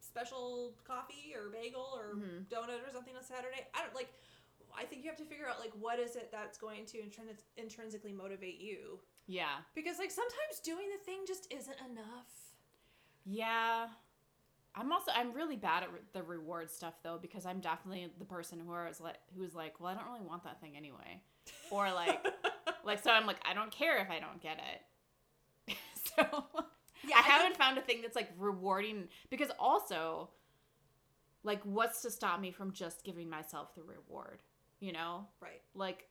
special 0.00 0.74
coffee 0.84 1.32
or 1.34 1.48
bagel 1.50 1.88
or 1.96 2.14
Mhm. 2.16 2.46
donut 2.48 2.86
or 2.86 2.90
something 2.92 3.16
on 3.16 3.22
Saturday. 3.24 3.66
I 3.74 3.82
don't 3.82 3.94
like. 3.94 4.12
I 4.74 4.84
think 4.86 5.02
you 5.04 5.10
have 5.10 5.18
to 5.18 5.24
figure 5.24 5.46
out 5.46 5.60
like 5.60 5.72
what 5.72 5.98
is 5.98 6.16
it 6.16 6.30
that's 6.30 6.56
going 6.58 6.86
to 6.86 6.98
intrin- 6.98 7.36
intrinsically 7.56 8.12
motivate 8.12 8.58
you 8.58 9.00
yeah. 9.26 9.58
Because 9.74 9.98
like 9.98 10.10
sometimes 10.10 10.60
doing 10.64 10.86
the 10.96 11.04
thing 11.04 11.20
just 11.26 11.46
isn't 11.52 11.76
enough. 11.90 12.54
yeah. 13.24 13.86
I'm 14.74 14.90
also 14.90 15.12
i'm 15.14 15.34
really 15.34 15.56
bad 15.56 15.82
at 15.82 15.92
re- 15.92 15.98
the 16.14 16.22
reward 16.22 16.70
stuff 16.70 16.94
though 17.02 17.18
because 17.20 17.44
i'm 17.44 17.60
definitely 17.60 18.08
the 18.18 18.24
person 18.24 18.58
who 18.58 18.74
is 18.90 19.02
like 19.02 19.18
who's 19.36 19.54
like 19.54 19.78
well 19.78 19.90
i 19.90 19.94
don't 19.94 20.06
really 20.10 20.26
want 20.26 20.44
that 20.44 20.62
thing 20.62 20.78
anyway. 20.78 21.20
Or 21.70 21.92
like 21.92 22.26
like 22.84 23.02
so 23.02 23.10
i'm 23.10 23.26
like 23.26 23.36
i 23.46 23.52
don't 23.52 23.70
care 23.70 23.98
if 23.98 24.10
i 24.10 24.18
don't 24.18 24.40
get 24.40 24.58
it. 25.68 25.76
So 26.16 26.22
yeah, 27.06 27.16
I 27.18 27.22
think- 27.22 27.26
haven't 27.26 27.56
found 27.58 27.76
a 27.78 27.82
thing 27.82 28.00
that's 28.00 28.16
like 28.16 28.30
rewarding 28.38 29.08
because 29.28 29.50
also 29.58 30.30
like 31.44 31.60
what's 31.64 32.00
to 32.02 32.10
stop 32.10 32.40
me 32.40 32.50
from 32.50 32.72
just 32.72 33.04
giving 33.04 33.28
myself 33.28 33.74
the 33.74 33.82
reward 33.82 34.42
you 34.80 34.92
know? 34.92 35.26
Right. 35.40 35.60
like 35.74 36.06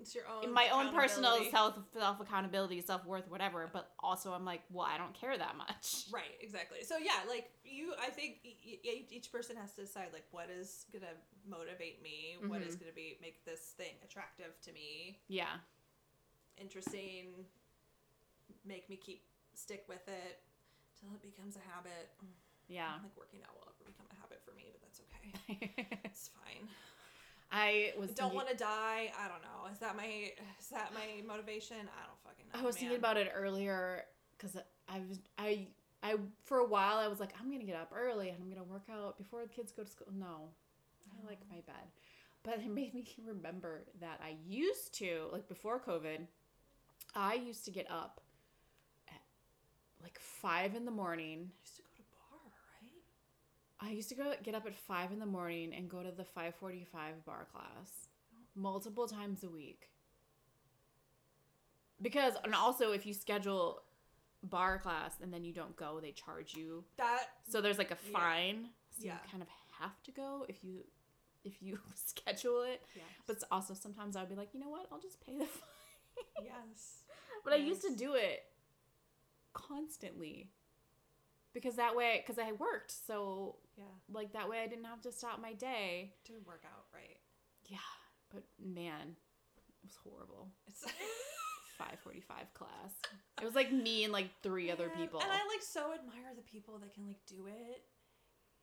It's 0.00 0.14
your 0.14 0.24
own 0.26 0.44
in 0.44 0.52
my 0.52 0.68
own 0.70 0.92
personal 0.92 1.44
self 1.50 1.74
self 1.92 2.20
accountability 2.20 2.80
self 2.80 3.04
worth 3.06 3.28
whatever 3.28 3.70
but 3.72 3.92
also 4.00 4.32
i'm 4.32 4.44
like 4.44 4.62
well 4.70 4.86
i 4.86 4.98
don't 4.98 5.14
care 5.14 5.36
that 5.38 5.56
much 5.56 6.06
Right, 6.12 6.34
exactly. 6.40 6.82
So 6.84 6.96
yeah, 6.98 7.22
like 7.28 7.50
you, 7.64 7.94
I 8.00 8.10
think 8.10 8.38
each 8.52 9.30
person 9.30 9.56
has 9.56 9.72
to 9.74 9.82
decide 9.82 10.08
like 10.12 10.24
what 10.30 10.50
is 10.50 10.86
gonna 10.92 11.14
motivate 11.48 12.02
me, 12.02 12.36
what 12.48 12.60
is 12.62 12.74
Mhm. 12.74 12.80
gonna 12.80 12.92
be 12.96 13.18
make 13.22 13.44
this 13.44 13.74
thing 13.76 13.94
attractive 14.04 14.60
to 14.62 14.72
me, 14.72 15.20
yeah 15.28 15.60
interesting, 16.60 17.46
make 18.64 18.88
me 18.90 18.96
keep 18.96 19.24
stick 19.54 19.84
with 19.88 20.06
it 20.08 20.42
till 20.98 21.10
it 21.14 21.22
becomes 21.22 21.56
a 21.56 21.64
habit. 21.74 22.10
yeah 22.68 22.94
I'm 22.96 23.02
Like 23.04 23.16
working 23.16 23.40
out 23.46 23.54
will 23.54 23.68
ever 23.68 23.84
become 23.90 24.06
a 24.10 24.16
habit 24.20 24.40
for 24.44 24.52
me, 24.54 24.72
but 24.72 24.80
that's 24.82 25.00
okay. 25.06 25.98
It's 26.04 26.28
fine. 26.28 26.68
I 27.52 27.92
was 27.98 28.10
don't 28.12 28.34
want 28.34 28.48
to 28.48 28.56
die. 28.56 29.12
I 29.18 29.28
don't 29.28 29.42
know. 29.42 29.70
Is 29.70 29.78
that 29.80 29.94
my 29.96 30.06
is 30.58 30.68
that 30.72 30.92
my 30.94 31.22
motivation? 31.26 31.76
I 31.76 32.06
don't 32.06 32.18
fucking 32.24 32.46
know. 32.52 32.60
I 32.60 32.62
was 32.64 32.76
man. 32.76 32.80
thinking 32.80 32.98
about 32.98 33.18
it 33.18 33.30
earlier 33.34 34.04
because 34.36 34.56
I 34.88 35.00
was 35.06 35.18
I 35.38 35.66
I 36.02 36.16
for 36.44 36.58
a 36.58 36.66
while 36.66 36.96
I 36.96 37.08
was 37.08 37.20
like 37.20 37.34
I'm 37.38 37.50
gonna 37.52 37.64
get 37.64 37.76
up 37.76 37.92
early 37.94 38.30
and 38.30 38.38
I'm 38.42 38.48
gonna 38.48 38.64
work 38.64 38.86
out 38.90 39.18
before 39.18 39.42
the 39.42 39.48
kids 39.48 39.70
go 39.70 39.82
to 39.82 39.90
school. 39.90 40.08
No, 40.18 40.48
I 41.12 41.26
like 41.26 41.40
my 41.50 41.56
bed, 41.66 41.86
but 42.42 42.54
it 42.54 42.70
made 42.70 42.94
me 42.94 43.06
remember 43.26 43.82
that 44.00 44.18
I 44.24 44.36
used 44.48 44.94
to 44.94 45.28
like 45.30 45.46
before 45.46 45.78
COVID. 45.78 46.26
I 47.14 47.34
used 47.34 47.66
to 47.66 47.70
get 47.70 47.90
up 47.90 48.22
at 49.08 49.20
like 50.02 50.18
five 50.18 50.74
in 50.74 50.86
the 50.86 50.90
morning. 50.90 51.50
I 51.52 51.60
used 51.62 51.76
to 51.76 51.82
go 51.82 51.88
to 51.96 52.02
barre, 52.16 52.50
right? 52.80 53.02
I 53.84 53.90
used 53.90 54.08
to 54.10 54.14
go 54.14 54.32
get 54.44 54.54
up 54.54 54.64
at 54.66 54.74
five 54.76 55.10
in 55.12 55.18
the 55.18 55.26
morning 55.26 55.74
and 55.74 55.88
go 55.90 56.02
to 56.02 56.12
the 56.12 56.24
five 56.24 56.54
forty 56.54 56.84
five 56.84 57.24
barre 57.26 57.46
class 57.52 58.08
multiple 58.54 59.08
times 59.08 59.42
a 59.42 59.48
week. 59.50 59.88
Because 62.00 62.34
and 62.44 62.54
also 62.54 62.92
if 62.92 63.06
you 63.06 63.12
schedule 63.14 63.82
barre 64.44 64.78
class 64.78 65.14
and 65.22 65.32
then 65.32 65.44
you 65.44 65.52
don't 65.52 65.76
go, 65.76 65.98
they 66.00 66.12
charge 66.12 66.54
you. 66.54 66.84
That 66.96 67.22
So 67.48 67.60
there's 67.60 67.78
like 67.78 67.90
a 67.90 67.98
Yeah. 68.06 68.12
fine. 68.18 68.68
So 68.90 69.04
Yeah. 69.06 69.14
you 69.14 69.30
kind 69.30 69.42
of 69.42 69.48
have 69.80 70.00
to 70.04 70.12
go 70.12 70.46
if 70.48 70.62
you 70.62 70.84
if 71.44 71.60
you 71.60 71.78
schedule 71.94 72.62
it. 72.62 72.82
yes. 72.94 73.04
But 73.26 73.42
also 73.50 73.74
sometimes 73.74 74.14
I'd 74.16 74.28
be 74.28 74.36
like, 74.36 74.54
you 74.54 74.60
know 74.60 74.68
what, 74.68 74.86
I'll 74.92 75.00
just 75.00 75.20
pay 75.20 75.36
the 75.38 75.46
fine. 75.46 76.44
yes. 76.44 77.02
But 77.44 77.52
I 77.52 77.56
used 77.56 77.82
to 77.82 77.96
do 77.96 78.14
it 78.14 78.44
constantly. 79.54 80.50
Because 81.54 81.76
that 81.76 81.94
way, 81.94 82.22
because 82.24 82.38
I 82.38 82.52
worked, 82.52 82.92
so 83.06 83.56
Yeah. 83.76 83.84
like 84.10 84.32
that 84.32 84.48
way 84.48 84.62
I 84.62 84.66
didn't 84.66 84.84
have 84.86 85.02
to 85.02 85.12
stop 85.12 85.40
my 85.40 85.52
day. 85.52 86.14
To 86.24 86.34
work 86.46 86.64
out, 86.64 86.86
right? 86.94 87.18
Yeah, 87.66 87.78
but 88.32 88.44
man, 88.58 89.16
it 89.56 89.84
was 89.84 89.94
horrible. 90.02 90.48
It's 90.66 90.84
5:45 91.78 92.52
class. 92.54 92.92
It 93.40 93.44
was 93.44 93.54
like 93.54 93.72
me 93.72 94.04
and 94.04 94.12
like 94.12 94.30
three 94.42 94.70
other 94.70 94.88
people. 94.90 95.20
And 95.20 95.30
I 95.30 95.42
like 95.48 95.62
so 95.62 95.92
admire 95.92 96.32
the 96.36 96.42
people 96.42 96.78
that 96.78 96.94
can 96.94 97.06
like 97.06 97.20
do 97.26 97.46
it. 97.46 97.84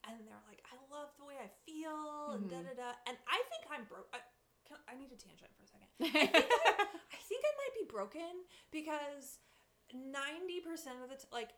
And 0.08 0.16
they're 0.26 0.42
like, 0.48 0.64
I 0.72 0.76
love 0.90 1.10
the 1.18 1.26
way 1.26 1.34
I 1.36 1.50
feel 1.68 2.32
and 2.32 2.48
da 2.48 2.56
da 2.64 2.72
da. 2.74 2.90
And 3.06 3.16
I 3.28 3.36
think 3.52 3.68
I'm 3.70 3.84
broke. 3.84 4.08
I, 4.14 4.18
can, 4.66 4.78
I 4.88 4.96
need 4.96 5.12
a 5.12 5.20
tangent 5.20 5.52
for 5.52 5.62
a 5.62 5.68
second. 5.68 5.90
I 6.00 7.20
think 7.28 7.42
I 7.44 7.52
might 7.60 7.74
be 7.76 7.84
broken 7.86 8.48
because 8.72 9.38
90% 9.92 11.04
of 11.04 11.10
the 11.10 11.16
t- 11.20 11.28
like 11.32 11.50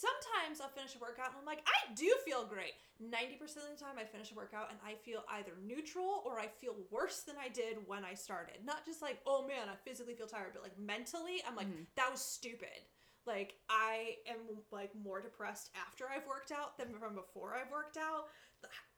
sometimes 0.00 0.60
I'll 0.60 0.72
finish 0.72 0.96
a 0.96 0.98
workout 0.98 1.28
and 1.28 1.36
I'm 1.40 1.46
like, 1.46 1.62
I 1.66 1.92
do 1.94 2.08
feel 2.24 2.44
great. 2.44 2.72
90% 3.00 3.40
of 3.68 3.78
the 3.78 3.82
time 3.82 3.96
I 3.98 4.04
finish 4.04 4.32
a 4.32 4.34
workout 4.34 4.70
and 4.70 4.78
I 4.84 4.94
feel 4.94 5.24
either 5.30 5.52
neutral 5.64 6.22
or 6.24 6.38
I 6.40 6.48
feel 6.48 6.74
worse 6.90 7.20
than 7.20 7.36
I 7.40 7.48
did 7.48 7.78
when 7.86 8.04
I 8.04 8.14
started. 8.14 8.64
Not 8.64 8.84
just 8.84 9.02
like, 9.02 9.20
oh 9.26 9.46
man, 9.46 9.68
I 9.68 9.76
physically 9.88 10.14
feel 10.14 10.26
tired, 10.26 10.52
but 10.52 10.62
like 10.62 10.78
mentally, 10.78 11.42
I'm 11.46 11.56
like, 11.56 11.68
Mhm. 11.68 11.86
that 11.96 12.10
was 12.10 12.20
stupid. 12.20 12.84
Like 13.26 13.54
I 13.68 14.16
am 14.26 14.64
like 14.70 14.94
more 14.94 15.20
depressed 15.20 15.70
after 15.76 16.08
I've 16.08 16.26
worked 16.26 16.52
out 16.52 16.78
than 16.78 16.94
from 16.98 17.14
before 17.14 17.54
I've 17.54 17.70
worked 17.70 17.96
out. 17.98 18.28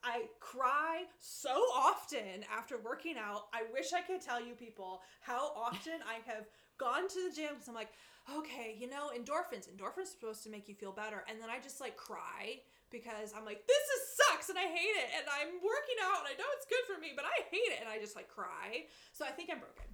I 0.02 0.28
cry 0.40 1.04
so 1.18 1.50
often 1.74 2.44
after 2.50 2.78
working 2.78 3.16
out. 3.16 3.48
I 3.52 3.62
wish 3.72 3.92
I 3.92 4.00
could 4.00 4.20
tell 4.20 4.40
you 4.44 4.54
people 4.54 5.02
how 5.20 5.52
often 5.56 6.00
I 6.06 6.18
have 6.28 6.46
gone 6.78 7.08
to 7.08 7.18
the 7.28 7.34
gym 7.34 7.54
because 7.54 7.68
I'm 7.68 7.74
like, 7.74 7.90
okay, 8.38 8.74
you 8.78 8.88
know, 8.88 9.10
endorphins. 9.16 9.66
Endorphins 9.68 10.12
are 10.12 10.16
supposed 10.18 10.42
to 10.44 10.50
make 10.50 10.68
you 10.68 10.74
feel 10.74 10.92
better. 10.92 11.24
And 11.28 11.40
then 11.40 11.50
I 11.50 11.58
just 11.60 11.80
like 11.80 11.96
cry 11.96 12.60
because 12.90 13.32
I'm 13.36 13.44
like, 13.44 13.66
this 13.66 13.84
is 13.96 14.00
sucks 14.16 14.48
and 14.48 14.58
I 14.58 14.66
hate 14.68 14.96
it. 15.00 15.08
And 15.16 15.24
I'm 15.28 15.54
working 15.62 15.98
out 16.04 16.20
and 16.24 16.28
I 16.28 16.34
know 16.38 16.46
it's 16.56 16.66
good 16.66 16.84
for 16.86 17.00
me, 17.00 17.12
but 17.16 17.24
I 17.24 17.34
hate 17.50 17.72
it. 17.72 17.78
And 17.80 17.88
I 17.88 17.98
just 17.98 18.14
like 18.16 18.28
cry. 18.28 18.86
So 19.12 19.24
I 19.24 19.30
think 19.30 19.50
I'm 19.52 19.58
broken. 19.58 19.84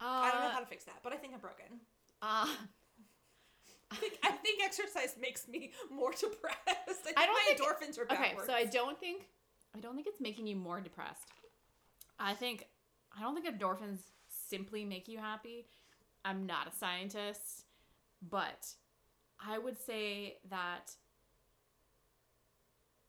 I 0.00 0.30
don't 0.30 0.42
know 0.42 0.50
how 0.50 0.60
to 0.60 0.66
fix 0.66 0.84
that, 0.84 1.00
but 1.02 1.12
I 1.12 1.16
think 1.16 1.34
I'm 1.34 1.40
broken. 1.40 1.66
Uh, 2.22 2.46
I 3.90 3.96
think, 3.96 4.14
I 4.22 4.30
think 4.30 4.62
exercise 4.62 5.16
makes 5.20 5.48
me 5.48 5.72
more 5.90 6.10
depressed. 6.20 6.58
I 6.68 6.92
think 6.92 7.18
I 7.18 7.26
don't 7.26 7.36
think- 7.44 7.58
endorphins 7.60 7.98
are 7.98 8.12
okay, 8.12 8.34
so 8.46 8.52
I 8.52 8.64
don't 8.66 8.98
think 9.00 9.28
I 9.74 9.80
don't 9.80 9.94
think 9.94 10.06
it's 10.06 10.20
making 10.20 10.46
you 10.46 10.56
more 10.56 10.80
depressed. 10.80 11.26
I 12.18 12.34
think 12.34 12.66
I 13.16 13.22
don't 13.22 13.34
think 13.34 13.46
endorphins 13.58 13.98
simply 14.28 14.84
make 14.84 15.08
you 15.08 15.18
happy. 15.18 15.66
I'm 16.28 16.46
not 16.46 16.68
a 16.68 16.76
scientist, 16.76 17.64
but 18.20 18.66
I 19.40 19.58
would 19.58 19.78
say 19.78 20.36
that 20.50 20.92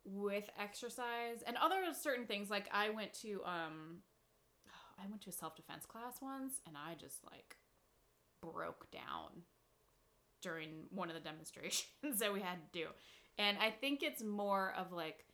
with 0.06 0.50
exercise 0.58 1.44
and 1.46 1.58
other 1.58 1.76
certain 2.00 2.26
things 2.26 2.50
like 2.50 2.70
I 2.72 2.90
went 2.92 3.14
to 3.22 3.42
um 3.46 3.98
I 4.98 5.08
went 5.10 5.22
to 5.24 5.30
a 5.30 5.34
self-defense 5.34 5.86
class 5.86 6.22
once 6.22 6.62
and 6.66 6.78
I 6.78 6.96
just 6.96 7.18
like 7.30 7.58
broke 8.42 8.90
down 8.90 9.44
during 10.42 10.86
one 10.90 11.10
of 11.10 11.16
the 11.16 11.20
demonstrations 11.30 12.20
that 12.20 12.34
we 12.34 12.40
had 12.40 12.56
to 12.56 12.80
do. 12.80 12.88
And 13.38 13.58
I 13.58 13.70
think 13.70 14.02
it's 14.02 14.24
more 14.24 14.74
of 14.78 14.94
like 14.94 15.26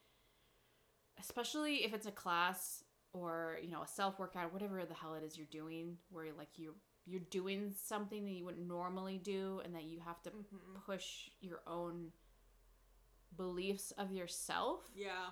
especially 1.20 1.86
if 1.86 1.94
it's 1.94 2.08
a 2.08 2.12
class 2.12 2.84
or, 3.14 3.58
you 3.64 3.72
know, 3.72 3.82
a 3.82 3.88
self-workout, 3.88 4.52
whatever 4.52 4.84
the 4.86 4.94
hell 4.94 5.14
it 5.14 5.24
is 5.24 5.38
you're 5.38 5.48
doing 5.50 5.98
where 6.10 6.26
like 6.38 6.50
you're 6.56 6.74
you're 7.06 7.22
doing 7.30 7.72
something 7.84 8.26
that 8.26 8.32
you 8.32 8.44
wouldn't 8.46 8.68
normally 8.68 9.18
do 9.20 9.62
and 9.64 9.76
that 9.76 9.84
you 9.84 10.00
have 10.00 10.22
to 10.24 10.32
Mhm. 10.32 10.84
push 10.86 11.30
your 11.40 11.62
own 11.68 12.12
beliefs 13.36 13.92
of 13.92 14.12
yourself 14.12 14.90
Yeah. 14.96 15.32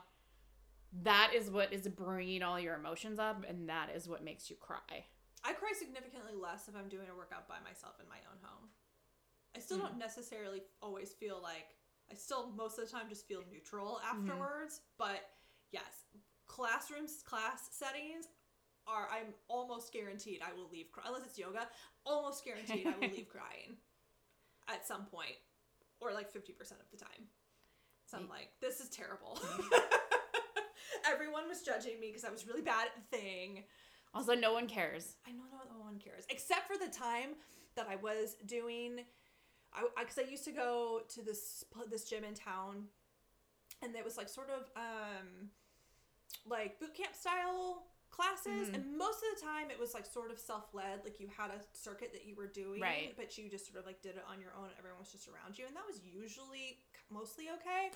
that 0.92 1.34
is 1.34 1.50
what 1.50 1.72
is 1.74 1.88
bringing 1.88 2.44
all 2.44 2.60
your 2.60 2.76
emotions 2.76 3.18
up 3.18 3.44
and 3.46 3.70
that 3.70 3.90
is 3.90 4.08
what 4.08 4.24
makes 4.24 4.50
you 4.50 4.56
cry 4.56 5.08
I 5.46 5.52
cry 5.54 5.74
significantly 5.78 6.34
less 6.36 6.70
if 6.70 6.76
I'm 6.76 6.88
doing 6.88 7.10
a 7.10 7.16
workout 7.16 7.48
by 7.50 7.60
myself 7.60 8.00
in 8.00 8.08
my 8.08 8.20
own 8.32 8.40
home. 8.44 8.70
I 9.54 9.60
still 9.60 9.78
Mm. 9.78 9.82
don't 9.82 9.98
necessarily 9.98 10.64
always 10.82 11.14
feel 11.14 11.42
like 11.42 11.76
I 12.10 12.14
still 12.14 12.48
most 12.52 12.78
of 12.80 12.86
the 12.86 12.92
time 12.92 13.10
just 13.10 13.28
feel 13.28 13.44
neutral 13.52 13.98
Mm-hmm. 13.98 14.30
afterwards, 14.30 14.80
but 14.98 15.38
yes, 15.72 16.06
classrooms, 16.46 17.24
class 17.24 17.76
settings 17.76 18.28
are 18.88 19.08
I'm 19.12 19.34
almost 19.48 19.94
guaranteed 19.94 20.42
I 20.42 20.54
will 20.54 20.70
leave 20.72 20.92
cry 20.92 21.04
unless 21.08 21.24
it's 21.26 21.38
yoga, 21.38 21.68
almost 22.06 22.44
guaranteed 22.44 22.88
I 22.88 22.94
will 23.00 23.14
leave 23.14 23.30
crying 23.32 23.78
at 24.68 24.86
some 24.86 25.06
point 25.06 25.36
or 26.00 26.14
like 26.14 26.32
50% 26.32 26.60
of 26.72 26.90
the 26.92 26.98
time. 26.98 27.28
So 28.06 28.18
I'm 28.18 28.28
like, 28.30 28.50
this 28.62 28.80
is 28.80 28.90
terrible. 28.90 29.40
Everyone 31.12 31.48
was 31.48 31.62
judging 31.62 32.00
me 32.00 32.08
because 32.08 32.26
I 32.26 32.30
was 32.30 32.48
really 32.48 32.62
bad 32.62 32.88
at 32.88 33.12
the 33.12 33.18
thing. 33.18 33.64
also 34.14 34.36
no 34.36 34.54
one 34.54 34.68
cares 34.68 35.16
I 35.28 35.32
know 35.32 35.44
no 35.72 35.84
one 35.84 36.00
cares 36.00 36.26
except 36.30 36.68
for 36.68 36.78
the 36.78 36.92
time 36.92 37.36
that 37.76 37.88
I 37.90 37.96
was 37.98 38.36
doing. 38.46 39.00
I 39.74 39.88
because 40.00 40.20
I, 40.20 40.30
used 40.30 40.46
to 40.46 40.52
go 40.52 41.02
to 41.10 41.22
this 41.24 41.66
this 41.90 42.04
gym 42.04 42.24
in 42.24 42.34
town, 42.36 42.86
and 43.82 43.96
it 43.96 44.06
was 44.06 44.18
like 44.18 44.30
sort 44.30 44.50
of 44.50 44.70
um 44.76 45.50
like 46.48 46.80
boot 46.80 46.94
camp 46.94 47.16
style 47.16 47.88
classes, 48.14 48.70
Mhm. 48.70 48.74
and 48.76 48.98
most 48.98 49.20
of 49.26 49.28
the 49.36 49.42
time 49.42 49.72
it 49.72 49.80
was 49.80 49.94
like 49.98 50.06
sort 50.06 50.30
of 50.32 50.38
self 50.40 50.74
led. 50.74 51.04
Like 51.04 51.20
you 51.20 51.28
had 51.28 51.50
a 51.52 51.60
circuit 51.74 52.14
that 52.14 52.26
you 52.26 52.36
were 52.36 52.48
doing, 52.48 52.80
Right. 52.82 53.16
But 53.18 53.38
you 53.38 53.50
just 53.50 53.66
sort 53.66 53.80
of 53.80 53.86
like 53.86 54.02
did 54.02 54.16
it 54.18 54.24
on 54.28 54.40
your 54.40 54.54
own. 54.54 54.66
and 54.70 54.78
Everyone 54.78 55.00
was 55.00 55.12
just 55.12 55.28
around 55.28 55.58
you, 55.58 55.66
and 55.66 55.76
that 55.76 55.86
was 55.88 56.00
usually 56.06 56.80
mostly 57.10 57.50
okay. 57.58 57.92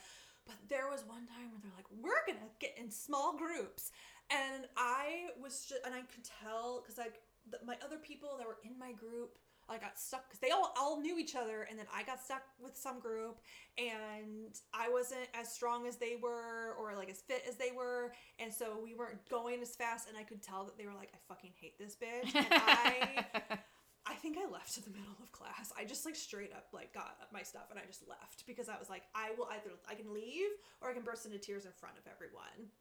But 0.45 0.55
there 0.69 0.89
was 0.89 1.03
one 1.05 1.27
time 1.27 1.51
where 1.51 1.59
they're 1.61 1.75
like, 1.75 1.89
"We're 1.91 2.25
gonna 2.25 2.49
get 2.59 2.77
in 2.77 2.89
small 2.89 3.37
groups," 3.37 3.91
and 4.29 4.67
I 4.77 5.31
was 5.37 5.65
just, 5.67 5.83
and 5.85 5.93
I 5.93 6.01
could 6.03 6.23
tell 6.23 6.81
because 6.81 6.97
like 6.97 7.21
the, 7.49 7.59
my 7.63 7.77
other 7.83 7.97
people 7.99 8.37
that 8.37 8.47
were 8.47 8.59
in 8.63 8.77
my 8.79 8.93
group, 8.93 9.37
I 9.69 9.77
got 9.77 9.99
stuck 9.99 10.27
because 10.27 10.39
they 10.39 10.51
all 10.51 10.73
all 10.77 11.01
knew 11.01 11.17
each 11.17 11.35
other, 11.35 11.67
and 11.69 11.77
then 11.77 11.85
I 11.93 12.03
got 12.03 12.21
stuck 12.21 12.43
with 12.59 12.77
some 12.77 12.99
group, 12.99 13.39
and 13.77 14.57
I 14.73 14.89
wasn't 14.89 15.27
as 15.33 15.51
strong 15.53 15.87
as 15.87 15.97
they 15.97 16.17
were 16.21 16.75
or 16.79 16.95
like 16.95 17.09
as 17.09 17.21
fit 17.21 17.43
as 17.47 17.55
they 17.55 17.71
were, 17.75 18.13
and 18.39 18.53
so 18.53 18.79
we 18.81 18.93
weren't 18.93 19.27
going 19.29 19.61
as 19.61 19.75
fast, 19.75 20.07
and 20.07 20.17
I 20.17 20.23
could 20.23 20.41
tell 20.41 20.65
that 20.65 20.77
they 20.77 20.85
were 20.85 20.93
like, 20.93 21.09
"I 21.13 21.17
fucking 21.27 21.51
hate 21.59 21.77
this 21.77 21.95
bitch," 21.95 22.33
and 22.35 22.47
I. 22.51 23.25
I 24.09 24.13
think 24.15 24.37
I 24.37 24.49
left 24.49 24.77
in 24.77 24.83
the 24.83 24.97
middle 24.97 25.19
of 25.21 25.31
class. 25.33 25.73
I 25.77 25.83
just 25.83 26.05
like 26.05 26.15
straight 26.15 26.53
up 26.53 26.67
like 26.71 26.93
got 26.93 27.17
my 27.33 27.43
stuff 27.43 27.67
and 27.69 27.77
I 27.77 27.83
just 27.85 28.07
left 28.07 28.47
because 28.47 28.69
I 28.69 28.79
was 28.79 28.89
like, 28.89 29.03
I 29.13 29.31
will 29.37 29.49
either 29.51 29.75
I 29.83 29.95
can 29.95 30.13
leave 30.13 30.47
or 30.81 30.89
I 30.89 30.93
can 30.93 31.03
burst 31.03 31.25
into 31.25 31.37
tears 31.37 31.65
in 31.65 31.71
front 31.75 31.97
of 31.97 32.07
everyone. 32.09 32.71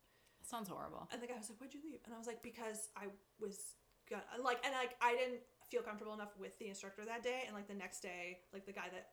sounds 0.46 0.68
horrible 0.68 1.08
And 1.12 1.20
the 1.20 1.26
guy 1.26 1.34
was 1.34 1.50
like, 1.50 1.60
"Why'd 1.60 1.74
you 1.74 1.80
leave?" 1.82 1.98
And 2.06 2.14
I 2.14 2.18
was 2.18 2.28
like, 2.28 2.42
"Because 2.44 2.90
I 2.96 3.10
was 3.40 3.74
gonna 4.08 4.22
like, 4.42 4.64
and 4.64 4.72
like 4.74 4.94
I 5.02 5.16
didn't 5.16 5.42
feel 5.70 5.82
comfortable 5.82 6.14
enough 6.14 6.34
with 6.38 6.58
the 6.58 6.68
instructor 6.68 7.04
that 7.04 7.22
day, 7.22 7.42
and 7.46 7.54
like 7.54 7.68
the 7.68 7.74
next 7.74 8.00
day, 8.00 8.38
like 8.52 8.66
the 8.66 8.72
guy 8.72 8.88
that 8.92 9.08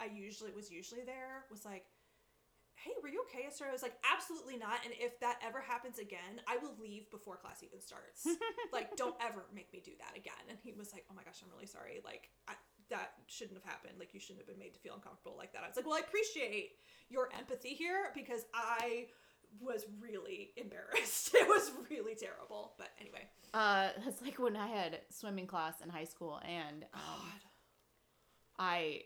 I 0.00 0.06
usually 0.14 0.52
was 0.52 0.70
usually 0.70 1.02
there 1.04 1.44
was 1.50 1.64
like." 1.64 1.84
Hey, 2.80 2.96
were 3.02 3.12
you 3.12 3.20
okay? 3.28 3.44
So 3.52 3.68
I 3.68 3.72
was 3.72 3.82
like, 3.82 3.92
absolutely 4.08 4.56
not. 4.56 4.80
And 4.88 4.94
if 4.96 5.20
that 5.20 5.36
ever 5.44 5.60
happens 5.60 5.98
again, 5.98 6.40
I 6.48 6.56
will 6.56 6.72
leave 6.80 7.10
before 7.10 7.36
class 7.36 7.60
even 7.62 7.76
starts. 7.78 8.24
like, 8.72 8.96
don't 8.96 9.16
ever 9.20 9.44
make 9.52 9.70
me 9.70 9.82
do 9.84 9.92
that 10.00 10.16
again. 10.16 10.48
And 10.48 10.56
he 10.64 10.72
was 10.72 10.88
like, 10.90 11.04
oh 11.10 11.14
my 11.14 11.20
gosh, 11.22 11.44
I'm 11.44 11.52
really 11.52 11.68
sorry. 11.68 12.00
Like, 12.02 12.30
I, 12.48 12.54
that 12.88 13.20
shouldn't 13.26 13.60
have 13.60 13.68
happened. 13.68 14.00
Like, 14.00 14.14
you 14.14 14.20
shouldn't 14.20 14.40
have 14.40 14.48
been 14.48 14.58
made 14.58 14.72
to 14.72 14.80
feel 14.80 14.94
uncomfortable 14.94 15.36
like 15.36 15.52
that. 15.52 15.60
I 15.62 15.68
was 15.68 15.76
like, 15.76 15.84
well, 15.84 16.00
I 16.00 16.00
appreciate 16.00 16.80
your 17.10 17.28
empathy 17.36 17.76
here 17.76 18.12
because 18.14 18.48
I 18.54 19.12
was 19.60 19.84
really 20.00 20.50
embarrassed. 20.56 21.34
It 21.34 21.48
was 21.48 21.72
really 21.90 22.14
terrible. 22.14 22.72
But 22.78 22.88
anyway, 23.00 23.22
uh 23.54 23.88
it's 24.06 24.22
like 24.22 24.38
when 24.38 24.56
i 24.56 24.66
had 24.66 25.00
swimming 25.10 25.46
class 25.46 25.80
in 25.82 25.88
high 25.88 26.04
school 26.04 26.40
and 26.46 26.84
um, 26.94 27.32
i 28.58 29.00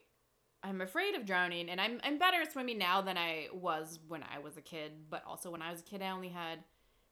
i'm 0.62 0.80
afraid 0.82 1.14
of 1.14 1.24
drowning 1.24 1.70
and 1.70 1.80
i'm 1.80 1.99
i'm 2.05 2.18
better 2.18 2.42
at 2.42 2.53
swimming 2.53 2.76
now 2.76 3.01
than 3.01 3.16
i 3.16 3.47
was 3.55 3.99
when 4.09 4.22
i 4.22 4.38
was 4.38 4.57
a 4.57 4.61
kid. 4.61 4.92
But 5.09 5.22
also 5.26 5.51
when 5.51 5.62
i 5.62 5.70
was 5.70 5.80
a 5.80 5.84
kid 5.84 6.03
i 6.03 6.11
only 6.11 6.28
had 6.28 6.59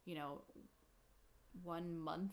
you 0.05 0.15
know 0.15 0.43
one 1.63 1.99
month 1.99 2.33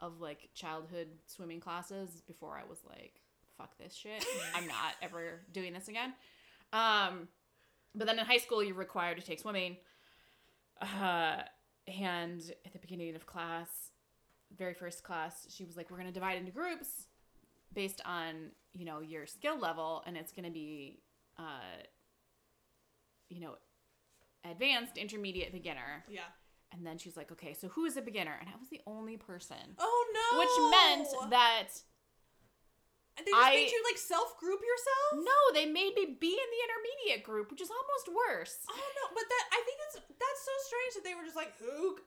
of 0.00 0.20
like 0.20 0.50
childhood 0.54 1.08
swimming 1.26 1.60
classes 1.60 2.22
before 2.26 2.58
i 2.58 2.68
was 2.68 2.78
like 2.88 3.20
fuck 3.56 3.78
this 3.78 3.94
shit. 3.94 4.24
I'm 4.54 4.66
not 4.66 4.94
ever 5.02 5.40
doing 5.52 5.72
this 5.72 5.86
again. 5.88 6.12
Um 6.72 7.28
but 7.94 8.06
then 8.06 8.18
in 8.18 8.26
high 8.26 8.38
school 8.38 8.62
you're 8.64 8.74
required 8.74 9.16
to 9.18 9.24
take 9.24 9.38
swimming 9.38 9.76
uh 10.80 11.36
and 11.86 12.42
at 12.64 12.72
the 12.72 12.78
beginning 12.78 13.14
of 13.14 13.26
class 13.26 13.90
very 14.56 14.74
first 14.74 15.02
class 15.02 15.46
she 15.50 15.64
was 15.64 15.76
like 15.76 15.90
we're 15.90 15.96
going 15.96 16.08
to 16.08 16.12
divide 16.14 16.38
into 16.38 16.50
groups 16.52 17.06
based 17.72 18.00
on 18.04 18.50
you 18.72 18.84
know 18.84 19.00
your 19.00 19.26
skill 19.26 19.58
level 19.58 20.02
and 20.06 20.16
it's 20.16 20.32
going 20.32 20.44
to 20.44 20.50
be 20.50 21.00
uh 21.38 21.42
you 23.28 23.40
know 23.40 23.54
advanced 24.48 24.96
intermediate 24.98 25.52
beginner 25.52 26.04
Yeah. 26.08 26.20
and 26.72 26.86
then 26.86 26.98
she's 26.98 27.16
like 27.16 27.32
okay 27.32 27.54
so 27.54 27.68
who 27.68 27.84
is 27.86 27.96
a 27.96 28.02
beginner 28.02 28.36
and 28.40 28.48
i 28.48 28.52
was 28.58 28.68
the 28.70 28.80
only 28.86 29.16
person 29.16 29.76
Oh 29.78 30.06
no. 30.14 30.38
which 30.38 30.70
meant 30.70 31.30
that 31.30 31.68
they 33.18 33.30
just 33.30 33.46
I- 33.46 33.54
made 33.54 33.70
you 33.70 33.82
like 33.86 33.98
self 33.98 34.36
group 34.38 34.60
yourself. 34.60 35.22
no 35.24 35.38
they 35.54 35.66
made 35.66 35.94
me 35.94 36.16
be 36.18 36.32
in 36.34 36.48
the 36.54 36.60
intermediate 36.66 37.22
group 37.22 37.50
which 37.50 37.60
is 37.62 37.70
almost 37.70 38.10
worse 38.10 38.58
Oh 38.70 38.74
no, 38.74 39.04
but 39.14 39.24
that 39.28 39.44
I 39.54 39.60
think 39.64 39.78
that's 39.86 39.96
that's 40.06 40.40
so 40.42 40.54
strange 40.66 40.92
that 40.98 41.04
they 41.06 41.14
were 41.14 41.24
just 41.24 41.36
like 41.36 41.52
who 41.62 41.98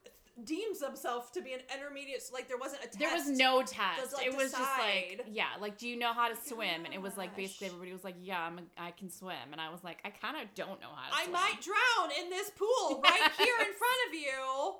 deems 0.43 0.79
themselves 0.79 1.31
to 1.31 1.41
be 1.41 1.53
an 1.53 1.61
intermediate. 1.73 2.21
So, 2.21 2.33
like 2.35 2.47
there 2.47 2.57
wasn't 2.57 2.81
a 2.83 2.87
test. 2.87 2.99
There 2.99 3.11
was 3.11 3.27
no 3.27 3.63
test. 3.63 4.13
like, 4.13 4.27
it 4.27 4.35
was 4.35 4.51
just 4.51 4.77
like, 4.77 5.25
yeah, 5.31 5.45
like, 5.59 5.77
do 5.79 5.87
you 5.87 5.97
know 5.97 6.13
how 6.13 6.27
to 6.27 6.35
oh 6.35 6.45
swim? 6.47 6.85
And 6.85 6.93
it 6.93 7.01
was 7.01 7.17
like 7.17 7.35
basically 7.35 7.67
everybody 7.67 7.91
was 7.91 8.03
like, 8.03 8.15
yeah, 8.21 8.41
I'm 8.41 8.59
a, 8.59 8.61
I 8.77 8.91
can 8.91 9.09
swim, 9.09 9.49
and 9.51 9.59
I 9.59 9.71
was 9.71 9.83
like, 9.83 9.97
I 10.05 10.09
kind 10.09 10.37
of 10.37 10.43
don't 10.53 10.79
know 10.79 10.89
how 10.95 11.09
to 11.09 11.15
I 11.15 11.23
swim. 11.23 11.33
might 11.33 11.57
drown 11.61 12.11
in 12.23 12.29
this 12.29 12.51
pool 12.51 13.01
right 13.03 13.31
here 13.37 13.55
in 13.59 13.73
front 13.73 13.99
of 14.07 14.13
you. 14.13 14.73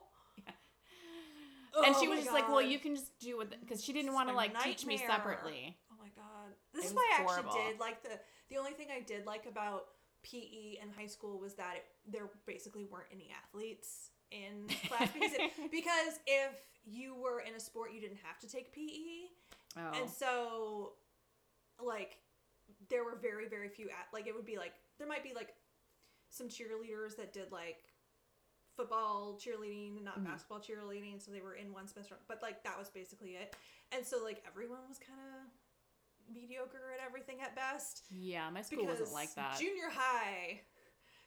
and 1.86 1.96
Oh 1.96 2.02
she 2.02 2.08
was 2.08 2.20
just 2.20 2.34
like, 2.34 2.48
well, 2.50 2.62
you 2.62 2.80
can 2.80 2.96
just 2.96 3.18
do 3.20 3.42
it 3.42 3.54
because 3.60 3.84
she 3.84 3.94
didn't 3.94 4.14
want 4.14 4.30
to 4.30 4.36
like 4.36 4.54
my 4.54 4.62
teach 4.62 4.86
me 4.86 4.98
separately. 4.98 5.76
This 6.78 6.92
is 6.92 6.96
why 6.96 7.04
I 7.20 7.22
horrible. 7.24 7.50
actually 7.50 7.72
did 7.72 7.80
like 7.80 8.04
the 8.04 8.20
the 8.50 8.58
only 8.58 8.72
thing 8.72 8.88
I 8.96 9.02
did 9.02 9.26
like 9.26 9.46
about 9.46 9.86
PE 10.24 10.78
in 10.82 10.90
high 10.98 11.08
school 11.08 11.40
was 11.40 11.54
that 11.56 11.76
it, 11.78 11.86
there 12.12 12.30
basically 12.46 12.86
weren't 12.86 13.08
any 13.12 13.30
athletes 13.44 14.12
in 14.32 14.68
class 14.88 15.10
because, 15.14 15.34
it, 15.34 15.52
because 15.72 16.20
if 16.28 16.54
you 16.86 17.16
were 17.16 17.40
in 17.42 17.54
a 17.56 17.60
sport 17.60 17.92
you 17.94 18.00
didn't 18.02 18.20
have 18.24 18.40
to 18.40 18.48
take 18.50 18.74
PE 18.74 19.28
Oh, 19.78 19.92
and 20.02 20.10
so 20.10 20.94
like 21.84 22.18
there 22.90 23.04
were 23.04 23.16
very 23.22 23.48
very 23.48 23.70
few 23.70 23.88
at 23.90 24.08
like 24.14 24.28
it 24.28 24.34
would 24.36 24.46
be 24.46 24.58
like 24.58 24.74
there 24.98 25.08
might 25.08 25.24
be 25.24 25.34
like 25.34 25.54
some 26.30 26.48
cheerleaders 26.50 27.16
that 27.18 27.32
did 27.34 27.52
like 27.52 27.78
football 28.76 29.38
cheerleading 29.40 29.96
and 29.98 30.06
not 30.06 30.20
Mhm. 30.20 30.26
basketball 30.26 30.60
cheerleading 30.60 31.22
so 31.24 31.32
they 31.32 31.42
were 31.42 31.56
in 31.56 31.74
one 31.74 31.88
semester 31.88 32.16
but 32.28 32.42
like 32.42 32.64
that 32.64 32.78
was 32.78 32.90
basically 32.90 33.32
it 33.36 33.56
and 33.92 34.06
so 34.06 34.24
like 34.24 34.44
everyone 34.48 34.80
was 34.88 34.98
kind 35.00 35.20
of 35.20 35.52
mediocre 36.34 36.92
at 36.94 37.06
everything 37.06 37.38
at 37.42 37.56
best 37.56 38.04
yeah, 38.12 38.50
my 38.50 38.62
school 38.62 38.86
wasn't 38.86 39.12
like 39.14 39.34
that. 39.36 39.58
junior 39.60 39.90
high 39.92 40.62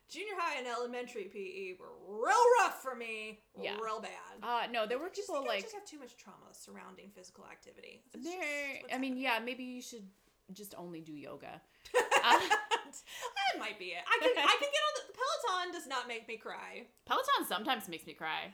junior 0.09 0.35
high 0.39 0.59
and 0.59 0.67
elementary 0.67 1.25
pe 1.25 1.75
were 1.79 1.93
real 2.09 2.45
rough 2.61 2.83
for 2.83 2.95
me 2.97 3.41
Yeah. 3.61 3.77
real 3.83 4.01
bad 4.01 4.11
uh, 4.43 4.67
no, 4.73 4.87
there 4.87 4.99
were 4.99 5.07
I 5.07 5.09
just 5.09 5.29
people 5.29 5.37
think 5.43 5.51
I 5.51 5.55
like 5.55 5.63
just 5.65 5.75
have 5.75 5.85
too 5.87 5.99
much 5.99 6.17
trauma 6.17 6.49
surrounding 6.53 7.11
physical 7.15 7.45
activity 7.51 8.03
just 8.13 8.25
there. 8.25 8.35
I 8.93 8.99
mean, 8.99 9.13
happening. 9.13 9.17
yeah, 9.19 9.39
maybe 9.45 9.65
you 9.65 9.83
should 9.83 10.07
just 10.53 10.75
only 10.77 11.01
do 11.01 11.13
yoga. 11.13 11.61
that 11.95 13.59
might 13.59 13.79
be 13.79 13.87
it. 13.97 14.03
I 14.09 14.19
can 14.21 14.33
I 14.37 14.57
can 14.59 14.69
get 14.71 14.83
on 14.89 14.95
the 14.99 15.13
Peloton. 15.15 15.73
Does 15.73 15.87
not 15.87 16.09
make 16.09 16.27
me 16.27 16.37
cry. 16.37 16.87
Peloton 17.07 17.47
sometimes 17.47 17.89
makes 17.89 18.07
me 18.07 18.15
cry. 18.15 18.53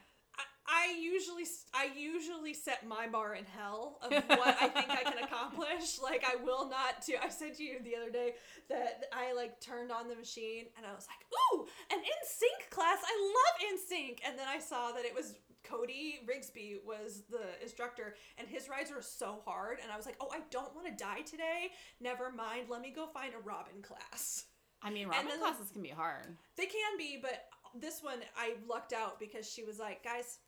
I, 0.68 0.96
usually 1.00 1.44
I 1.74 1.88
usually 1.96 2.54
set 2.54 2.86
my 2.86 3.06
bar 3.06 3.34
in 3.34 3.44
hell 3.44 3.98
of 4.02 4.12
what 4.12 4.56
I 4.60 4.68
think 4.68 4.90
I 4.90 5.02
can 5.02 5.18
accomplish. 5.24 5.98
Like 6.02 6.24
I 6.26 6.36
will 6.42 6.68
not 6.68 7.04
do. 7.06 7.14
I 7.22 7.28
said 7.28 7.54
to 7.56 7.62
you 7.62 7.78
the 7.82 7.96
other 7.96 8.10
day 8.10 8.34
that 8.68 9.04
I 9.12 9.32
like 9.32 9.60
turned 9.60 9.92
on 9.92 10.08
the 10.08 10.16
machine 10.16 10.66
and 10.76 10.86
I 10.86 10.94
was 10.94 11.06
like, 11.06 11.26
"Ooh, 11.32 11.66
an 11.92 11.98
NSYNC 11.98 12.70
class! 12.70 12.98
I 13.04 13.32
love 13.34 13.78
NSYNC!" 13.78 14.18
And 14.26 14.38
then 14.38 14.46
I 14.48 14.58
saw 14.58 14.92
that 14.92 15.04
it 15.04 15.14
was 15.14 15.34
Cody 15.64 16.20
Rigsby 16.26 16.76
was 16.86 17.22
the 17.28 17.60
instructor, 17.60 18.14
and 18.38 18.46
his 18.46 18.68
rides 18.68 18.90
were 18.92 19.02
so 19.02 19.40
hard. 19.44 19.78
And 19.82 19.90
I 19.90 19.96
was 19.96 20.06
like, 20.06 20.16
"Oh, 20.20 20.28
I 20.32 20.40
don't 20.50 20.74
want 20.74 20.86
to 20.86 21.04
die 21.04 21.22
today. 21.22 21.70
Never 22.00 22.30
mind. 22.30 22.68
Let 22.68 22.80
me 22.82 22.92
go 22.94 23.06
find 23.06 23.34
a 23.34 23.38
Robin 23.38 23.82
class." 23.82 24.44
I 24.82 24.90
mean, 24.90 25.08
Robin 25.08 25.26
then- 25.28 25.40
classes 25.40 25.70
can 25.72 25.82
be 25.82 25.88
hard. 25.88 26.36
They 26.56 26.66
can 26.66 26.96
be, 26.98 27.18
but 27.20 27.48
this 27.74 28.02
one 28.02 28.18
I 28.36 28.54
lucked 28.68 28.92
out 28.92 29.18
because 29.18 29.50
she 29.50 29.64
was 29.64 29.78
like, 29.78 30.04
"Guys, 30.04 30.38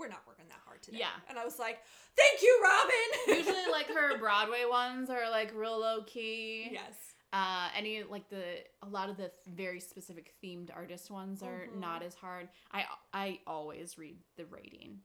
we're 0.00 0.08
not 0.08 0.22
working 0.26 0.46
that 0.48 0.60
hard 0.66 0.82
today." 0.82 0.98
Yeah. 0.98 1.10
and 1.28 1.38
I 1.38 1.44
was 1.44 1.58
like, 1.58 1.78
"Thank 2.16 2.42
you, 2.42 2.60
Robin." 2.64 3.38
Usually, 3.38 3.70
like 3.70 3.86
her 3.88 4.18
Broadway 4.18 4.64
ones 4.68 5.10
are 5.10 5.30
like 5.30 5.52
real 5.54 5.78
low 5.78 6.02
key. 6.02 6.70
yes, 6.72 6.94
Uh, 7.32 7.68
any 7.76 8.02
like 8.02 8.28
the 8.28 8.64
a 8.82 8.88
lot 8.88 9.08
of 9.10 9.16
the 9.16 9.30
very 9.46 9.78
specific 9.80 10.34
themed 10.42 10.70
artist 10.74 11.10
ones 11.10 11.42
are 11.42 11.66
Mhm. 11.70 11.76
not 11.78 12.02
as 12.02 12.14
hard. 12.14 12.48
I 12.72 12.86
I 13.12 13.40
always 13.46 13.96
read 13.98 14.18
the 14.36 14.46
rating 14.46 15.02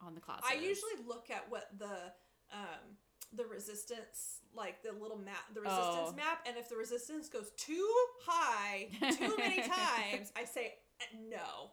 on 0.00 0.14
the 0.14 0.20
classes. 0.20 0.44
I 0.50 0.54
usually 0.54 0.96
look 1.06 1.30
at 1.30 1.48
what 1.50 1.70
the 1.78 2.12
um 2.52 2.98
the 3.32 3.46
resistance 3.46 4.40
like 4.52 4.82
the 4.82 4.92
little 4.92 5.16
map 5.16 5.44
the 5.54 5.60
resistance 5.62 6.10
Oh. 6.10 6.12
map 6.12 6.42
and 6.46 6.56
if 6.58 6.68
the 6.68 6.76
resistance 6.76 7.28
goes 7.28 7.50
too 7.56 7.90
high 8.26 8.90
too 9.18 9.34
many 9.36 9.60
times 9.68 10.30
i 10.36 10.44
say 10.44 10.74
"Uh, 11.00 11.04
no 11.30 11.70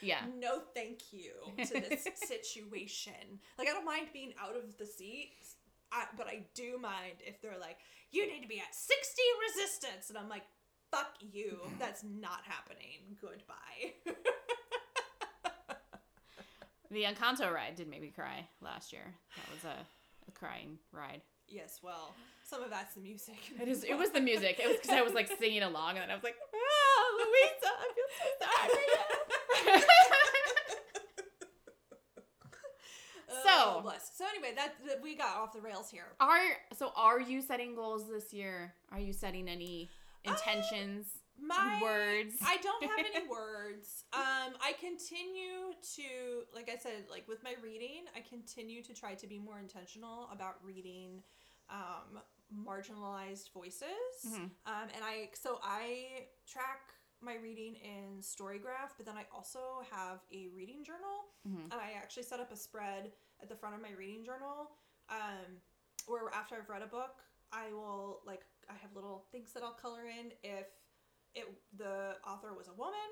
yeah. 0.00 0.20
no 0.38 0.60
thank 0.74 1.12
you 1.12 1.32
to 1.64 1.74
this 1.80 2.06
situation 2.28 3.38
like 3.58 3.68
i 3.68 3.72
don't 3.72 3.84
mind 3.84 4.06
being 4.12 4.32
out 4.42 4.56
of 4.56 4.76
the 4.78 4.86
seat 4.86 5.32
I, 5.92 6.04
but 6.16 6.26
i 6.26 6.42
do 6.54 6.78
mind 6.80 7.16
if 7.20 7.40
they're 7.40 7.58
like 7.60 7.78
you 8.10 8.26
need 8.26 8.42
to 8.42 8.48
be 8.48 8.58
at 8.58 8.74
60 8.74 9.22
resistance 9.48 10.08
and 10.10 10.18
i'm 10.18 10.28
like 10.28 10.44
fuck 10.90 11.14
you 11.20 11.58
that's 11.78 12.02
not 12.04 12.40
happening 12.44 13.16
goodbye 13.20 13.94
The 16.90 17.02
Encanto 17.04 17.52
ride 17.52 17.74
did 17.74 17.88
make 17.90 18.00
me 18.02 18.12
cry 18.14 18.46
last 18.60 18.92
year. 18.92 19.02
That 19.36 19.46
was 19.52 19.64
a, 19.64 20.28
a 20.28 20.32
crying 20.32 20.78
ride. 20.92 21.22
yes 21.48 21.80
well 21.82 22.14
some 22.44 22.62
of 22.62 22.70
that's 22.70 22.94
the 22.94 23.00
music 23.00 23.34
It 23.60 23.66
is. 23.68 23.82
It 23.84 23.98
was 23.98 24.10
the 24.10 24.20
music. 24.20 24.60
It 24.62 24.68
was 24.68 24.76
because 24.76 24.92
I 24.96 25.02
was 25.02 25.12
like 25.12 25.28
singing 25.40 25.62
along, 25.64 25.96
and 25.96 26.02
then 26.02 26.10
I 26.10 26.14
was 26.14 26.22
like, 26.22 26.36
"Ah, 26.54 27.04
Luisa, 27.18 27.70
I 27.82 27.86
feel 27.96 28.10
so 28.20 28.26
sorry 28.44 28.68
for 28.68 28.80
you." 28.80 29.33
So 33.28 33.40
So- 33.42 33.80
bless. 33.82 34.10
So 34.16 34.24
anyway, 34.26 34.52
that, 34.56 34.74
that 34.86 35.02
we 35.02 35.16
got 35.16 35.36
off 35.36 35.52
the 35.52 35.60
rails 35.60 35.90
here. 35.90 36.12
Are 36.20 36.38
so? 36.76 36.92
Are 36.96 37.20
you 37.20 37.40
setting 37.42 37.74
goals 37.74 38.08
this 38.08 38.32
year? 38.32 38.74
Are 38.92 38.98
you 39.00 39.12
setting 39.12 39.48
any 39.48 39.90
intentions? 40.24 41.06
My 41.40 41.80
words. 41.82 42.36
I 42.44 42.58
don't 42.62 42.82
have 42.84 42.98
any 43.14 43.26
words. 43.30 44.04
Um, 44.12 44.54
I 44.62 44.72
continue 44.80 45.74
to, 45.96 46.44
like 46.54 46.70
I 46.72 46.78
said, 46.80 47.06
like 47.10 47.26
with 47.26 47.42
my 47.42 47.54
reading, 47.62 48.04
I 48.16 48.20
continue 48.20 48.82
to 48.84 48.94
try 48.94 49.14
to 49.14 49.26
be 49.26 49.38
more 49.40 49.58
intentional 49.58 50.28
about 50.32 50.54
reading 50.62 51.22
um, 51.70 52.20
marginalized 52.64 53.52
voices. 53.52 53.88
Mhm. 54.28 54.42
Um, 54.66 54.88
and 54.94 55.02
I, 55.04 55.30
so 55.34 55.58
I 55.62 56.26
track 56.46 56.93
my 57.24 57.36
reading 57.36 57.74
in 57.76 58.20
Storygraph, 58.20 58.92
but 58.96 59.06
then 59.06 59.16
I 59.16 59.24
also 59.34 59.82
have 59.90 60.20
a 60.32 60.48
reading 60.48 60.84
journal 60.84 61.32
Mhm. 61.46 61.64
and 61.64 61.74
I 61.74 61.92
actually 61.92 62.22
set 62.24 62.40
up 62.40 62.52
a 62.52 62.56
spread 62.56 63.12
at 63.40 63.48
the 63.48 63.56
front 63.56 63.74
of 63.74 63.80
my 63.80 63.90
reading 63.92 64.24
journal 64.24 64.70
um, 65.08 65.60
where 66.06 66.28
after 66.34 66.54
I've 66.56 66.68
read 66.68 66.82
a 66.82 66.86
book, 66.86 67.22
I 67.52 67.72
will 67.72 68.20
like 68.24 68.44
I 68.68 68.74
have 68.74 68.94
little 68.94 69.26
things 69.32 69.52
that 69.52 69.62
I'll 69.62 69.74
color 69.74 70.06
in 70.06 70.32
if 70.42 70.66
it 71.34 71.46
the 71.76 72.16
author 72.26 72.54
was 72.54 72.68
a 72.68 72.72
woman 72.74 73.10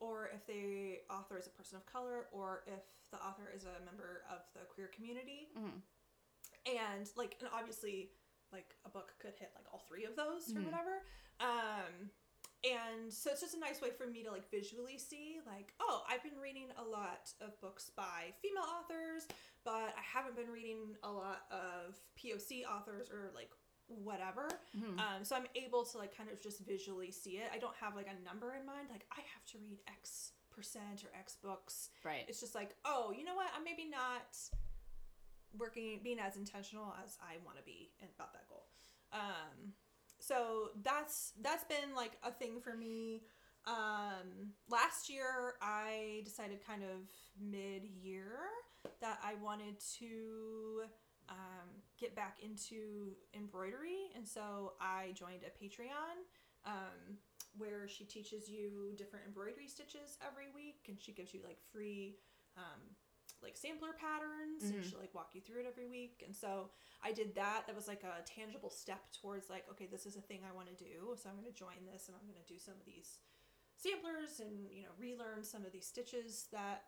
or 0.00 0.28
if 0.28 0.46
the 0.46 1.00
author 1.10 1.38
is 1.38 1.46
a 1.46 1.50
person 1.50 1.76
of 1.76 1.86
color 1.86 2.28
or 2.32 2.64
if 2.66 2.82
the 3.10 3.18
author 3.24 3.50
is 3.54 3.64
a 3.64 3.80
member 3.84 4.24
of 4.30 4.40
the 4.54 4.60
queer 4.66 4.88
community 4.88 5.48
Mhm. 5.56 5.82
and 6.66 7.10
like 7.16 7.36
and 7.40 7.48
obviously 7.52 8.10
like 8.52 8.74
a 8.84 8.88
book 8.88 9.14
could 9.18 9.34
hit 9.34 9.52
like 9.54 9.66
all 9.72 9.80
three 9.80 10.04
of 10.04 10.16
those 10.16 10.50
or 10.56 10.60
Mhm. 10.60 10.64
whatever 10.66 11.04
um 11.40 12.10
and 12.64 13.12
so 13.12 13.30
it's 13.30 13.40
just 13.42 13.54
a 13.54 13.58
nice 13.60 13.80
way 13.82 13.90
for 13.90 14.06
me 14.06 14.22
to 14.22 14.30
like 14.30 14.50
visually 14.50 14.96
see 14.98 15.38
like 15.46 15.72
oh 15.80 16.02
i've 16.08 16.22
been 16.22 16.38
reading 16.42 16.68
a 16.78 16.82
lot 16.82 17.30
of 17.40 17.58
books 17.60 17.90
by 17.96 18.32
female 18.40 18.64
authors 18.80 19.28
but 19.64 19.92
i 19.96 20.02
haven't 20.02 20.34
been 20.36 20.48
reading 20.50 20.96
a 21.02 21.10
lot 21.10 21.42
of 21.50 21.94
poc 22.18 22.50
authors 22.64 23.10
or 23.10 23.30
like 23.34 23.50
whatever. 23.86 24.48
Mhm. 24.74 24.98
um, 24.98 25.20
so 25.24 25.36
i'm 25.36 25.44
able 25.54 25.84
to 25.84 25.98
like 25.98 26.16
kind 26.16 26.30
of 26.30 26.40
just 26.42 26.60
visually 26.64 27.10
see 27.10 27.36
it. 27.36 27.50
I 27.54 27.58
don't 27.58 27.76
have 27.76 27.94
like 27.94 28.08
a 28.08 28.16
number 28.24 28.54
in 28.58 28.64
mind 28.64 28.88
like 28.90 29.04
i 29.12 29.20
have 29.20 29.44
to 29.52 29.58
read 29.58 29.80
x 29.86 30.32
percent 30.50 31.04
or 31.04 31.10
x 31.18 31.36
books. 31.42 31.90
Right. 32.02 32.24
it's 32.26 32.40
just 32.40 32.54
like 32.54 32.76
oh 32.86 33.12
you 33.16 33.24
know 33.24 33.34
what? 33.34 33.48
I'm 33.54 33.62
maybe 33.62 33.84
not 33.84 34.32
working 35.58 36.00
being 36.02 36.18
as 36.18 36.36
intentional 36.36 36.94
as 37.04 37.16
i 37.22 37.36
want 37.44 37.58
to 37.58 37.62
be 37.64 37.90
about 38.16 38.32
that 38.32 38.48
goal. 38.48 38.64
Um 39.12 39.74
so 40.26 40.70
that's 40.82 41.32
that's 41.42 41.64
been 41.64 41.94
like 41.94 42.12
a 42.22 42.30
thing 42.30 42.60
for 42.60 42.76
me. 42.76 43.22
Um 43.66 44.52
last 44.68 45.08
year 45.08 45.54
i 45.62 46.20
decided 46.24 46.58
kind 46.66 46.82
of 46.82 47.08
mid-year 47.40 48.28
that 49.00 49.18
i 49.24 49.34
wanted 49.42 49.80
to 49.98 50.82
um, 51.30 51.68
get 51.98 52.14
back 52.14 52.36
into 52.44 53.12
embroidery. 53.34 54.10
And 54.14 54.26
so 54.28 54.74
i 54.80 55.12
joined 55.14 55.42
a 55.44 55.64
patreon 55.64 56.16
um, 56.66 57.16
where 57.56 57.88
she 57.88 58.04
teaches 58.04 58.48
you 58.48 58.92
different 58.96 59.24
embroidery 59.26 59.68
stitches 59.68 60.18
every 60.26 60.48
week 60.54 60.86
and 60.88 61.00
she 61.00 61.12
gives 61.12 61.32
you 61.32 61.40
like 61.44 61.58
free 61.72 62.16
um, 62.56 62.80
like 63.44 63.56
sampler 63.56 63.92
patterns 63.92 64.62
and 64.64 64.82
Mhm. 64.82 64.90
she'll 64.90 64.98
like 65.00 65.14
walk 65.14 65.34
you 65.34 65.40
through 65.40 65.60
it 65.60 65.66
every 65.68 65.86
week 65.86 66.22
and 66.24 66.34
so 66.34 66.70
i 67.02 67.12
did 67.12 67.34
that 67.34 67.66
that 67.66 67.76
was 67.76 67.86
like 67.86 68.02
a 68.02 68.22
tangible 68.24 68.70
step 68.70 69.12
towards 69.12 69.50
like 69.50 69.68
okay 69.70 69.86
this 69.86 70.06
is 70.06 70.16
a 70.16 70.20
thing 70.20 70.40
i 70.48 70.52
want 70.54 70.66
to 70.66 70.74
do 70.74 71.14
so 71.16 71.28
i'm 71.28 71.36
going 71.36 71.46
to 71.50 71.52
join 71.56 71.84
this 71.92 72.08
and 72.08 72.16
i'm 72.16 72.26
going 72.26 72.40
to 72.40 72.52
do 72.52 72.58
some 72.58 72.74
of 72.74 72.84
these 72.86 73.20
samplers 73.76 74.40
and 74.40 74.70
you 74.70 74.82
know 74.82 74.92
relearn 74.98 75.44
some 75.44 75.64
of 75.64 75.72
these 75.72 75.86
stitches 75.86 76.46
that 76.50 76.84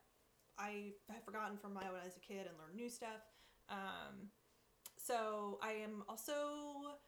i 0.59 0.93
had 1.11 1.23
forgotten 1.25 1.57
from 1.59 1.75
my 1.75 1.85
when 1.91 2.01
i 2.01 2.05
was 2.05 2.17
a 2.17 2.21
kid 2.21 2.47
and 2.47 2.57
learn 2.59 2.75
new 2.75 2.89
stuff 2.89 3.23
um, 3.69 4.31
so 4.97 5.59
i 5.63 5.73
am 5.73 6.03
also 6.09 6.99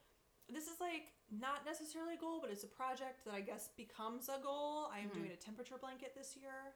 this 0.51 0.65
is 0.67 0.79
like 0.79 1.13
not 1.31 1.63
necessarily 1.63 2.15
a 2.15 2.17
goal, 2.17 2.39
but 2.41 2.49
it's 2.49 2.63
a 2.63 2.67
project 2.67 3.23
that 3.25 3.35
I 3.35 3.41
guess 3.41 3.69
becomes 3.77 4.29
a 4.29 4.39
goal. 4.41 4.89
I 4.91 4.99
am 4.99 5.09
Mhm. 5.09 5.13
doing 5.13 5.31
a 5.31 5.35
temperature 5.35 5.77
blanket 5.77 6.15
this 6.15 6.35
year. 6.35 6.73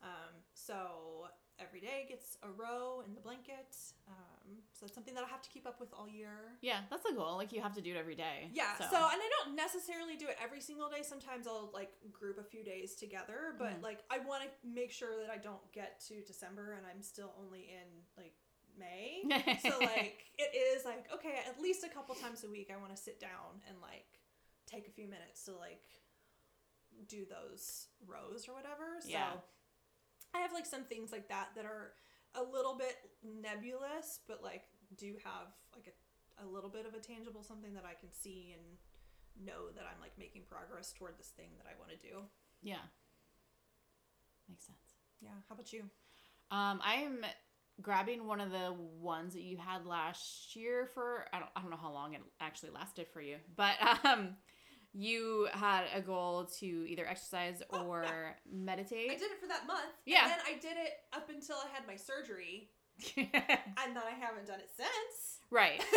Um, 0.00 0.44
so 0.54 1.28
every 1.58 1.80
day 1.80 2.04
gets 2.08 2.36
a 2.42 2.50
row 2.50 3.02
in 3.06 3.14
the 3.14 3.20
blanket. 3.20 3.74
Um, 4.08 4.58
so 4.72 4.84
it's 4.86 4.94
something 4.94 5.14
that 5.14 5.24
I 5.24 5.28
have 5.28 5.42
to 5.42 5.48
keep 5.50 5.66
up 5.66 5.80
with 5.80 5.88
all 5.92 6.08
year. 6.08 6.58
Yeah, 6.60 6.80
that's 6.90 7.02
the 7.04 7.14
goal. 7.14 7.36
Like 7.36 7.52
you 7.52 7.60
have 7.62 7.74
to 7.74 7.80
do 7.80 7.94
it 7.94 7.96
every 7.96 8.14
day. 8.14 8.50
Yeah. 8.52 8.76
So. 8.78 8.96
and 8.96 9.20
I 9.20 9.30
don't 9.44 9.56
necessarily 9.56 10.16
do 10.16 10.26
it 10.28 10.36
every 10.42 10.60
single 10.60 10.88
day. 10.88 11.02
Sometimes 11.02 11.46
I'll 11.46 11.70
like 11.72 11.90
group 12.12 12.38
a 12.38 12.44
few 12.44 12.62
days 12.62 12.94
together, 12.94 13.54
but 13.58 13.80
Mhm. 13.80 13.82
like 13.82 14.00
I 14.10 14.18
want 14.18 14.42
to 14.44 14.48
make 14.68 14.92
sure 14.92 15.16
that 15.20 15.30
I 15.30 15.38
don't 15.38 15.62
get 15.72 16.00
to 16.08 16.20
December 16.22 16.74
and 16.74 16.86
I'm 16.86 17.02
still 17.02 17.32
only 17.42 17.68
in 17.70 17.88
like 18.16 18.34
May. 18.78 19.22
so 19.62 19.78
like 19.80 20.26
it 20.38 20.54
is 20.54 20.84
like 20.84 21.06
okay 21.14 21.40
at 21.48 21.58
least 21.60 21.82
a 21.84 21.88
couple 21.88 22.14
times 22.14 22.44
a 22.44 22.50
week 22.50 22.70
i 22.70 22.76
want 22.76 22.94
to 22.94 23.00
sit 23.02 23.18
down 23.18 23.62
and 23.66 23.78
like 23.80 24.04
take 24.66 24.86
a 24.86 24.90
few 24.90 25.06
minutes 25.08 25.44
to 25.46 25.52
like 25.56 25.80
do 27.08 27.24
those 27.24 27.86
rows 28.06 28.46
or 28.48 28.52
whatever 28.52 29.00
so 29.00 29.08
Yeah. 29.08 29.32
I 30.34 30.38
have 30.38 30.52
like 30.52 30.66
some 30.66 30.84
things 30.84 31.12
like 31.12 31.28
that 31.28 31.48
that 31.54 31.64
are 31.64 31.92
a 32.34 32.42
little 32.42 32.76
bit 32.76 32.96
nebulous 33.24 34.20
but 34.28 34.42
like 34.42 34.62
do 34.96 35.14
have 35.24 35.48
like 35.74 35.88
a, 35.88 36.44
a 36.44 36.46
little 36.46 36.70
bit 36.70 36.86
of 36.86 36.94
a 36.94 36.98
tangible 36.98 37.42
something 37.42 37.74
that 37.74 37.84
i 37.84 37.94
can 37.98 38.12
see 38.12 38.54
and 38.56 39.44
know 39.46 39.70
that 39.74 39.84
i'm 39.84 40.00
like 40.00 40.12
making 40.18 40.42
progress 40.48 40.92
toward 40.92 41.18
this 41.18 41.28
thing 41.36 41.48
that 41.58 41.66
i 41.66 41.78
want 41.78 41.90
to 41.90 41.96
do. 41.96 42.22
Yeah, 42.62 42.84
makes 44.48 44.66
sense. 44.66 44.96
yeah 45.20 45.30
how 45.48 45.54
about 45.54 45.72
you? 45.72 45.82
Um, 46.50 46.80
I 46.84 47.02
am 47.04 47.24
grabbing 47.82 48.26
one 48.26 48.40
of 48.40 48.50
the 48.50 48.74
ones 49.00 49.34
that 49.34 49.42
you 49.42 49.56
had 49.58 49.84
last 49.84 50.56
year 50.56 50.88
for 50.94 51.26
I 51.32 51.40
don't 51.40 51.50
I 51.56 51.60
don't 51.60 51.70
know 51.70 51.76
how 51.76 51.92
long 51.92 52.14
it 52.14 52.22
actually 52.40 52.70
lasted 52.70 53.06
for 53.12 53.20
you, 53.20 53.36
but 53.56 53.74
um, 54.04 54.36
you 54.98 55.46
had 55.52 55.84
a 55.94 56.00
goal 56.00 56.46
to 56.58 56.66
either 56.88 57.06
exercise 57.06 57.62
Oh, 57.70 57.86
or 57.88 58.02
yeah. 58.04 58.30
meditate. 58.50 59.10
i 59.10 59.14
did 59.14 59.30
it 59.30 59.40
for 59.40 59.46
that 59.48 59.66
month 59.66 59.92
Yeah. 60.06 60.22
and 60.22 60.30
then 60.32 60.38
i 60.46 60.52
did 60.54 60.76
it 60.78 60.92
up 61.12 61.28
until 61.28 61.56
i 61.56 61.68
had 61.76 61.86
my 61.86 61.96
surgery 61.96 62.70
and 63.16 63.28
then 63.32 64.02
i 64.06 64.14
haven't 64.18 64.46
done 64.46 64.60
it 64.60 64.70
since 64.76 65.40
right. 65.50 65.82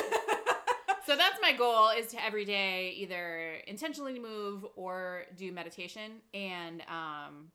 So 1.06 1.16
that's 1.16 1.40
my 1.42 1.54
goal 1.54 1.90
is 1.90 2.08
to 2.08 2.24
every 2.24 2.46
day 2.46 2.94
either 2.98 3.54
intentionally 3.66 4.20
move 4.20 4.64
or 4.76 5.24
do 5.36 5.52
meditation. 5.52 6.22
And 6.36 6.82
um, 6.82 7.48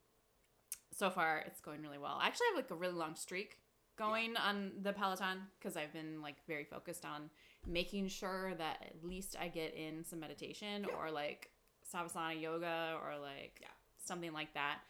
so 0.93 1.09
far 1.09 1.45
it's 1.47 1.61
going 1.61 1.81
really 1.81 1.99
well. 1.99 2.19
I 2.21 2.27
actually 2.27 2.47
have 2.53 2.57
like 2.65 2.71
a 2.73 2.75
really 2.75 2.95
long 2.95 3.15
streak 3.15 3.59
going 3.97 4.37
on 4.37 4.73
the 4.83 4.93
Peloton 4.93 5.39
because 5.59 5.77
I've 5.77 5.93
been 5.93 6.21
like 6.21 6.35
very 6.49 6.65
focused 6.65 7.05
on 7.05 7.31
making 7.67 8.09
sure 8.09 8.55
that 8.57 8.83
at 8.83 9.05
least 9.05 9.37
I 9.41 9.49
get 9.49 9.75
in 9.75 10.05
some 10.05 10.21
meditation 10.21 10.87
Yeah. 10.89 10.95
or 10.97 11.11
like 11.11 11.51
savasana 11.93 12.41
yoga 12.41 12.99
or 13.03 13.19
like 13.19 13.59
Yeah. 13.61 13.69
something 13.99 14.33
like 14.33 14.55
that. 14.55 14.81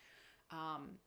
Um, 0.51 0.99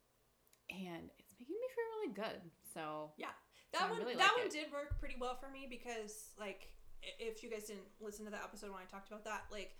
and 0.70 1.10
it's 1.18 1.34
making 1.40 1.56
me 1.56 1.68
feel 1.74 1.86
really 2.00 2.14
good. 2.14 2.42
So 2.74 3.12
yeah, 3.18 3.30
That 3.74 3.84
I 3.84 3.90
one, 3.92 4.00
really 4.00 4.16
that 4.16 4.22
like 4.24 4.38
one 4.38 4.46
it. 4.48 4.52
did 4.52 4.72
work 4.72 5.00
pretty 5.00 5.16
well 5.20 5.36
for 5.36 5.50
me 5.50 5.68
because, 5.70 6.32
like, 6.40 6.72
if 7.02 7.44
you 7.44 7.50
guys 7.50 7.66
didn't 7.66 7.88
listen 8.02 8.26
to 8.26 8.32
that 8.32 8.44
episode 8.44 8.72
when 8.72 8.82
I 8.82 8.86
talked 8.86 9.08
about 9.08 9.24
that, 9.26 9.46
like, 9.52 9.76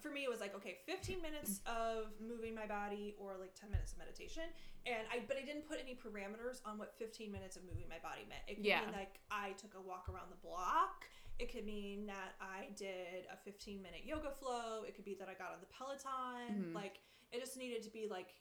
for 0.00 0.10
me 0.10 0.24
it 0.24 0.30
was 0.30 0.40
like, 0.40 0.54
okay, 0.56 0.78
15 0.86 1.20
minutes 1.20 1.60
of 1.66 2.12
moving 2.20 2.54
my 2.54 2.66
body 2.66 3.14
or 3.18 3.36
like 3.38 3.54
10 3.54 3.70
minutes 3.70 3.92
of 3.92 3.98
meditation, 3.98 4.44
and 4.86 5.04
I, 5.12 5.20
but 5.28 5.36
I 5.36 5.42
didn't 5.44 5.68
put 5.68 5.78
any 5.80 5.94
parameters 5.94 6.60
on 6.64 6.78
what 6.78 6.94
15 6.98 7.30
minutes 7.30 7.56
of 7.56 7.64
moving 7.64 7.84
my 7.88 7.98
body 8.02 8.22
meant. 8.28 8.42
It 8.48 8.56
could 8.56 8.66
Yeah. 8.66 8.80
mean 8.86 8.92
like 8.92 9.20
I 9.30 9.52
took 9.52 9.74
a 9.74 9.80
walk 9.80 10.08
around 10.08 10.30
the 10.30 10.40
block. 10.40 11.04
It 11.38 11.50
could 11.52 11.64
mean 11.66 12.06
that 12.06 12.34
I 12.40 12.68
did 12.76 13.26
a 13.32 13.36
15 13.36 13.82
minute 13.82 14.04
yoga 14.04 14.30
flow. 14.30 14.84
It 14.86 14.94
could 14.94 15.04
be 15.04 15.14
that 15.14 15.28
I 15.28 15.34
got 15.34 15.52
on 15.52 15.60
the 15.60 15.66
Peloton. 15.66 16.72
Mhm. 16.72 16.74
Like, 16.74 17.00
it 17.32 17.40
just 17.40 17.56
needed 17.56 17.82
to 17.84 17.90
be 17.90 18.06
like 18.08 18.34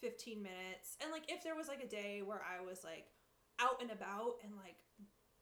15 0.00 0.42
minutes. 0.42 0.96
And 1.00 1.10
like, 1.12 1.30
if 1.30 1.42
there 1.44 1.54
was 1.54 1.68
like 1.68 1.82
a 1.82 1.86
day 1.88 2.22
where 2.22 2.42
I 2.42 2.60
was 2.60 2.82
like 2.84 3.12
out 3.58 3.80
and 3.82 3.90
about 3.90 4.36
and 4.42 4.56
like 4.56 4.76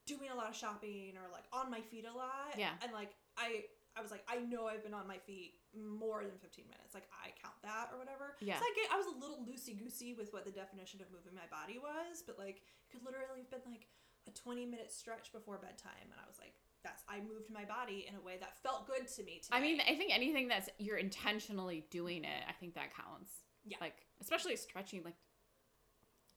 doing 0.07 0.31
a 0.31 0.35
lot 0.35 0.49
of 0.49 0.57
shopping 0.57 1.17
or 1.17 1.31
like 1.31 1.45
on 1.53 1.71
my 1.71 1.81
feet 1.81 2.05
a 2.07 2.13
lot. 2.13 2.57
Yeah. 2.57 2.73
And 2.83 2.93
like, 2.93 3.15
I, 3.37 3.67
I 3.99 4.03
was 4.03 4.15
like, 4.15 4.23
I 4.31 4.39
know 4.47 4.71
I've 4.71 4.87
been 4.87 4.95
on 4.95 5.11
my 5.11 5.19
feet 5.19 5.59
more 5.75 6.23
than 6.23 6.39
15 6.39 6.71
minutes. 6.71 6.95
Like, 6.95 7.11
I 7.11 7.35
count 7.35 7.59
that 7.67 7.91
or 7.91 7.99
whatever. 7.99 8.39
Yeah. 8.39 8.57
So 8.57 8.65
I, 8.65 8.73
get, 8.79 8.87
I 8.95 8.97
was 8.97 9.11
a 9.11 9.17
little 9.19 9.43
loosey 9.43 9.75
goosey 9.75 10.15
with 10.15 10.31
what 10.33 10.47
the 10.47 10.55
definition 10.55 11.03
of 11.03 11.11
moving 11.11 11.35
my 11.35 11.51
body 11.51 11.83
was, 11.83 12.23
but 12.23 12.39
like, 12.39 12.63
it 12.63 12.89
could 12.95 13.03
literally 13.03 13.43
have 13.43 13.51
been 13.51 13.67
like 13.67 13.91
a 14.31 14.33
20 14.33 14.65
minute 14.71 14.95
stretch 14.95 15.35
before 15.35 15.59
bedtime. 15.59 16.07
And 16.07 16.19
I 16.23 16.27
was 16.31 16.39
like, 16.39 16.55
that's, 16.87 17.03
I 17.11 17.19
moved 17.19 17.51
my 17.51 17.67
body 17.67 18.07
in 18.07 18.15
a 18.15 18.23
way 18.23 18.39
that 18.39 18.63
felt 18.63 18.87
good 18.87 19.11
to 19.11 19.21
me 19.27 19.43
today. 19.43 19.57
I 19.57 19.61
mean, 19.61 19.83
I 19.83 19.99
think 19.99 20.15
anything 20.15 20.47
that's 20.47 20.71
you're 20.79 20.97
intentionally 20.97 21.85
doing 21.91 22.23
it, 22.23 22.43
I 22.49 22.53
think 22.53 22.75
that 22.75 22.95
counts. 22.95 23.43
Yeah. 23.67 23.79
Like 23.81 24.07
especially 24.21 24.55
stretching, 24.57 25.03
like 25.03 25.19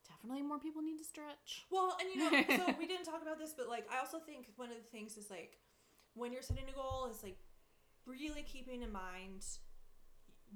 definitely 0.08 0.42
more 0.42 0.60
people 0.60 0.82
need 0.82 0.98
to 0.98 1.04
stretch. 1.04 1.66
Well, 1.70 1.98
and 2.00 2.10
you 2.10 2.18
know, 2.20 2.58
so 2.66 2.76
we 2.80 2.88
didn't 2.88 3.06
talk 3.06 3.22
about 3.22 3.40
this, 3.40 3.54
but 3.56 3.70
like 3.70 3.86
I 3.94 4.00
also 4.00 4.20
think 4.20 4.48
one 4.56 4.70
of 4.70 4.76
the 4.76 4.90
things 4.90 5.18
is 5.18 5.30
like 5.30 5.58
when 6.14 6.34
you're 6.34 6.42
setting 6.42 6.66
a 6.70 6.76
goal 6.76 7.08
is 7.10 7.24
like 7.24 7.38
really 8.12 8.44
keeping 8.44 8.82
in 8.82 8.92
mind 8.92 9.46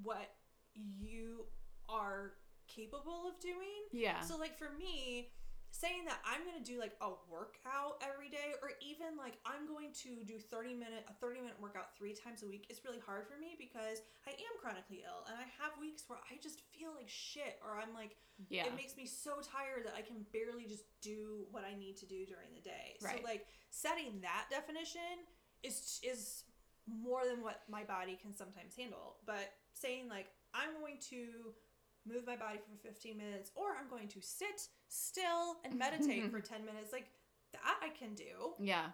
what 0.02 0.34
you 0.74 1.46
are 1.88 2.32
capable 2.68 3.28
of 3.28 3.40
doing. 3.40 3.88
Yeah. 3.92 4.20
So 4.20 4.36
like 4.36 4.58
for 4.58 4.70
me, 4.78 5.30
saying 5.76 6.08
that 6.08 6.24
I'm 6.24 6.40
going 6.48 6.56
to 6.56 6.64
do 6.64 6.80
like 6.80 6.96
a 7.04 7.12
workout 7.28 8.00
every 8.00 8.32
day 8.32 8.56
or 8.64 8.72
even 8.80 9.12
like 9.20 9.36
I'm 9.44 9.68
going 9.68 9.92
to 10.08 10.24
do 10.24 10.40
30 10.40 10.72
minute 10.72 11.04
a 11.04 11.14
30 11.20 11.44
minute 11.44 11.60
workout 11.60 11.92
3 11.92 12.16
times 12.16 12.40
a 12.42 12.48
week 12.48 12.64
is 12.72 12.80
really 12.80 13.02
hard 13.02 13.28
for 13.28 13.36
me 13.36 13.60
because 13.60 14.00
I 14.24 14.32
am 14.32 14.54
chronically 14.56 15.04
ill 15.04 15.28
and 15.28 15.36
I 15.36 15.44
have 15.60 15.76
weeks 15.76 16.08
where 16.08 16.22
I 16.32 16.40
just 16.40 16.64
feel 16.72 16.96
like 16.96 17.10
shit 17.12 17.60
or 17.60 17.76
I'm 17.76 17.92
like 17.92 18.16
yeah. 18.48 18.64
it 18.64 18.72
makes 18.72 18.96
me 18.96 19.04
so 19.04 19.44
tired 19.44 19.84
that 19.84 19.92
I 19.92 20.00
can 20.00 20.24
barely 20.32 20.64
just 20.64 20.88
do 21.04 21.44
what 21.52 21.64
I 21.68 21.76
need 21.76 22.00
to 22.00 22.06
do 22.08 22.24
during 22.24 22.56
the 22.56 22.64
day. 22.64 22.96
Right. 23.04 23.20
So 23.20 23.28
like 23.28 23.44
setting 23.68 24.24
that 24.24 24.48
definition 24.48 25.28
is 25.60 26.00
is 26.00 26.44
more 26.86 27.22
than 27.28 27.42
what 27.42 27.62
my 27.70 27.84
body 27.84 28.18
can 28.20 28.34
sometimes 28.34 28.74
handle. 28.76 29.16
But 29.26 29.52
saying 29.74 30.08
like 30.08 30.28
I'm 30.54 30.80
going 30.80 30.98
to 31.10 31.52
move 32.06 32.26
my 32.26 32.36
body 32.36 32.58
for 32.58 32.76
15 32.88 33.16
minutes 33.16 33.50
or 33.56 33.74
I'm 33.78 33.90
going 33.90 34.08
to 34.08 34.20
sit 34.22 34.68
still 34.88 35.56
and 35.64 35.74
meditate 35.78 36.30
for 36.30 36.40
10 36.40 36.64
minutes 36.64 36.92
like 36.92 37.08
that 37.52 37.60
I 37.82 37.88
can 37.90 38.14
do. 38.14 38.54
yeah. 38.60 38.86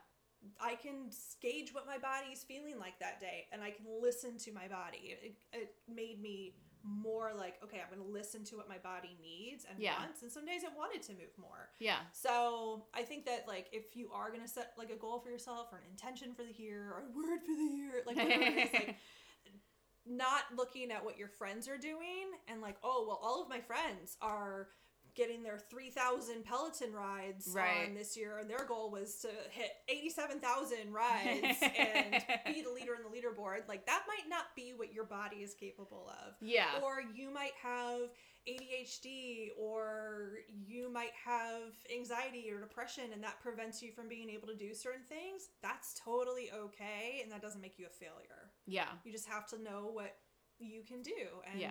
I 0.60 0.74
can 0.74 1.10
gauge 1.40 1.72
what 1.72 1.86
my 1.86 1.98
body 1.98 2.32
is 2.32 2.42
feeling 2.42 2.76
like 2.76 2.98
that 2.98 3.20
day 3.20 3.46
and 3.52 3.62
I 3.62 3.70
can 3.70 3.86
listen 4.02 4.38
to 4.38 4.52
my 4.52 4.66
body. 4.66 5.16
It, 5.22 5.36
it 5.52 5.74
made 5.88 6.20
me 6.20 6.54
more 6.84 7.32
like, 7.36 7.54
okay, 7.64 7.78
I'm 7.82 7.94
going 7.96 8.06
to 8.06 8.12
listen 8.12 8.44
to 8.44 8.56
what 8.56 8.68
my 8.68 8.78
body 8.78 9.16
needs 9.22 9.64
and 9.68 9.78
Yeah. 9.78 9.98
wants. 9.98 10.22
And 10.22 10.30
some 10.30 10.44
days 10.44 10.62
it 10.64 10.70
wanted 10.76 11.02
to 11.02 11.12
move 11.12 11.32
more. 11.38 11.70
Yeah. 11.78 11.98
So 12.12 12.86
I 12.94 13.02
think 13.02 13.24
that, 13.26 13.44
like, 13.48 13.68
if 13.72 13.94
you 13.96 14.10
are 14.12 14.28
going 14.30 14.42
to 14.42 14.48
set 14.48 14.72
like 14.76 14.90
a 14.90 14.96
goal 14.96 15.20
for 15.20 15.30
yourself 15.30 15.68
or 15.72 15.78
an 15.78 15.84
intention 15.90 16.34
for 16.34 16.42
the 16.42 16.52
year 16.60 16.90
or 16.92 17.04
a 17.08 17.16
word 17.16 17.40
for 17.46 17.54
the 17.56 17.76
year, 17.76 18.02
like, 18.06 18.16
whatever 18.16 18.42
it 18.42 18.58
is, 18.66 18.72
like, 18.74 18.96
not 20.06 20.42
looking 20.56 20.90
at 20.90 21.04
what 21.04 21.16
your 21.18 21.28
friends 21.28 21.68
are 21.68 21.78
doing 21.78 22.26
and 22.48 22.60
like, 22.60 22.76
oh, 22.82 23.04
well, 23.06 23.20
all 23.22 23.42
of 23.42 23.48
my 23.48 23.60
friends 23.60 24.16
are 24.20 24.68
getting 25.14 25.42
their 25.42 25.58
3,000 25.58 26.44
Peloton 26.44 26.92
rides 26.92 27.48
Right. 27.54 27.86
on 27.88 27.94
this 27.94 28.16
year, 28.16 28.38
and 28.38 28.48
their 28.48 28.64
goal 28.64 28.90
was 28.90 29.16
to 29.20 29.28
hit 29.50 29.70
87,000 29.88 30.92
rides 30.92 31.58
and 31.62 32.22
be 32.46 32.62
the 32.62 32.70
leader 32.70 32.94
in 32.94 33.02
the 33.02 33.08
leaderboard. 33.14 33.68
Like, 33.68 33.86
that 33.86 34.04
might 34.08 34.28
not 34.28 34.46
be 34.56 34.72
what 34.74 34.92
your 34.92 35.04
body 35.04 35.36
is 35.42 35.54
capable 35.54 36.08
of. 36.26 36.34
Yeah. 36.40 36.80
Or 36.82 37.02
you 37.14 37.30
might 37.30 37.52
have 37.62 38.08
ADHD, 38.48 39.48
or 39.58 40.38
you 40.66 40.90
might 40.92 41.12
have 41.24 41.74
anxiety 41.94 42.50
or 42.50 42.60
depression, 42.60 43.04
and 43.12 43.22
that 43.22 43.40
prevents 43.40 43.82
you 43.82 43.92
from 43.92 44.08
being 44.08 44.30
able 44.30 44.48
to 44.48 44.56
do 44.56 44.74
certain 44.74 45.04
things. 45.08 45.48
That's 45.62 45.94
totally 46.04 46.50
okay, 46.52 47.20
and 47.22 47.30
that 47.32 47.42
doesn't 47.42 47.60
make 47.60 47.78
you 47.78 47.86
a 47.86 47.90
failure. 47.90 48.50
yeah. 48.66 48.88
You 49.04 49.12
just 49.12 49.28
have 49.28 49.46
to 49.48 49.62
know 49.62 49.90
what 49.92 50.16
you 50.58 50.82
can 50.86 51.02
do 51.02 51.12
and 51.50 51.60
Yeah. 51.60 51.70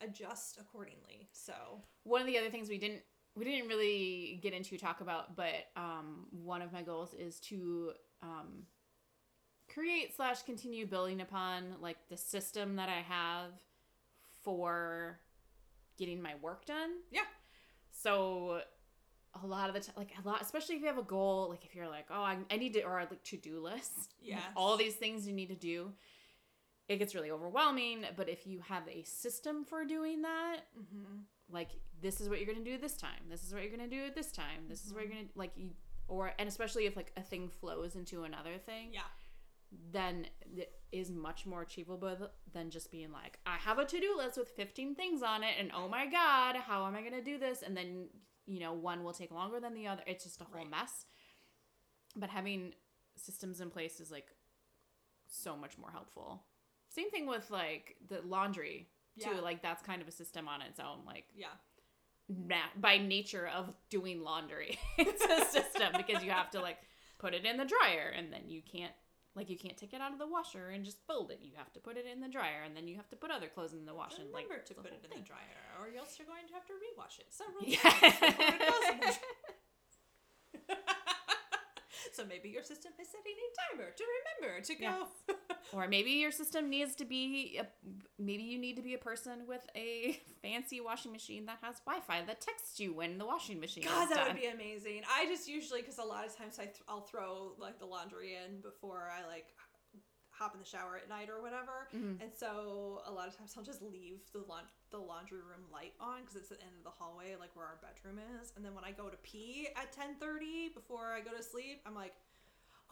Adjust 0.00 0.58
accordingly. 0.58 1.28
So, 1.32 1.52
One 2.04 2.20
of 2.20 2.26
the 2.26 2.38
other 2.38 2.50
things 2.50 2.68
we 2.68 2.78
didn't 2.78 3.02
we 3.36 3.44
didn't 3.44 3.68
really 3.68 4.38
get 4.42 4.52
into 4.52 4.78
talk 4.78 5.00
about, 5.00 5.34
but 5.34 5.66
um, 5.76 6.26
one 6.30 6.62
of 6.62 6.72
my 6.72 6.82
goals 6.82 7.14
is 7.14 7.40
to 7.40 7.90
um, 8.22 8.62
create 9.72 10.14
slash 10.14 10.42
continue 10.42 10.86
building 10.86 11.20
upon 11.20 11.64
like 11.80 11.96
the 12.08 12.16
system 12.16 12.76
that 12.76 12.88
I 12.88 13.00
have 13.02 13.50
for 14.44 15.18
getting 15.98 16.22
my 16.22 16.34
work 16.42 16.64
done. 16.66 16.90
Yeah. 17.10 17.22
So 17.90 18.60
a 19.42 19.46
lot 19.46 19.68
of 19.68 19.74
the 19.74 19.80
time, 19.80 19.94
like 19.96 20.12
a 20.22 20.28
lot, 20.28 20.40
especially 20.42 20.76
if 20.76 20.82
you 20.82 20.86
have 20.86 20.98
a 20.98 21.02
goal, 21.02 21.48
like 21.50 21.64
if 21.64 21.74
you're 21.74 21.88
like, 21.88 22.06
oh, 22.10 22.22
I, 22.22 22.36
I 22.50 22.56
need 22.56 22.74
to, 22.74 22.82
or 22.82 22.98
like 23.10 23.22
to 23.24 23.36
do 23.36 23.60
list, 23.60 24.14
Yes. 24.22 24.42
all 24.56 24.76
these 24.76 24.94
things 24.94 25.26
you 25.26 25.32
need 25.32 25.48
to 25.48 25.56
do. 25.56 25.90
It 26.88 26.98
gets 26.98 27.14
really 27.14 27.30
overwhelming, 27.30 28.04
but 28.16 28.28
if 28.28 28.46
you 28.46 28.60
have 28.68 28.82
a 28.88 29.02
system 29.04 29.64
for 29.64 29.84
doing 29.84 30.22
that, 30.22 30.60
mm-hmm. 30.78 31.20
like 31.50 31.70
this 32.04 32.20
is 32.20 32.28
what 32.28 32.38
you're 32.38 32.52
gonna 32.52 32.64
do 32.64 32.76
this 32.78 32.96
time 32.96 33.22
this 33.30 33.42
is 33.42 33.52
what 33.52 33.62
you're 33.62 33.74
gonna 33.74 33.88
do 33.88 34.10
this 34.14 34.30
time 34.30 34.68
this 34.68 34.84
is 34.84 34.92
what 34.92 35.02
you're 35.02 35.12
gonna 35.12 35.28
like 35.34 35.52
you 35.56 35.70
or 36.06 36.32
and 36.38 36.48
especially 36.48 36.86
if 36.86 36.96
like 36.96 37.12
a 37.16 37.22
thing 37.22 37.48
flows 37.48 37.94
into 37.96 38.24
another 38.24 38.58
thing 38.58 38.90
yeah. 38.92 39.00
then 39.90 40.26
it 40.54 40.72
is 40.92 41.10
much 41.10 41.46
more 41.46 41.62
achievable 41.62 42.16
than 42.52 42.70
just 42.70 42.90
being 42.90 43.10
like 43.10 43.38
i 43.46 43.56
have 43.56 43.78
a 43.78 43.84
to-do 43.84 44.14
list 44.16 44.36
with 44.36 44.50
15 44.50 44.94
things 44.94 45.22
on 45.22 45.42
it 45.42 45.54
and 45.58 45.70
oh 45.74 45.88
my 45.88 46.06
god 46.06 46.56
how 46.56 46.86
am 46.86 46.94
i 46.94 47.02
gonna 47.02 47.22
do 47.22 47.38
this 47.38 47.62
and 47.62 47.76
then 47.76 48.08
you 48.46 48.60
know 48.60 48.74
one 48.74 49.02
will 49.02 49.14
take 49.14 49.30
longer 49.30 49.58
than 49.58 49.74
the 49.74 49.86
other 49.86 50.02
it's 50.06 50.24
just 50.24 50.40
a 50.40 50.44
whole 50.44 50.62
Right. 50.62 50.70
mess 50.70 51.06
but 52.16 52.28
having 52.28 52.74
systems 53.16 53.60
in 53.60 53.70
place 53.70 53.98
is 53.98 54.10
like 54.10 54.28
so 55.26 55.56
much 55.56 55.78
more 55.78 55.90
helpful 55.90 56.42
same 56.94 57.10
thing 57.10 57.26
with 57.26 57.50
like 57.50 57.96
the 58.08 58.20
laundry 58.26 58.88
too 59.20 59.30
Yeah. 59.34 59.40
like 59.40 59.62
that's 59.62 59.82
kind 59.82 60.00
of 60.02 60.08
a 60.08 60.12
system 60.12 60.48
on 60.48 60.62
its 60.62 60.78
own 60.80 61.00
like 61.06 61.24
Yeah. 61.34 61.54
na- 62.28 62.72
by 62.80 62.98
nature 62.98 63.46
of 63.48 63.72
doing 63.90 64.22
laundry 64.22 64.78
it's 64.98 65.24
a 65.24 65.44
system 65.50 65.92
because 65.96 66.22
you 66.24 66.30
have 66.30 66.50
to 66.52 66.60
like 66.60 66.78
put 67.18 67.34
it 67.34 67.44
in 67.44 67.56
the 67.56 67.64
dryer 67.64 68.12
and 68.16 68.32
then 68.32 68.42
you 68.48 68.60
can't 68.62 68.92
like 69.36 69.50
you 69.50 69.58
can't 69.58 69.76
take 69.76 69.92
it 69.92 70.00
out 70.00 70.12
of 70.12 70.18
the 70.18 70.26
washer 70.26 70.68
and 70.70 70.84
just 70.84 70.98
fold 71.08 71.30
it 71.30 71.40
you 71.42 71.52
have 71.56 71.72
to 71.72 71.80
put 71.80 71.96
it 71.96 72.06
in 72.10 72.20
the 72.20 72.28
dryer 72.28 72.62
and 72.64 72.76
then 72.76 72.86
you 72.86 72.94
have 72.96 73.08
to 73.08 73.16
put 73.16 73.30
other 73.32 73.48
clothes 73.48 73.72
in 73.72 73.84
the 73.84 73.94
wash 73.94 74.18
and 74.18 74.30
like 74.30 74.44
Remember 74.44 74.64
to 74.64 74.74
put 74.74 74.86
it 74.86 75.00
in 75.02 75.10
thing. 75.10 75.22
the 75.22 75.26
dryer, 75.26 75.62
or 75.80 75.86
else 75.98 76.18
you're 76.18 76.28
going 76.28 76.46
to 76.46 76.54
have 76.54 76.66
to 76.66 76.74
rewash 76.74 77.18
it 77.18 77.26
several 77.34 77.64
Yeah. 77.66 77.78
times 77.82 78.14
before 78.20 78.54
it 78.54 78.60
goes 78.70 78.86
in 78.92 79.00
the 79.00 79.10
dryer. 79.10 80.78
so 82.14 82.24
maybe 82.28 82.48
your 82.48 82.62
system 82.62 82.92
is 83.00 83.08
setting 83.10 83.34
a 83.34 83.48
timer 83.74 83.90
to 83.90 84.04
remember 84.06 84.62
to 84.62 84.74
go. 84.76 85.08
Or 85.72 85.88
maybe 85.88 86.10
your 86.12 86.30
system 86.30 86.68
needs 86.70 86.94
to 86.96 87.04
be 87.04 87.58
a, 87.60 87.66
maybe 88.18 88.42
you 88.42 88.58
need 88.58 88.76
to 88.76 88.82
be 88.82 88.94
a 88.94 88.98
person 88.98 89.46
with 89.46 89.66
a 89.76 90.20
fancy 90.42 90.80
washing 90.80 91.12
machine 91.12 91.46
that 91.46 91.58
has 91.62 91.76
wi-fi 91.86 92.22
that 92.26 92.40
texts 92.40 92.78
you 92.80 92.92
when 92.92 93.18
the 93.18 93.26
washing 93.26 93.58
machine 93.60 93.84
God, 93.84 94.08
that 94.10 94.16
done 94.16 94.26
would 94.28 94.40
be 94.40 94.46
amazing. 94.48 95.02
I 95.10 95.26
just 95.26 95.48
usually, 95.48 95.80
because 95.80 95.98
a 95.98 96.04
lot 96.04 96.26
of 96.26 96.36
times 96.36 96.58
I 96.58 96.64
th- 96.64 96.82
I'll 96.88 97.00
throw 97.02 97.52
like 97.58 97.78
the 97.78 97.86
laundry 97.86 98.34
in 98.34 98.60
before 98.60 99.10
I 99.10 99.26
like 99.26 99.46
hop 100.30 100.52
in 100.52 100.58
the 100.60 100.66
shower 100.66 100.96
at 101.00 101.08
night 101.08 101.28
or 101.30 101.40
whatever. 101.40 101.86
Mhm. 101.94 102.20
And 102.20 102.30
so 102.34 103.02
a 103.06 103.12
lot 103.12 103.28
of 103.28 103.38
times 103.38 103.54
I'll 103.56 103.62
just 103.62 103.80
leave 103.82 104.18
the 104.32 104.40
laun- 104.40 104.66
the 104.90 104.98
laundry 104.98 105.38
room 105.38 105.64
light 105.72 105.94
on 106.00 106.20
because 106.22 106.34
it's 106.36 106.50
at 106.50 106.58
the 106.58 106.64
end 106.64 106.74
of 106.76 106.82
the 106.84 106.90
hallway, 106.90 107.36
like 107.38 107.54
where 107.54 107.66
our 107.66 107.78
bedroom 107.80 108.18
is. 108.40 108.52
And 108.56 108.64
then 108.64 108.74
when 108.74 108.84
I 108.84 108.90
go 108.90 109.08
to 109.08 109.16
pee 109.18 109.68
at 109.76 109.92
ten 109.92 110.16
thirty 110.16 110.70
before 110.74 111.12
I 111.14 111.20
go 111.20 111.30
to 111.36 111.42
sleep, 111.42 111.82
I'm 111.86 111.94
like. 111.94 112.14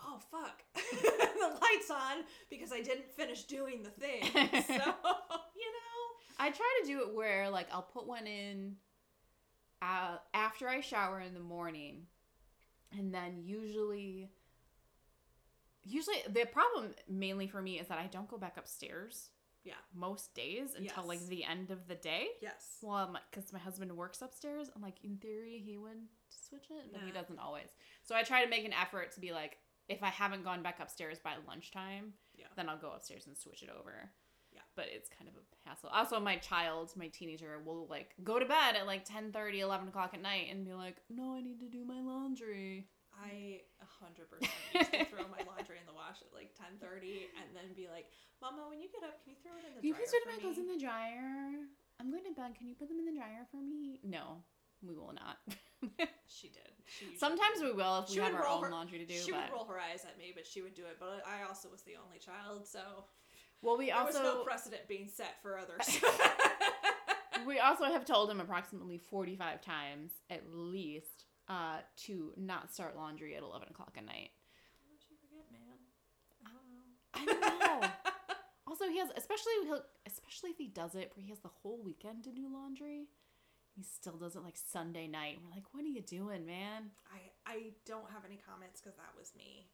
Oh 0.05 0.19
fuck! 0.31 0.63
the 0.75 1.49
lights 1.61 1.91
on 1.91 2.25
because 2.51 2.73
I 2.73 2.81
didn't 2.81 3.11
finish 3.11 3.45
doing 3.45 3.83
the 3.83 3.91
thing. 3.91 4.23
So 4.67 4.75
you 4.75 5.69
know, 5.71 5.99
I 6.39 6.51
try 6.51 6.81
to 6.81 6.87
do 6.87 7.01
it 7.01 7.15
where 7.15 7.51
like 7.51 7.69
I'll 7.73 7.83
put 7.83 8.07
one 8.07 8.27
in 8.27 8.77
uh, 9.83 10.17
after 10.33 10.69
I 10.69 10.81
shower 10.81 11.21
in 11.21 11.35
the 11.35 11.41
morning, 11.41 12.07
and 12.97 13.13
then 13.13 13.43
usually, 13.45 14.31
usually 15.83 16.19
the 16.29 16.47
problem 16.47 16.95
mainly 17.09 17.49
for 17.49 17.61
me 17.61 17.81
is 17.81 17.89
that 17.89 17.99
I 17.99 18.07
don't 18.07 18.29
go 18.29 18.39
back 18.39 18.57
upstairs. 18.57 19.31
Yeah. 19.65 19.75
Most 19.95 20.35
days 20.35 20.75
until 20.77 21.07
like 21.07 21.25
the 21.29 21.45
end 21.45 21.71
of 21.71 21.87
the 21.87 21.95
day. 21.95 22.27
Yes. 22.41 22.79
Well, 22.83 23.17
because 23.31 23.53
my, 23.53 23.61
husband 23.61 23.97
works 23.97 24.21
upstairs, 24.21 24.69
and 24.75 24.83
like 24.83 24.97
in 25.05 25.19
theory 25.19 25.63
he 25.65 25.79
would 25.79 25.99
switch 26.29 26.67
it, 26.71 26.93
but 26.93 27.03
he 27.03 27.13
doesn't 27.13 27.39
always. 27.39 27.69
So 28.03 28.17
I 28.17 28.25
try 28.25 28.43
to 28.43 28.51
make 28.51 28.65
an 28.65 28.73
effort 28.73 29.13
to 29.13 29.21
be 29.21 29.33
like, 29.33 29.59
if 29.93 30.03
I 30.03 30.09
haven't 30.09 30.45
gone 30.45 30.63
back 30.63 30.81
upstairs 30.81 31.19
by 31.19 31.35
lunchtime, 31.47 32.15
Yeah. 32.37 32.47
then 32.57 32.69
I'll 32.69 32.79
go 32.79 32.91
upstairs 32.93 33.27
and 33.27 33.37
switch 33.37 33.63
it 33.63 33.71
over. 33.71 34.11
Yeah. 34.53 34.61
But 34.77 34.87
it's 34.91 35.09
kind 35.09 35.29
of 35.29 35.35
a 35.37 35.69
hassle. 35.69 35.89
Also, 35.91 36.21
my 36.21 36.37
child, 36.37 36.93
my 36.97 37.09
teenager, 37.09 37.59
will 37.65 37.87
like 37.89 38.15
go 38.25 38.39
to 38.39 38.45
bed 38.45 38.77
at 38.77 38.87
like 38.87 39.05
10 39.05 39.33
30, 39.33 39.61
11 39.61 39.89
o'clock 39.89 40.11
at 40.15 40.21
night 40.21 40.49
and 40.51 40.65
be 40.65 40.73
like, 40.75 40.97
no, 41.09 41.35
I 41.35 41.41
need 41.41 41.61
to 41.61 41.69
do 41.69 41.85
my 41.85 42.01
laundry. 42.01 42.89
I 43.13 43.61
a 43.81 43.85
hundred 43.85 44.31
percent 44.33 44.51
used 44.75 44.93
to 44.93 45.05
throw 45.05 45.29
my 45.29 45.45
laundry 45.47 45.77
in 45.77 45.85
the 45.87 45.93
wash 45.93 46.17
at 46.25 46.33
like 46.33 46.57
ten 46.57 46.81
thirty, 46.81 47.29
and 47.37 47.53
then 47.55 47.77
be 47.77 47.87
like, 47.87 48.09
"Mama, 48.41 48.65
when 48.73 48.81
you 48.81 48.89
get 48.89 49.05
up, 49.05 49.21
can 49.23 49.37
you 49.37 49.39
throw 49.45 49.53
it 49.61 49.69
in 49.69 49.77
the 49.77 49.85
you 49.87 49.93
dryer 49.93 50.01
please 50.01 50.13
put 50.17 50.25
my 50.33 50.37
me?" 50.37 50.41
clothes 50.41 50.57
in 50.57 50.67
the 50.67 50.81
dryer. 50.81 51.69
I'm 52.01 52.11
going 52.11 52.25
to 52.25 52.33
bed. 52.33 52.57
Can 52.57 52.69
you 52.69 52.75
put 52.75 52.89
them 52.89 52.99
in 52.99 53.05
the 53.05 53.13
dryer 53.13 53.45
for 53.53 53.61
me? 53.61 54.01
No, 54.03 54.41
we 54.81 54.97
will 54.97 55.13
not. 55.13 55.45
She 56.27 56.49
did. 56.49 56.73
She 56.87 57.17
Sometimes 57.17 57.59
did. 57.59 57.67
we 57.67 57.73
will 57.73 57.99
if 58.01 58.09
She 58.09 58.19
we 58.19 58.25
have 58.25 58.35
our 58.35 58.47
own 58.47 58.65
her- 58.65 58.71
laundry 58.71 58.99
to 58.99 59.05
do. 59.07 59.15
She 59.15 59.31
but 59.33 59.51
would 59.51 59.53
roll 59.55 59.65
her 59.67 59.79
eyes 59.79 60.05
at 60.05 60.17
me, 60.19 60.33
but 60.35 60.47
she 60.47 60.63
would 60.63 60.75
do 60.75 60.83
it. 60.83 60.97
But 60.99 61.23
I 61.27 61.47
also 61.47 61.69
was 61.71 61.83
the 61.83 61.93
only 62.03 62.19
child, 62.19 62.67
so 62.67 62.81
well, 63.61 63.77
we 63.79 63.87
there 63.87 63.97
also 63.97 64.23
was 64.23 64.35
no 64.35 64.45
precedent 64.45 64.89
being 64.89 65.09
set 65.09 65.41
for 65.43 65.59
others. 65.59 66.01
we 67.47 67.59
also 67.59 67.85
have 67.85 68.05
told 68.05 68.31
him 68.31 68.41
approximately 68.41 68.99
45 68.99 69.61
times 69.61 70.13
at 70.31 70.43
least 70.53 71.25
uh, 71.49 71.79
to 72.07 72.33
not 72.37 72.73
start 72.73 72.97
laundry 72.97 73.37
at 73.37 73.43
11 73.43 73.69
o'clock 73.69 73.93
at 73.97 74.05
night. 74.05 74.31
Much 74.91 75.07
you 75.11 75.17
forget, 75.21 75.47
man? 75.53 75.79
I 76.45 77.25
don't 77.25 77.39
know. 77.39 77.41
I 77.41 77.49
don't 77.49 77.83
know. 77.83 77.89
also, 78.67 78.89
he 78.89 78.99
has, 78.99 79.11
especially 79.17 79.53
he'll, 79.65 79.83
especially 80.07 80.51
if 80.51 80.57
he 80.59 80.69
does 80.69 80.95
it 80.95 81.13
where 81.15 81.23
he 81.23 81.31
has 81.31 81.41
the 81.41 81.49
whole 81.63 81.81
weekend 81.85 82.25
to 82.25 82.31
do 82.33 82.49
laundry. 82.53 83.07
He 83.75 83.83
still 83.83 84.17
does 84.17 84.37
it 84.37 84.45
like 84.45 84.57
Sunday 84.57 85.09
night. 85.09 85.39
We're 85.43 85.51
like, 85.51 85.65
what 85.73 85.83
are 85.85 85.89
you 85.89 86.03
doing, 86.03 86.45
man? 86.45 86.93
I 87.09 87.33
I 87.47 87.73
don't 87.87 88.11
have 88.13 88.25
any 88.25 88.37
comments 88.37 88.81
because 88.81 88.97
that 88.97 89.17
was 89.17 89.33
me. 89.37 89.71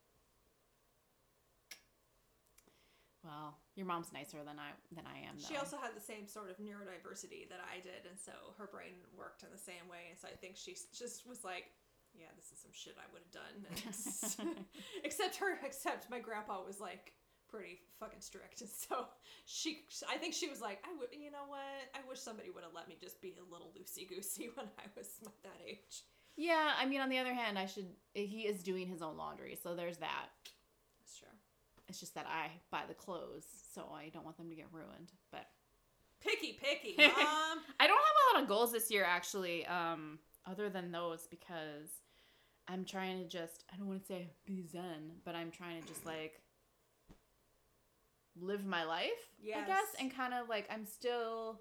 Well, 3.24 3.58
your 3.74 3.86
mom's 3.86 4.12
nicer 4.12 4.38
than 4.46 4.62
I 4.62 4.70
than 4.94 5.04
I 5.04 5.26
am. 5.26 5.34
Though. 5.36 5.48
She 5.48 5.56
also 5.56 5.76
had 5.76 5.96
the 5.98 6.00
same 6.00 6.26
sort 6.30 6.50
of 6.50 6.56
neurodiversity 6.62 7.50
that 7.50 7.58
I 7.58 7.82
did, 7.82 8.06
and 8.08 8.14
so 8.18 8.32
her 8.56 8.70
brain 8.70 9.02
worked 9.16 9.42
in 9.42 9.50
the 9.50 9.58
same 9.58 9.90
way. 9.90 10.14
And 10.14 10.18
so 10.18 10.28
I 10.30 10.36
think 10.38 10.56
she 10.56 10.78
just 10.94 11.26
was 11.26 11.42
like, 11.42 11.74
"Yeah, 12.14 12.30
this 12.38 12.54
is 12.54 12.62
some 12.62 12.70
shit 12.70 12.94
I 12.94 13.10
would 13.10 13.26
have 13.26 13.34
done." 13.34 14.64
Except 15.04 15.36
her, 15.36 15.58
except 15.66 16.08
my 16.10 16.20
grandpa 16.20 16.62
was 16.62 16.78
like 16.78 17.17
pretty 17.50 17.80
fucking 18.00 18.20
strict, 18.20 18.60
and 18.60 18.70
so 18.88 19.06
she, 19.44 19.84
I 20.08 20.16
think 20.16 20.34
she 20.34 20.48
was 20.48 20.60
like, 20.60 20.82
"I 20.84 20.96
would, 20.98 21.08
you 21.12 21.30
know 21.30 21.46
what? 21.48 21.60
I 21.94 22.08
wish 22.08 22.20
somebody 22.20 22.50
would 22.50 22.64
have 22.64 22.74
let 22.74 22.88
me 22.88 22.96
just 23.00 23.20
be 23.20 23.34
a 23.38 23.52
little 23.52 23.72
loosey 23.78 24.08
goosey 24.08 24.50
when 24.54 24.66
I 24.78 24.84
was 24.96 25.08
that 25.42 25.56
age." 25.66 26.02
yeah, 26.36 26.72
I 26.78 26.86
mean, 26.86 27.00
on 27.00 27.08
the 27.08 27.18
other 27.18 27.34
hand, 27.34 27.58
I 27.58 27.66
should. 27.66 27.86
He 28.14 28.42
is 28.42 28.62
doing 28.62 28.86
his 28.86 29.02
own 29.02 29.16
laundry, 29.16 29.58
so 29.60 29.74
there's 29.74 29.98
that. 29.98 30.26
That's 31.00 31.18
true. 31.18 31.28
It's 31.88 32.00
just 32.00 32.14
that 32.14 32.26
I 32.26 32.50
buy 32.70 32.82
the 32.86 32.94
clothes, 32.94 33.44
so 33.74 33.90
I 33.94 34.10
don't 34.10 34.24
want 34.24 34.36
them 34.36 34.50
to 34.50 34.56
get 34.56 34.66
ruined. 34.72 35.12
But 35.32 35.46
Picky, 36.20 36.58
picky, 36.60 36.94
mom. 36.98 37.58
I 37.78 37.86
don't 37.86 37.96
have 37.96 38.16
a 38.32 38.34
lot 38.34 38.42
of 38.42 38.48
goals 38.48 38.72
this 38.72 38.90
year, 38.90 39.04
actually, 39.04 39.64
um, 39.66 40.18
other 40.46 40.68
than 40.68 40.90
those, 40.90 41.26
because 41.28 41.90
I'm 42.66 42.84
trying 42.84 43.18
to 43.22 43.28
just, 43.28 43.64
I 43.72 43.76
don't 43.76 43.86
want 43.86 44.00
to 44.00 44.06
say 44.06 44.28
be 44.44 44.64
zen, 44.66 45.12
but 45.24 45.34
I'm 45.34 45.50
trying 45.50 45.80
to 45.80 45.86
just 45.86 46.04
like 46.04 46.40
live 48.40 48.64
my 48.66 48.84
life, 48.84 49.30
I 49.58 49.66
guess, 49.66 49.86
and 50.00 50.14
kind 50.14 50.34
of 50.34 50.48
like, 50.48 50.66
I'm 50.70 50.84
still, 50.84 51.60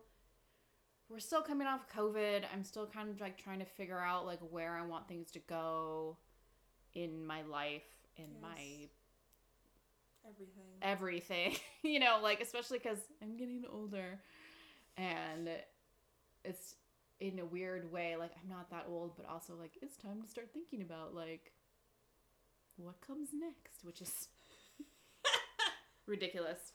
we're 1.10 1.20
still 1.20 1.42
coming 1.42 1.68
off 1.68 1.82
COVID. 1.96 2.44
I'm 2.54 2.64
still 2.64 2.86
kind 2.88 3.10
of 3.10 3.20
like 3.22 3.38
trying 3.42 3.60
to 3.60 3.66
figure 3.66 4.00
out 4.00 4.26
like 4.26 4.40
where 4.50 4.76
I 4.76 4.86
want 4.86 5.08
things 5.08 5.32
to 5.32 5.40
go 5.40 6.18
in 6.94 7.26
my 7.26 7.42
life, 7.44 7.84
in 8.18 8.26
my 8.42 8.90
Everything. 10.30 10.64
everything 10.82 11.56
you 11.84 12.00
know 12.02 12.20
like 12.22 12.42
especially 12.42 12.80
because 12.80 12.98
i'm 13.22 13.38
getting 13.38 13.64
older 13.72 14.20
and 14.98 15.48
it's 16.44 16.76
in 17.22 17.40
a 17.40 17.46
weird 17.46 17.90
way 17.94 18.18
like 18.18 18.32
i'm 18.44 18.50
not 18.50 18.70
that 18.70 18.86
old 18.90 19.16
but 19.16 19.26
also 19.26 19.54
like 19.58 19.78
it's 19.82 19.96
time 19.96 20.22
to 20.22 20.28
start 20.28 20.50
thinking 20.54 20.82
about 20.82 21.16
like 21.16 21.54
what 22.76 23.00
comes 23.00 23.30
next 23.34 23.86
which 23.86 24.02
is 24.02 24.28
ridiculous 26.08 26.74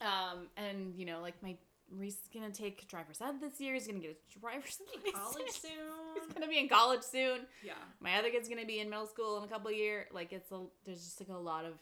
um 0.00 0.46
and 0.56 0.94
you 0.96 1.04
know 1.06 1.20
like 1.20 1.42
my 1.42 1.56
Reese 1.90 2.14
is 2.14 2.28
gonna 2.32 2.50
take 2.52 2.86
driver's 2.86 3.20
ed 3.20 3.40
this 3.40 3.60
year. 3.60 3.74
He's 3.74 3.88
gonna 3.88 3.98
get 3.98 4.16
a 4.16 4.38
driver's 4.38 4.80
College 5.12 5.50
soon. 5.50 5.70
He's 6.14 6.32
gonna 6.32 6.46
be 6.46 6.60
in 6.60 6.68
college 6.68 7.02
soon. 7.02 7.40
Yeah. 7.64 7.72
My 7.98 8.16
other 8.16 8.30
kid's 8.30 8.48
gonna 8.48 8.64
be 8.64 8.78
in 8.78 8.88
middle 8.88 9.08
school 9.08 9.38
in 9.38 9.42
a 9.44 9.48
couple 9.48 9.70
of 9.72 9.76
years. 9.76 10.06
Like 10.12 10.32
it's 10.32 10.52
a 10.52 10.60
there's 10.84 11.02
just 11.02 11.18
like 11.20 11.30
a 11.30 11.40
lot 11.40 11.64
of 11.64 11.72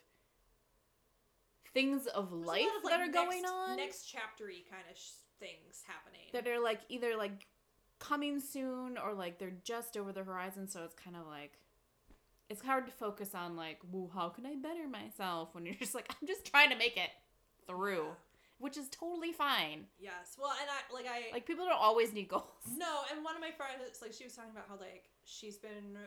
things 1.75 2.07
of 2.07 2.31
There's 2.31 2.47
life 2.47 2.67
of, 2.79 2.85
like, 2.85 2.95
that 2.99 3.01
are 3.07 3.13
going 3.13 3.45
on 3.45 3.77
Next 3.77 4.07
chaptery 4.11 4.65
kind 4.71 4.83
of 4.91 4.97
sh- 4.97 5.11
things 5.41 5.83
happening. 5.87 6.27
that 6.33 6.49
are 6.49 6.59
like 6.63 6.81
either 6.89 7.15
like 7.17 7.47
coming 7.99 8.41
soon 8.41 8.97
or 8.97 9.13
like 9.13 9.39
they're 9.39 9.59
just 9.63 9.97
over 9.97 10.13
the 10.13 10.25
horizon. 10.25 10.69
So 10.69 10.85
it's 10.85 10.95
kind 10.95 11.17
of 11.17 11.27
like 11.27 11.59
it's 12.51 12.63
hard 12.63 12.87
to 12.87 12.93
focus 12.93 13.35
on 13.35 13.57
like, 13.57 13.79
well, 13.91 14.11
how 14.15 14.29
can 14.31 14.47
I 14.47 14.55
better 14.57 14.89
myself 14.89 15.55
when 15.55 15.65
you're 15.67 15.75
just 15.75 15.95
like, 15.95 16.09
I'm 16.11 16.27
just 16.27 16.47
trying 16.47 16.71
to 16.71 16.77
make 16.77 16.97
it 16.97 17.11
through, 17.67 18.07
Yeah. 18.07 18.15
which 18.59 18.77
is 18.77 18.89
totally 18.89 19.33
fine. 19.33 19.85
Yes. 19.99 20.37
Well, 20.41 20.53
and 20.61 20.69
I 20.71 20.93
like 20.95 21.07
I 21.07 21.33
Like 21.33 21.47
people 21.47 21.67
don't 21.67 21.81
always 21.81 22.13
need 22.13 22.29
goals. 22.29 22.65
no, 22.77 23.03
and 23.13 23.25
one 23.25 23.35
of 23.35 23.41
my 23.41 23.51
friends 23.51 24.01
like 24.03 24.13
she 24.13 24.25
was 24.25 24.35
talking 24.35 24.51
about 24.53 24.65
how 24.69 24.77
like 24.81 25.05
she's 25.25 25.59
been 25.59 25.99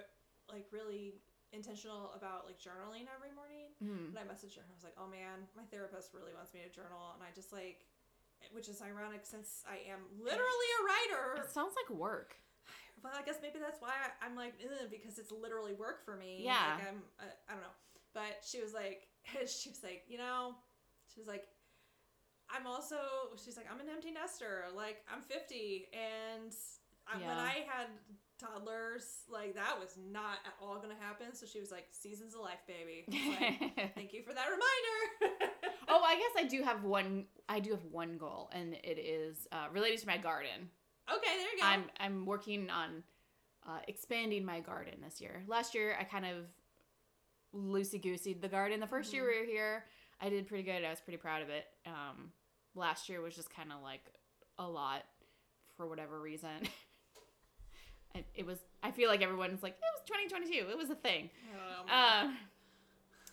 like 0.51 0.65
really 0.71 1.21
intentional 1.53 2.11
about 2.15 2.45
like 2.47 2.57
journaling 2.57 3.05
every 3.11 3.31
morning. 3.35 3.69
Hmm. 3.83 4.15
And 4.15 4.17
I 4.17 4.23
messaged 4.23 4.55
her 4.55 4.63
and 4.63 4.71
I 4.71 4.75
was 4.75 4.83
like, 4.87 4.95
"Oh 4.97 5.05
man, 5.07 5.45
my 5.55 5.63
therapist 5.69 6.13
really 6.13 6.33
wants 6.33 6.53
me 6.53 6.61
to 6.63 6.71
journal," 6.73 7.11
and 7.13 7.21
I 7.21 7.29
just 7.35 7.51
like, 7.53 7.85
which 8.51 8.67
is 8.69 8.81
ironic 8.81 9.21
since 9.27 9.61
I 9.69 9.83
am 9.91 9.99
literally 10.17 10.69
a 10.79 10.81
writer. 10.87 11.43
It 11.45 11.51
sounds 11.51 11.75
like 11.75 11.91
work. 11.95 12.35
Well, 13.03 13.13
I 13.17 13.23
guess 13.23 13.37
maybe 13.41 13.59
that's 13.59 13.81
why 13.81 13.89
I, 13.89 14.25
I'm 14.25 14.35
like, 14.35 14.53
because 14.89 15.17
it's 15.17 15.31
literally 15.31 15.73
work 15.73 16.05
for 16.05 16.15
me. 16.15 16.41
Yeah. 16.43 16.77
Like 16.77 16.87
I'm, 16.87 17.01
uh, 17.19 17.23
I 17.49 17.53
don't 17.53 17.61
know. 17.61 17.77
But 18.13 18.43
she 18.45 18.61
was 18.61 18.73
like, 18.73 19.07
she 19.47 19.69
was 19.69 19.83
like, 19.83 20.03
you 20.07 20.17
know, 20.17 20.55
she 21.13 21.19
was 21.19 21.27
like, 21.27 21.45
I'm 22.49 22.67
also, 22.67 22.97
she's 23.43 23.55
like, 23.55 23.65
I'm 23.71 23.79
an 23.79 23.87
empty 23.89 24.11
nester. 24.11 24.65
Like 24.75 24.97
I'm 25.11 25.21
50, 25.21 25.87
and 25.93 26.53
I, 27.07 27.17
when 27.17 27.37
I 27.37 27.65
had 27.67 27.87
toddlers, 28.41 29.23
like 29.29 29.55
that 29.55 29.79
was 29.79 29.97
not 30.11 30.39
at 30.45 30.53
all 30.61 30.79
gonna 30.79 30.95
happen. 30.99 31.33
So 31.33 31.45
she 31.45 31.59
was 31.59 31.71
like, 31.71 31.87
seasons 31.91 32.33
of 32.33 32.41
life, 32.41 32.59
baby. 32.67 33.05
Like, 33.07 33.91
Thank 33.95 34.13
you 34.13 34.23
for 34.23 34.33
that 34.33 34.45
reminder. 34.45 35.37
oh, 35.87 36.01
I 36.03 36.15
guess 36.15 36.43
I 36.43 36.47
do 36.47 36.63
have 36.63 36.83
one. 36.83 37.25
I 37.47 37.59
do 37.59 37.71
have 37.71 37.85
one 37.91 38.17
goal, 38.17 38.49
and 38.53 38.73
it 38.83 38.99
is 38.99 39.47
uh, 39.51 39.67
related 39.71 39.99
to 39.99 40.07
my 40.07 40.17
garden. 40.17 40.69
Okay, 41.09 41.37
there 41.37 41.51
you 41.55 41.57
go. 41.59 41.65
I'm 41.65 41.83
I'm 41.99 42.25
working 42.25 42.69
on 42.69 43.03
uh, 43.67 43.79
expanding 43.87 44.43
my 44.45 44.59
garden 44.59 44.95
this 45.03 45.21
year. 45.21 45.43
Last 45.47 45.73
year, 45.75 45.95
I 45.99 46.03
kind 46.03 46.25
of 46.25 46.45
loosey 47.55 48.01
goosey 48.01 48.33
the 48.33 48.47
garden. 48.47 48.79
The 48.79 48.87
1st 48.87 49.13
year 49.13 49.23
Mhm. 49.23 49.27
we 49.33 49.39
were 49.39 49.45
here, 49.45 49.85
I 50.19 50.29
did 50.29 50.47
pretty 50.47 50.63
good. 50.63 50.83
I 50.83 50.89
was 50.89 50.99
pretty 51.01 51.17
proud 51.17 51.41
of 51.41 51.49
it. 51.49 51.65
Um, 51.85 52.31
last 52.75 53.09
year 53.09 53.21
was 53.21 53.35
just 53.35 53.53
kind 53.53 53.71
of 53.71 53.81
like 53.83 54.01
a 54.57 54.67
lot 54.67 55.03
for 55.77 55.87
whatever 55.87 56.19
reason. 56.19 56.49
it, 58.15 58.25
it 58.35 58.45
was. 58.45 58.59
I 58.83 58.91
feel 58.91 59.09
like 59.09 59.21
everyone's 59.21 59.61
like 59.63 59.73
it 59.73 59.79
was 59.99 60.03
2022. 60.29 60.69
It 60.71 60.77
was 60.77 60.89
a 60.89 60.95
thing. 60.95 61.29
Oh. 61.89 61.93
Um, 62.25 62.37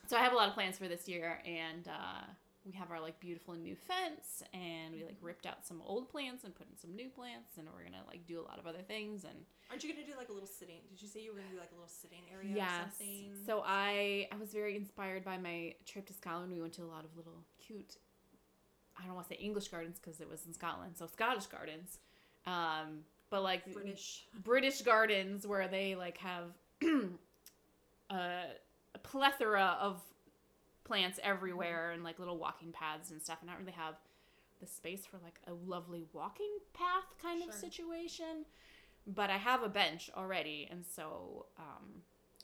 so 0.07 0.17
I 0.17 0.21
have 0.21 0.33
a 0.33 0.37
lot 0.37 0.49
of 0.49 0.55
plans 0.55 0.79
for 0.79 0.89
this 0.89 1.07
year, 1.09 1.41
and 1.47 1.87
uh, 1.89 2.25
we 2.69 2.75
have 2.75 2.91
our 2.91 3.01
like 3.01 3.19
beautiful 3.19 3.55
new 3.55 3.75
fence, 3.75 4.43
and 4.53 4.95
we 4.95 5.03
like 5.03 5.17
ripped 5.23 5.47
out 5.47 5.67
some 5.67 5.81
old 5.87 6.11
plants 6.11 6.45
and 6.45 6.55
put 6.55 6.69
in 6.71 6.77
some 6.77 6.95
new 6.95 7.09
plants, 7.09 7.57
and 7.57 7.67
we're 7.67 7.83
gonna 7.83 8.05
like 8.07 8.27
do 8.27 8.39
a 8.39 8.45
lot 8.45 8.59
of 8.59 8.67
other 8.67 8.83
things. 8.87 9.25
And 9.25 9.35
Aren't 9.71 9.83
you 9.83 9.93
gonna 9.93 10.07
do 10.07 10.13
like 10.19 10.29
a 10.29 10.33
little 10.33 10.49
sitting? 10.49 10.81
Did 10.91 11.01
you 11.01 11.09
say 11.09 11.21
you 11.21 11.33
were 11.33 11.39
gonna 11.39 11.51
do 11.51 11.59
like 11.59 11.73
a 11.73 11.75
little 11.75 11.89
sitting 11.89 12.21
area 12.31 12.53
or 12.53 12.57
yes, 12.57 12.81
something? 12.99 13.33
so 13.47 13.63
I 13.65 14.29
I 14.31 14.37
was 14.37 14.53
very 14.53 14.77
inspired 14.77 15.25
by 15.25 15.39
my 15.39 15.75
trip 15.87 16.07
to 16.09 16.13
Scotland. 16.13 16.53
We 16.53 16.61
went 16.61 16.75
to 16.75 16.83
a 16.83 16.91
lot 16.93 17.05
of 17.05 17.17
little 17.17 17.43
cute. 17.59 17.97
I 19.01 19.07
don't 19.07 19.15
want 19.15 19.29
to 19.29 19.35
say 19.35 19.41
English 19.41 19.69
gardens 19.69 19.99
because 19.99 20.21
it 20.21 20.29
was 20.29 20.45
in 20.45 20.53
Scotland, 20.53 20.97
so 20.97 21.07
Scottish 21.07 21.47
gardens. 21.47 21.99
Um, 22.47 23.05
but 23.31 23.43
like 23.43 23.73
British. 23.73 24.27
British 24.43 24.83
gardens 24.83 25.47
where 25.47 25.69
they 25.69 25.95
like 25.95 26.19
have 26.19 26.53
a, 28.11 28.17
a 28.95 28.99
plethora 29.03 29.79
of 29.81 30.03
plants 30.89 31.21
everywhere 31.23 31.93
and 31.93 32.03
like 32.03 32.19
little 32.19 32.39
walking 32.39 32.73
paths 32.73 33.11
and 33.11 33.23
stuff 33.23 33.39
and 33.41 33.49
not 33.49 33.59
really 33.61 33.73
have 33.73 33.95
the 34.61 34.67
space 34.67 35.05
for 35.07 35.19
like 35.23 35.39
a 35.47 35.53
lovely 35.53 36.05
walking 36.13 36.51
path 36.73 37.05
kind 37.23 37.43
of 37.43 37.55
situation. 37.55 38.45
But 39.07 39.31
I 39.31 39.37
have 39.37 39.63
a 39.63 39.69
bench 39.69 40.11
already, 40.17 40.67
and 40.71 40.85
so 40.85 41.47
um, 41.59 42.03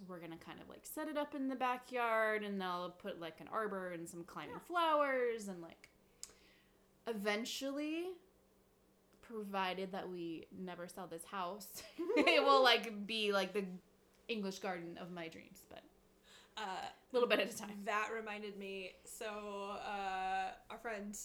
we're 0.09 0.19
gonna 0.21 0.37
kind 0.39 0.61
of 0.63 0.69
like 0.69 0.85
set 0.85 1.09
it 1.09 1.17
up 1.19 1.35
in 1.35 1.49
the 1.49 1.57
backyard, 1.57 2.43
and 2.43 2.63
I'll 2.63 2.91
put 2.91 3.21
like 3.21 3.41
an 3.41 3.49
arbor 3.53 3.93
and 3.93 4.09
some 4.09 4.25
climbing 4.25 4.55
Yeah. 4.55 4.61
flowers, 4.67 5.49
and 5.49 5.61
like 5.61 5.89
eventually, 7.07 8.05
provided 9.23 9.93
that 9.93 10.09
we 10.09 10.47
never 10.59 10.87
sell 10.89 11.07
this 11.07 11.25
house, 11.25 11.83
it 12.17 12.43
will 12.43 12.63
like 12.63 13.07
be 13.07 13.33
like 13.33 13.53
the 13.53 13.65
English 14.29 14.61
garden 14.61 14.97
of 15.01 15.11
my 15.11 15.29
dreams, 15.29 15.65
but 15.69 15.83
Uh, 16.57 16.61
a 16.61 17.13
little 17.13 17.29
bit 17.29 17.41
at 17.41 17.53
a 17.53 17.57
time. 17.57 17.81
That 17.85 18.11
reminded 18.15 18.57
me. 18.57 18.93
So, 19.05 19.27
uh, 19.27 20.51
our 20.71 20.79
friend 20.81 21.17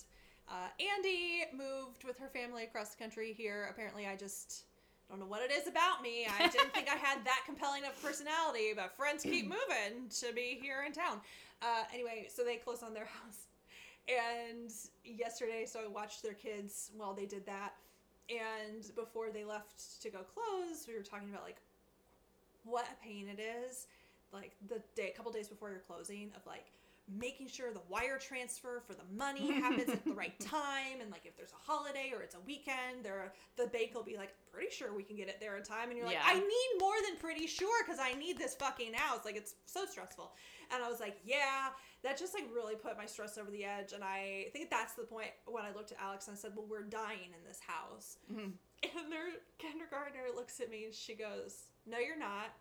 uh, 0.49 0.67
Andy 0.79 1.43
moved 1.55 2.03
with 2.03 2.17
her 2.17 2.29
family 2.29 2.63
across 2.63 2.89
the 2.89 3.01
country 3.01 3.33
here. 3.33 3.67
Apparently, 3.69 4.07
I 4.07 4.15
just 4.15 4.63
don't 5.09 5.19
know 5.19 5.27
what 5.27 5.41
it 5.41 5.51
is 5.51 5.67
about 5.67 6.01
me. 6.01 6.25
I 6.27 6.47
didn't 6.51 6.73
think 6.73 6.89
I 6.89 6.95
had 6.95 7.23
that 7.25 7.41
compelling 7.45 7.83
of 7.85 8.01
personality, 8.01 8.73
but 8.75 8.95
friends 8.95 9.23
keep 9.23 9.45
moving 9.49 10.09
to 10.19 10.33
be 10.33 10.57
here 10.59 10.83
in 10.85 10.93
town. 10.93 11.21
Uh, 11.61 11.83
anyway, 11.93 12.27
so 12.33 12.43
they 12.43 12.55
closed 12.55 12.83
on 12.83 12.93
their 12.93 13.05
house. 13.23 13.47
And 14.07 14.71
yesterday, 15.03 15.65
so 15.67 15.81
I 15.85 15.87
watched 15.87 16.23
their 16.23 16.33
kids 16.33 16.89
while 16.97 17.13
they 17.13 17.25
did 17.25 17.45
that. 17.45 17.73
And 18.29 18.83
before 18.95 19.29
they 19.31 19.43
left 19.43 20.01
to 20.01 20.09
go 20.09 20.19
close, 20.19 20.85
we 20.87 20.95
were 20.95 21.03
talking 21.03 21.29
about 21.29 21.43
like 21.43 21.61
what 22.63 22.85
a 22.85 23.03
pain 23.03 23.27
it 23.27 23.39
is 23.39 23.87
like 24.33 24.55
the 24.67 24.81
day 24.95 25.11
a 25.13 25.15
couple 25.17 25.31
days 25.31 25.47
before 25.47 25.69
you're 25.69 25.79
closing 25.79 26.31
of 26.35 26.45
like 26.45 26.65
making 27.17 27.47
sure 27.47 27.73
the 27.73 27.81
wire 27.89 28.19
transfer 28.19 28.83
for 28.85 28.93
the 28.93 29.03
money 29.17 29.51
happens 29.61 29.89
at 29.89 30.05
the 30.05 30.13
right 30.13 30.39
time 30.39 31.01
and 31.01 31.09
like 31.09 31.25
if 31.25 31.35
there's 31.35 31.51
a 31.51 31.71
holiday 31.71 32.11
or 32.15 32.21
it's 32.21 32.35
a 32.35 32.39
weekend 32.45 33.03
there 33.03 33.33
the 33.57 33.65
bank 33.67 33.95
will 33.95 34.03
be 34.03 34.15
like 34.15 34.35
pretty 34.51 34.69
sure 34.69 34.93
we 34.95 35.01
can 35.01 35.15
get 35.15 35.27
it 35.27 35.37
there 35.39 35.57
in 35.57 35.63
time 35.63 35.89
and 35.89 35.97
you're 35.97 36.05
like 36.05 36.17
i 36.23 36.35
need 36.35 36.71
more 36.79 36.93
than 37.07 37.17
pretty 37.17 37.47
sure 37.47 37.83
because 37.83 37.99
i 37.99 38.13
need 38.13 38.37
this 38.37 38.53
fucking 38.53 38.91
now 38.91 39.15
it's 39.15 39.25
like 39.25 39.35
it's 39.35 39.55
so 39.65 39.85
stressful. 39.85 40.31
And 40.71 40.83
i 40.83 40.89
was 40.89 40.99
like 40.99 41.17
yeah. 41.25 41.69
That 42.01 42.17
just 42.17 42.33
like 42.33 42.45
really 42.55 42.75
put 42.75 42.95
my 42.95 43.05
stress 43.05 43.37
over 43.37 43.51
the 43.51 43.65
edge 43.65 43.91
and 43.91 44.03
i 44.03 44.45
think 44.53 44.69
that's 44.69 44.93
the 44.93 45.03
point 45.03 45.31
when 45.47 45.65
i 45.65 45.73
looked 45.75 45.91
at 45.91 45.97
alex 45.99 46.27
and 46.29 46.37
i 46.37 46.39
said 46.39 46.51
well 46.55 46.65
we're 46.69 46.83
dying 46.83 47.33
in 47.35 47.43
this 47.45 47.59
house. 47.59 48.17
Mhm. 48.31 48.53
and 48.83 49.11
their 49.11 49.25
kindergartner 49.57 50.21
looks 50.35 50.59
at 50.61 50.69
me 50.69 50.85
and 50.85 50.93
she 50.93 51.15
goes, 51.15 51.63
No, 51.85 51.97
you're 51.97 52.17
not. 52.17 52.53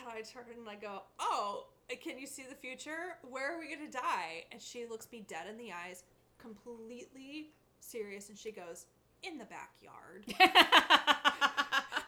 And 0.00 0.08
I 0.08 0.20
turn 0.22 0.44
and 0.58 0.68
I 0.68 0.76
go, 0.76 1.02
Oh, 1.18 1.66
can 2.02 2.18
you 2.18 2.26
see 2.26 2.44
the 2.48 2.54
future? 2.54 3.16
Where 3.28 3.54
are 3.54 3.58
we 3.58 3.68
going 3.74 3.90
to 3.90 3.92
die? 3.92 4.44
And 4.52 4.60
she 4.60 4.86
looks 4.88 5.08
me 5.10 5.24
dead 5.26 5.46
in 5.48 5.56
the 5.56 5.72
eyes, 5.72 6.04
completely 6.38 7.50
serious. 7.80 8.28
And 8.28 8.38
she 8.38 8.52
goes, 8.52 8.86
In 9.22 9.38
the 9.38 9.46
backyard. 9.46 10.24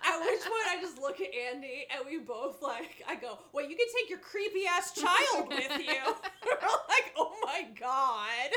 At 0.02 0.18
which 0.20 0.40
point 0.40 0.66
I 0.68 0.78
just 0.80 0.98
look 1.00 1.20
at 1.20 1.28
Andy 1.34 1.86
and 1.94 2.04
we 2.06 2.18
both 2.18 2.62
like, 2.62 3.02
I 3.08 3.14
go, 3.16 3.38
Well, 3.52 3.68
you 3.68 3.76
can 3.76 3.86
take 3.96 4.10
your 4.10 4.18
creepy 4.18 4.66
ass 4.66 4.92
child 4.92 5.48
with 5.48 5.78
you. 5.78 6.02
We're 6.46 6.60
like, 6.88 7.12
Oh 7.16 7.32
my 7.44 7.66
God. 7.78 8.50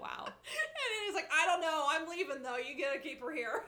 wow. 0.00 0.28
And 0.82 1.06
he's 1.06 1.14
like, 1.14 1.30
I 1.32 1.46
don't 1.46 1.60
know. 1.60 1.86
I'm 1.88 2.08
leaving 2.08 2.42
though. 2.42 2.56
You 2.56 2.76
gotta 2.82 2.98
keep 2.98 3.20
her 3.22 3.32
here. 3.32 3.62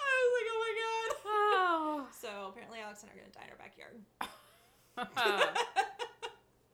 I 0.00 0.18
was 0.24 0.32
like, 0.36 0.48
oh 0.50 0.58
my 0.64 0.72
god. 0.82 1.16
Oh. 1.24 2.06
So 2.22 2.28
apparently, 2.50 2.78
Alex 2.78 3.02
and 3.02 3.10
I 3.10 3.14
are 3.14 3.18
gonna 3.18 3.32
die 3.34 3.46
in 3.46 3.50
our 3.50 3.58
backyard. 3.58 3.98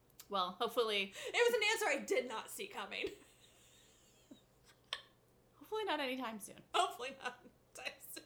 well, 0.28 0.57
hopefully, 0.61 1.14
it 1.26 1.32
was 1.32 1.55
an 1.55 1.61
answer 1.72 1.86
I 1.88 1.96
did 2.05 2.28
not 2.28 2.51
see 2.51 2.66
coming. 2.66 3.07
hopefully 5.59 5.84
not 5.86 6.01
anytime 6.01 6.38
soon. 6.38 6.57
Hopefully 6.74 7.16
not. 7.24 7.38
anytime 7.78 7.94
soon. 8.14 8.24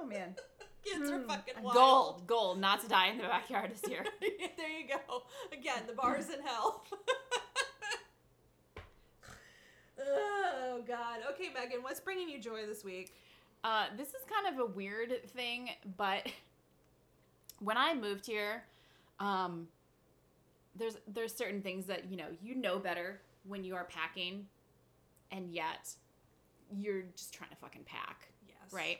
Oh 0.00 0.06
man. 0.06 0.36
Kids 0.84 1.10
are 1.10 1.18
Hmm. 1.18 1.26
fucking 1.28 1.54
A 1.58 1.62
wild. 1.62 1.74
Goal, 1.74 2.22
goal, 2.26 2.54
not 2.54 2.80
to 2.82 2.88
die 2.88 3.08
in 3.08 3.16
the 3.18 3.24
backyard 3.24 3.72
this 3.72 3.82
year. 3.90 4.04
there 4.20 4.70
you 4.70 4.86
go. 4.88 5.24
Again, 5.52 5.82
the 5.88 5.94
bar's 5.94 6.30
in 6.30 6.40
hell. 6.44 6.84
oh 10.00 10.82
god. 10.86 11.18
Okay, 11.32 11.48
Megan, 11.54 11.82
what's 11.82 12.00
bringing 12.00 12.28
you 12.28 12.40
joy 12.40 12.66
this 12.66 12.84
week? 12.84 13.14
Uh, 13.64 13.86
this 13.96 14.08
is 14.08 14.22
kind 14.28 14.52
of 14.54 14.60
a 14.60 14.66
weird 14.66 15.24
thing, 15.30 15.70
but 15.96 16.26
when 17.60 17.76
I 17.76 17.94
moved 17.94 18.26
here, 18.26 18.64
um, 19.20 19.68
there's 20.74 20.96
there's 21.06 21.34
certain 21.34 21.62
things 21.62 21.86
that 21.86 22.10
you 22.10 22.16
know 22.16 22.26
you 22.42 22.54
know 22.54 22.78
better 22.78 23.20
when 23.46 23.62
you 23.62 23.74
are 23.76 23.84
packing, 23.84 24.46
and 25.30 25.52
yet 25.52 25.90
you're 26.76 27.02
just 27.16 27.32
trying 27.34 27.50
to 27.50 27.56
fucking 27.56 27.84
pack. 27.84 28.28
Yes. 28.48 28.72
right? 28.72 28.98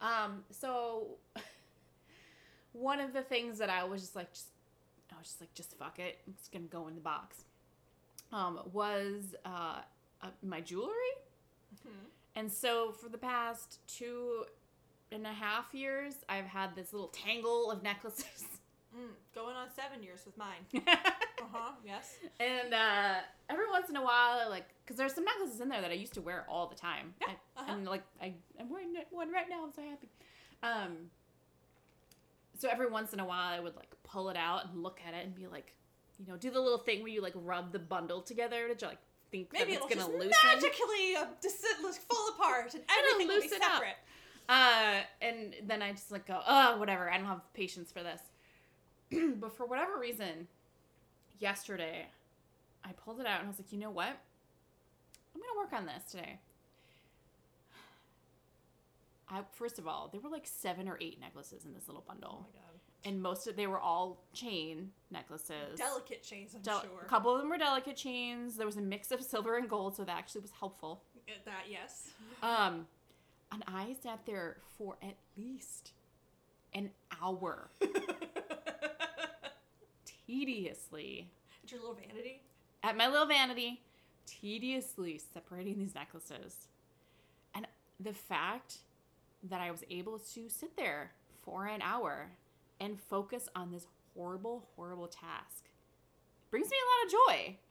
Um, 0.00 0.42
so 0.50 1.06
one 2.72 2.98
of 3.00 3.12
the 3.12 3.22
things 3.22 3.58
that 3.58 3.70
I 3.70 3.84
was 3.84 4.00
just 4.00 4.16
like, 4.16 4.32
just 4.32 4.46
I 5.12 5.18
was 5.18 5.28
just 5.28 5.40
like, 5.40 5.54
just 5.54 5.76
fuck 5.78 5.98
it, 5.98 6.18
I'm 6.26 6.34
just 6.34 6.50
gonna 6.52 6.64
go 6.64 6.88
in 6.88 6.94
the 6.94 7.00
box. 7.00 7.44
Um, 8.32 8.60
was 8.72 9.34
uh, 9.44 9.80
uh 10.22 10.26
my 10.42 10.60
jewelry, 10.60 10.90
Mhm. 11.86 12.06
And 12.36 12.50
so 12.50 12.92
for 12.92 13.08
the 13.08 13.18
past 13.18 13.78
two 13.86 14.44
and 15.10 15.26
a 15.26 15.32
half 15.32 15.66
years, 15.74 16.14
I've 16.28 16.46
had 16.46 16.74
this 16.74 16.92
little 16.92 17.08
tangle 17.08 17.70
of 17.70 17.82
necklaces. 17.82 18.44
Mm, 18.94 19.08
going 19.34 19.56
on 19.56 19.68
seven 19.74 20.02
years 20.02 20.20
with 20.26 20.36
mine. 20.36 20.66
Uh 20.84 21.44
huh. 21.50 21.72
Yes. 21.84 22.16
and 22.38 22.74
uh, 22.74 23.14
every 23.48 23.66
once 23.70 23.88
in 23.88 23.96
a 23.96 24.02
while, 24.04 24.50
like, 24.50 24.66
because 24.84 24.98
there's 24.98 25.14
some 25.14 25.24
necklaces 25.24 25.62
in 25.62 25.70
there 25.70 25.80
that 25.80 25.90
I 25.90 25.94
used 25.94 26.12
to 26.14 26.20
wear 26.20 26.44
all 26.46 26.66
the 26.66 26.76
time. 26.76 27.14
Yeah, 27.22 27.28
I- 27.56 27.60
uh-huh. 27.62 27.72
And 27.72 27.86
like, 27.86 28.02
I, 28.20 28.34
I'm 28.60 28.68
wearing 28.68 28.92
one 29.10 29.32
right 29.32 29.46
now. 29.48 29.64
I'm 29.64 29.72
so 29.72 29.80
happy. 29.80 30.08
Um, 30.62 31.08
so 32.58 32.68
every 32.70 32.86
once 32.90 33.12
in 33.14 33.20
a 33.20 33.24
while, 33.24 33.48
I 33.52 33.60
would 33.60 33.76
like 33.76 33.90
pull 34.04 34.28
it 34.28 34.36
out 34.36 34.66
and 34.70 34.82
look 34.82 35.00
at 35.06 35.14
it 35.14 35.24
and 35.24 35.34
be 35.34 35.46
like, 35.46 35.72
you 36.18 36.26
know, 36.30 36.36
do 36.36 36.50
the 36.50 36.60
little 36.60 36.78
thing 36.78 37.00
where 37.00 37.10
you 37.10 37.22
like 37.22 37.32
rub 37.34 37.72
the 37.72 37.78
bundle 37.78 38.20
together 38.20 38.72
to 38.74 38.86
like 38.86 38.98
think 39.32 39.52
Maybe 39.52 39.72
it's 39.72 39.84
just 39.86 39.98
gonna 39.98 40.12
loosen. 40.16 40.30
magically 40.44 41.16
uh, 41.18 41.24
fall 42.08 42.28
apart 42.38 42.74
and 42.74 42.84
everything 42.96 43.26
will 43.28 43.40
be 43.42 43.48
separate. 43.48 43.96
Uh, 44.48 45.00
and 45.20 45.54
then 45.66 45.82
I 45.82 45.90
just 45.92 46.12
like 46.12 46.26
go, 46.26 46.40
oh, 46.46 46.76
whatever. 46.78 47.10
I 47.10 47.16
don't 47.16 47.26
have 47.26 47.40
patience 47.54 47.90
for 47.90 48.02
this. 48.04 48.20
but 49.40 49.56
for 49.56 49.66
whatever 49.66 49.98
reason, 49.98 50.46
yesterday, 51.40 52.06
I 52.84 52.92
pulled 52.92 53.20
it 53.20 53.26
out 53.26 53.38
and 53.40 53.46
I 53.46 53.50
was 53.50 53.58
like, 53.58 53.72
you 53.72 53.78
know 53.78 53.90
what? 53.90 54.08
I'm 55.34 55.40
gonna 55.40 55.58
work 55.58 55.72
on 55.72 55.86
this 55.86 56.10
today. 56.10 56.38
I 59.28 59.40
first 59.52 59.78
of 59.78 59.86
all, 59.88 60.08
there 60.12 60.20
were 60.20 60.28
like 60.30 60.46
seven 60.46 60.88
or 60.88 60.98
eight 61.00 61.18
necklaces 61.20 61.64
in 61.64 61.72
this 61.72 61.88
little 61.88 62.04
Oh 62.06 62.12
bundle, 62.12 62.46
my 62.52 62.60
god. 62.60 62.71
And 63.04 63.20
most 63.20 63.46
of 63.48 63.56
they 63.56 63.66
were 63.66 63.78
all 63.80 64.18
chain 64.32 64.90
necklaces. 65.10 65.76
Delicate 65.78 66.22
chains, 66.22 66.54
I'm 66.54 66.62
Del- 66.62 66.82
sure. 66.82 67.02
A 67.02 67.08
couple 67.08 67.32
of 67.34 67.40
them 67.40 67.48
were 67.50 67.58
delicate 67.58 67.96
chains. 67.96 68.56
There 68.56 68.66
was 68.66 68.76
a 68.76 68.80
mix 68.82 69.10
of 69.10 69.22
silver 69.22 69.56
and 69.56 69.68
gold, 69.68 69.96
so 69.96 70.04
that 70.04 70.16
actually 70.16 70.42
was 70.42 70.52
helpful. 70.58 71.02
Uh, 71.28 71.32
That 71.44 71.64
yes. 71.70 72.10
Um, 72.42 72.86
and 73.50 73.62
I 73.66 73.94
sat 74.02 74.20
there 74.26 74.56
for 74.78 74.96
at 75.02 75.16
least 75.36 75.92
an 76.74 76.90
hour, 77.20 77.68
tediously, 80.26 81.28
At 81.64 81.70
Your 81.70 81.80
little 81.80 81.94
vanity. 81.96 82.40
at 82.82 82.96
my 82.96 83.08
little 83.08 83.26
vanity, 83.26 83.80
tediously 84.26 85.20
separating 85.34 85.78
these 85.78 85.94
necklaces. 85.94 86.68
And 87.54 87.66
the 88.00 88.12
fact 88.14 88.78
that 89.44 89.60
I 89.60 89.70
was 89.70 89.84
able 89.90 90.18
to 90.34 90.48
sit 90.48 90.76
there 90.76 91.12
for 91.44 91.66
an 91.66 91.82
hour 91.82 92.30
and 92.82 93.00
focus 93.00 93.48
on 93.54 93.70
this 93.70 93.86
horrible, 94.14 94.68
horrible 94.76 95.06
task 95.06 95.70
brings 96.50 96.68
me 96.70 96.76
a 96.76 96.88
lot 96.90 97.06
of 97.06 97.12
joy. 97.38 97.56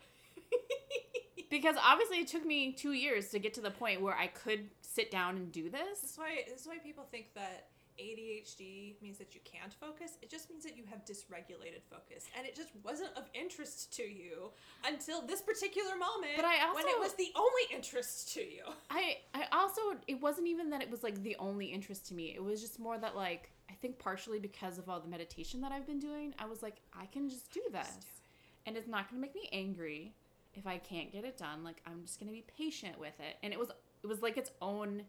Because 1.49 1.76
obviously 1.84 2.20
it 2.20 2.30
took 2.30 2.45
me 2.45 2.72
two 2.72 2.93
years 2.93 3.28
to 3.32 3.38
get 3.39 3.53
to 3.55 3.62
the 3.62 3.72
point 3.72 4.01
where 4.01 4.16
I 4.16 4.28
could 4.28 4.70
sit 4.80 5.12
down 5.12 5.36
and 5.36 5.51
do 5.51 5.70
This 5.70 5.99
this. 6.01 6.12
is 6.12 6.18
why 6.18 6.45
this 6.47 6.62
is 6.62 6.68
why 6.68 6.78
people 6.78 7.05
think 7.12 7.34
that 7.36 7.68
ADHD 7.99 8.95
means 9.01 9.18
that 9.18 9.36
you 9.36 9.41
can't 9.43 9.74
focus. 9.74 10.18
It 10.22 10.30
just 10.30 10.49
means 10.49 10.64
that 10.64 10.78
you 10.78 10.84
have 10.89 11.03
dysregulated 11.03 11.82
focus, 11.89 12.28
and 12.38 12.47
it 12.47 12.55
just 12.55 12.70
wasn't 12.84 13.12
of 13.18 13.26
interest 13.34 13.93
to 13.97 14.03
you 14.03 14.51
until 14.86 15.22
this 15.22 15.41
particular 15.41 15.97
moment. 15.97 16.32
But 16.38 16.45
I 16.45 16.66
also, 16.66 16.76
when 16.76 16.88
it 16.88 16.97
was 16.97 17.14
the 17.16 17.32
only 17.36 17.64
interest 17.76 18.34
to 18.36 18.39
you. 18.41 18.64
I 18.89 19.18
I 19.34 19.43
also 19.51 19.82
it 20.07 20.22
wasn't 20.22 20.47
even 20.47 20.70
that 20.70 20.82
it 20.82 20.89
was 20.89 21.03
like 21.03 21.22
the 21.22 21.36
only 21.38 21.66
interest 21.66 22.07
to 22.07 22.14
me. 22.14 22.34
It 22.34 22.41
was 22.41 22.62
just 22.62 22.80
more 22.80 22.97
that 22.97 23.16
like 23.16 23.51
think 23.82 24.00
partially 24.00 24.40
because 24.40 24.78
of 24.78 24.90
all 24.90 25.00
the 25.00 25.08
meditation 25.10 25.62
that 25.62 25.72
I've 25.72 25.88
been 25.88 26.00
doing, 26.00 26.34
I 26.40 26.46
was 26.46 26.62
like 26.62 26.78
I 26.98 27.06
can 27.08 27.30
just 27.30 27.52
do 27.52 27.62
this. 27.72 27.88
Just 27.88 28.02
do 28.02 28.06
it. 28.08 28.68
And 28.68 28.78
it's 28.78 28.88
not 28.88 29.10
going 29.10 29.22
to 29.22 29.28
make 29.28 29.34
me 29.36 29.50
angry 29.52 30.14
if 30.54 30.68
I 30.68 30.78
can't 30.78 31.12
get 31.12 31.24
it 31.26 31.38
done. 31.38 31.64
Like 31.64 31.82
I'm 31.88 32.04
just 32.06 32.20
going 32.20 32.28
to 32.28 32.34
be 32.34 32.46
patient 32.58 33.00
with 33.00 33.20
it. 33.20 33.38
And 33.44 33.54
it 33.54 33.60
was 33.60 33.70
it 34.04 34.08
was 34.08 34.22
like 34.22 34.38
its 34.38 34.52
own 34.62 35.04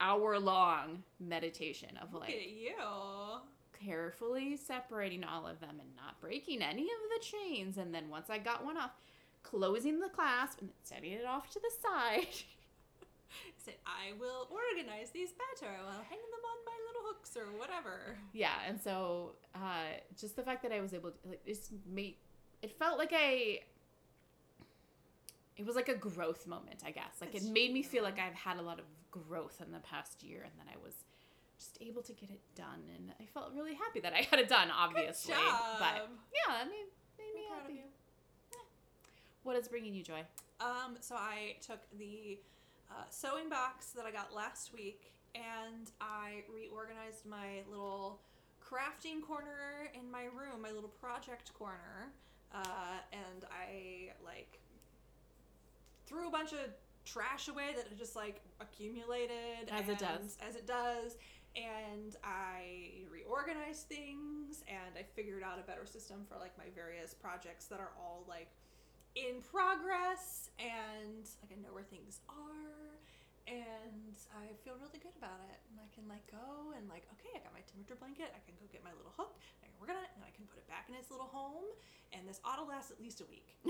hour 0.00 0.38
long 0.38 1.02
meditation 1.18 1.90
of 2.02 2.12
Look 2.12 2.22
like 2.22 2.30
you. 2.32 2.72
carefully 3.84 4.56
separating 4.56 5.24
all 5.24 5.46
of 5.46 5.60
them 5.60 5.76
and 5.80 5.94
not 5.96 6.20
breaking 6.20 6.62
any 6.62 6.82
of 6.84 6.88
the 6.88 7.24
chains. 7.24 7.76
And 7.78 7.94
then 7.94 8.08
once 8.08 8.30
I 8.30 8.38
got 8.38 8.64
one 8.64 8.76
off, 8.78 8.92
closing 9.42 10.00
the 10.00 10.08
clasp 10.08 10.60
and 10.60 10.70
setting 10.82 11.12
it 11.12 11.24
off 11.26 11.50
to 11.50 11.60
the 11.60 11.70
side. 11.82 12.26
Said 13.62 13.74
I 13.84 14.18
will 14.18 14.48
organize 14.50 15.10
these 15.10 15.30
better 15.32 15.70
I'll 15.70 16.02
hang 16.08 16.18
them 16.18 16.44
on 16.50 16.58
my 16.64 16.78
little 16.86 17.02
hooks 17.12 17.36
or 17.36 17.44
whatever. 17.58 18.16
yeah, 18.32 18.54
and 18.66 18.80
so 18.80 19.32
uh, 19.54 20.00
just 20.18 20.34
the 20.36 20.42
fact 20.42 20.62
that 20.62 20.72
I 20.72 20.80
was 20.80 20.94
able 20.94 21.10
to 21.10 21.28
like 21.28 21.44
this 21.44 21.70
made 21.86 22.16
it 22.62 22.72
felt 22.78 22.96
like 22.98 23.12
a 23.12 23.62
it 25.56 25.66
was 25.66 25.76
like 25.76 25.88
a 25.90 25.94
growth 25.94 26.46
moment, 26.46 26.82
I 26.86 26.90
guess. 26.90 27.20
Like 27.20 27.34
It's 27.34 27.44
it 27.44 27.52
made 27.52 27.72
me 27.72 27.82
feel 27.82 28.02
like 28.02 28.18
I've 28.18 28.34
had 28.34 28.56
a 28.58 28.62
lot 28.62 28.78
of 28.78 28.86
growth 29.10 29.60
in 29.64 29.72
the 29.72 29.80
past 29.80 30.22
year, 30.22 30.40
and 30.42 30.52
that 30.58 30.72
I 30.72 30.76
was 30.82 30.94
just 31.58 31.76
able 31.82 32.00
to 32.02 32.12
get 32.14 32.30
it 32.30 32.40
done, 32.54 32.82
and 32.96 33.12
I 33.20 33.26
felt 33.26 33.52
really 33.54 33.74
happy 33.74 34.00
that 34.00 34.14
I 34.14 34.22
had 34.30 34.40
it 34.40 34.48
done. 34.48 34.70
Obviously, 34.70 35.34
but 35.34 36.08
yeah, 36.32 36.54
that 36.54 36.66
made, 36.66 36.86
made 37.18 37.34
me 37.34 37.42
I'm 37.44 37.48
proud 37.50 37.58
of 37.58 37.62
happy. 37.64 37.74
you. 37.74 38.58
What 39.42 39.56
is 39.56 39.68
bringing 39.68 39.94
you 39.94 40.02
joy? 40.02 40.22
Um, 40.60 40.96
so 41.00 41.14
I 41.14 41.56
took 41.66 41.80
the 41.98 42.38
uh, 42.90 43.04
sewing 43.10 43.48
box 43.48 43.90
that 43.90 44.04
I 44.04 44.10
got 44.10 44.34
last 44.34 44.72
week 44.72 45.12
and 45.34 45.90
I 46.00 46.42
reorganized 46.52 47.26
my 47.26 47.62
little 47.68 48.20
crafting 48.62 49.22
corner 49.22 49.90
in 49.94 50.10
my 50.10 50.24
room, 50.24 50.62
my 50.62 50.70
little 50.70 50.90
project 50.90 51.52
corner, 51.54 52.12
uh, 52.54 52.98
and 53.12 53.44
I 53.50 54.12
like 54.24 54.60
threw 56.06 56.28
a 56.28 56.30
bunch 56.30 56.52
of 56.52 56.58
trash 57.04 57.48
away 57.48 57.72
that 57.76 57.86
had 57.88 57.98
just 57.98 58.16
like 58.16 58.40
accumulated 58.60 59.70
As 59.70 59.88
it 59.88 59.98
does. 59.98 60.36
as 60.46 60.56
it 60.56 60.66
does 60.66 61.16
and 61.56 62.14
I 62.22 63.06
reorganized 63.10 63.88
things 63.88 64.62
and 64.68 64.94
I 64.96 65.02
figured 65.02 65.42
out 65.42 65.58
a 65.58 65.66
better 65.66 65.86
system 65.86 66.24
for 66.28 66.38
like 66.38 66.56
my 66.56 66.66
various 66.74 67.14
projects 67.14 67.66
that 67.66 67.80
are 67.80 67.90
all 67.98 68.24
like 68.28 68.48
in 69.16 69.42
progress 69.42 70.50
and 70.58 71.26
like 71.42 71.50
I 71.50 71.58
know 71.60 71.74
where 71.74 71.86
things 71.86 72.20
are 72.30 72.94
and 73.50 74.14
I 74.30 74.54
feel 74.62 74.78
really 74.78 75.02
good 75.02 75.16
about 75.18 75.42
it. 75.50 75.58
And 75.70 75.82
I 75.82 75.88
can 75.90 76.06
like 76.06 76.22
go 76.30 76.70
and 76.78 76.86
like 76.86 77.06
okay 77.18 77.34
I 77.34 77.42
got 77.42 77.50
my 77.52 77.64
temperature 77.66 77.98
blanket. 77.98 78.30
I 78.30 78.40
can 78.46 78.54
go 78.60 78.70
get 78.70 78.86
my 78.86 78.94
little 78.94 79.12
hook 79.18 79.34
I 79.62 79.66
can 79.66 79.76
work 79.82 79.90
on 79.90 79.98
it 79.98 80.10
and 80.14 80.22
I 80.22 80.30
can 80.30 80.46
put 80.46 80.62
it 80.62 80.68
back 80.70 80.86
in 80.86 80.94
its 80.94 81.10
little 81.10 81.28
home. 81.30 81.66
And 82.14 82.26
this 82.26 82.40
ought 82.44 82.58
to 82.58 82.66
last 82.66 82.90
at 82.90 82.98
least 82.98 83.22
a 83.22 83.26
week. 83.30 83.54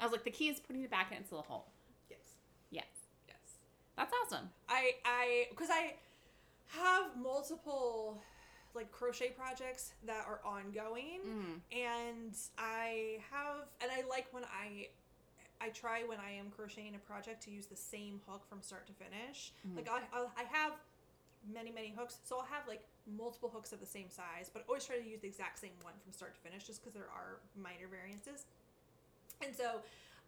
I 0.00 0.04
was 0.04 0.12
like, 0.12 0.24
the 0.24 0.30
key 0.32 0.48
is 0.48 0.60
putting 0.60 0.84
it 0.84 0.90
back 0.90 1.12
in 1.12 1.18
its 1.18 1.32
little 1.32 1.44
hole. 1.48 1.72
yes. 2.08 2.20
Yes, 2.70 2.88
yes. 3.28 3.60
That's 3.96 4.12
awesome. 4.24 4.48
I 4.68 4.96
I 5.04 5.46
because 5.50 5.68
I 5.70 5.96
have 6.68 7.16
multiple 7.20 8.22
like 8.74 8.90
crochet 8.92 9.30
projects 9.30 9.92
that 10.06 10.24
are 10.26 10.40
ongoing 10.44 11.20
Mm. 11.26 11.60
and 11.72 12.34
I 12.58 13.18
have 13.30 13.66
and 13.80 13.90
I 13.90 14.02
like 14.08 14.26
when 14.32 14.44
I 14.44 14.88
I 15.60 15.68
try 15.70 16.04
when 16.04 16.18
I 16.20 16.30
am 16.32 16.50
crocheting 16.50 16.94
a 16.94 16.98
project 16.98 17.42
to 17.44 17.50
use 17.50 17.66
the 17.66 17.76
same 17.76 18.20
hook 18.26 18.46
from 18.48 18.62
start 18.62 18.86
to 18.86 18.92
finish. 18.94 19.52
Mhm. 19.66 19.76
Like 19.76 19.88
I 19.90 20.00
I'll, 20.12 20.32
I 20.36 20.44
have 20.44 20.72
many 21.52 21.70
many 21.72 21.90
hooks, 21.96 22.18
so 22.24 22.36
I'll 22.38 22.46
have 22.46 22.66
like 22.68 22.84
multiple 23.06 23.48
hooks 23.50 23.72
of 23.72 23.80
the 23.80 23.86
same 23.86 24.08
size, 24.10 24.50
but 24.52 24.62
I 24.62 24.64
always 24.68 24.84
try 24.86 24.96
to 24.98 25.04
use 25.06 25.20
the 25.20 25.28
exact 25.28 25.58
same 25.58 25.72
one 25.82 25.94
from 26.02 26.12
start 26.12 26.34
to 26.34 26.40
finish, 26.40 26.64
just 26.66 26.80
because 26.80 26.94
there 26.94 27.08
are 27.12 27.40
minor 27.56 27.88
variances. 27.88 28.44
And 29.44 29.54
so 29.56 29.80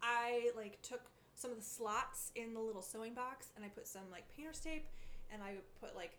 I 0.03 0.51
like 0.57 0.81
took 0.83 1.03
some 1.35 1.51
of 1.51 1.57
the 1.59 1.63
slots 1.65 2.31
in 2.35 2.55
the 2.55 2.61
little 2.61 2.83
sewing 2.83 3.15
box 3.15 3.49
and 3.57 3.65
I 3.65 3.69
put 3.69 3.87
some 3.87 4.03
like 4.11 4.25
painter's 4.37 4.59
tape 4.61 4.87
and 5.33 5.43
I 5.43 5.57
put 5.81 5.95
like 5.97 6.19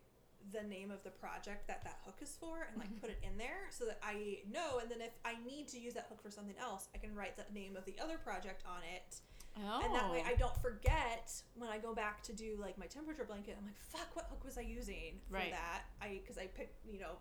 the 0.52 0.64
name 0.64 0.92
of 0.92 1.04
the 1.04 1.10
project 1.10 1.68
that 1.68 1.84
that 1.84 1.98
hook 2.06 2.18
is 2.22 2.36
for 2.40 2.68
and 2.70 2.78
like 2.78 2.90
mm-hmm. 2.90 3.00
put 3.00 3.10
it 3.10 3.20
in 3.24 3.38
there 3.38 3.70
so 3.72 3.86
that 3.86 4.00
I 4.04 4.40
know 4.52 4.80
and 4.82 4.90
then 4.92 5.02
if 5.02 5.12
I 5.24 5.36
need 5.46 5.68
to 5.70 5.80
use 5.80 5.94
that 5.94 6.08
hook 6.10 6.22
for 6.22 6.32
something 6.32 6.56
else 6.60 6.90
I 6.94 6.98
can 6.98 7.16
write 7.16 7.38
the 7.38 7.46
name 7.54 7.76
of 7.76 7.86
the 7.86 7.96
other 8.04 8.18
project 8.18 8.64
on 8.68 8.82
it 8.96 9.16
Oh. 9.56 9.82
and 9.86 9.94
that 9.94 10.12
way 10.12 10.24
oh. 10.26 10.30
I 10.30 10.34
don't 10.34 10.58
forget 10.64 11.32
when 11.56 11.70
I 11.70 11.78
go 11.78 11.94
back 11.94 12.24
to 12.24 12.34
do 12.34 12.58
like 12.60 12.76
my 12.78 12.88
temperature 12.88 13.24
blanket 13.24 13.56
I'm 13.58 13.66
like 13.66 13.80
fuck 13.80 14.16
what 14.16 14.26
hook 14.30 14.44
was 14.44 14.58
I 14.58 14.62
using 14.62 15.22
for 15.30 15.36
Right. 15.36 15.52
that 15.52 15.84
I 16.02 16.20
because 16.22 16.38
I 16.40 16.48
picked 16.48 16.84
you 16.92 17.00
know 17.00 17.18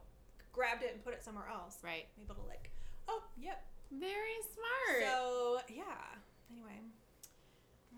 grabbed 0.52 0.82
it 0.82 0.92
and 0.94 1.04
put 1.04 1.12
it 1.14 1.22
somewhere 1.22 1.44
else 1.52 1.78
Right. 1.82 2.06
I'm 2.16 2.24
able 2.24 2.36
to 2.42 2.48
like 2.48 2.70
oh 3.08 3.22
yep 3.38 3.64
Very 3.90 4.40
smart. 4.54 5.02
so 5.02 5.60
yeah 5.68 6.16
anyway 6.50 6.80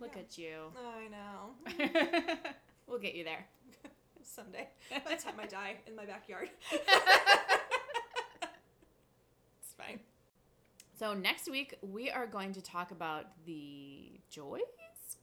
Look 0.00 0.12
yeah. 0.16 0.20
at 0.22 0.38
you. 0.38 0.54
I 0.76 1.08
know 1.08 2.34
we'll 2.88 2.98
get 2.98 3.14
you 3.14 3.24
there. 3.24 3.46
Someday 4.26 4.68
by 4.90 5.16
the 5.16 5.22
time 5.22 5.34
I 5.40 5.46
die 5.46 5.76
in 5.86 5.96
my 5.96 6.04
backyard. 6.04 6.50
It's 9.60 9.74
fine. 9.76 10.00
So 10.98 11.14
next 11.14 11.50
week 11.50 11.74
we 11.82 12.10
are 12.10 12.26
going 12.26 12.52
to 12.52 12.62
talk 12.62 12.90
about 12.90 13.26
the 13.46 14.20
joys 14.30 14.60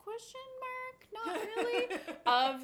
question 0.04 0.41
mark? 0.60 1.26
Not 1.26 1.41
really. 1.56 1.88
Of 2.26 2.62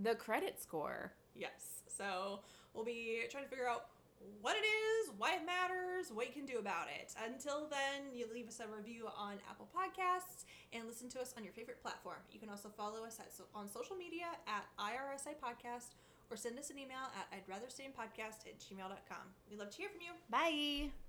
the 0.00 0.14
credit 0.14 0.60
score. 0.60 1.12
Yes. 1.34 1.82
So 1.86 2.40
we'll 2.72 2.84
be 2.84 3.22
trying 3.30 3.44
to 3.44 3.50
figure 3.50 3.68
out 3.68 3.86
what 4.40 4.56
it 4.56 4.66
is, 4.66 5.12
why 5.16 5.34
it 5.34 5.46
matters, 5.46 6.12
what 6.12 6.26
you 6.26 6.32
can 6.32 6.46
do 6.46 6.58
about 6.58 6.86
it. 6.88 7.14
Until 7.24 7.68
then, 7.68 8.12
you 8.12 8.26
leave 8.32 8.48
us 8.48 8.60
a 8.60 8.66
review 8.66 9.06
on 9.16 9.38
Apple 9.48 9.68
Podcasts 9.74 10.44
and 10.72 10.86
listen 10.86 11.08
to 11.10 11.20
us 11.20 11.34
on 11.36 11.44
your 11.44 11.52
favorite 11.52 11.80
platform. 11.82 12.18
You 12.32 12.40
can 12.40 12.48
also 12.48 12.68
follow 12.68 13.04
us 13.04 13.18
at 13.20 13.30
on 13.54 13.68
social 13.68 13.96
media 13.96 14.26
at 14.46 14.64
IRSI 14.78 15.34
Podcast 15.42 15.94
or 16.30 16.36
send 16.36 16.58
us 16.58 16.70
an 16.70 16.78
email 16.78 17.04
at 17.18 17.26
I'd 17.32 17.48
rather 17.48 17.68
stay 17.68 17.84
in 17.84 17.92
podcast 17.92 18.46
at 18.46 18.58
gmail.com. 18.58 19.26
We'd 19.50 19.58
love 19.58 19.70
to 19.70 19.76
hear 19.76 19.88
from 19.88 20.00
you. 20.00 20.12
Bye. 20.30 21.03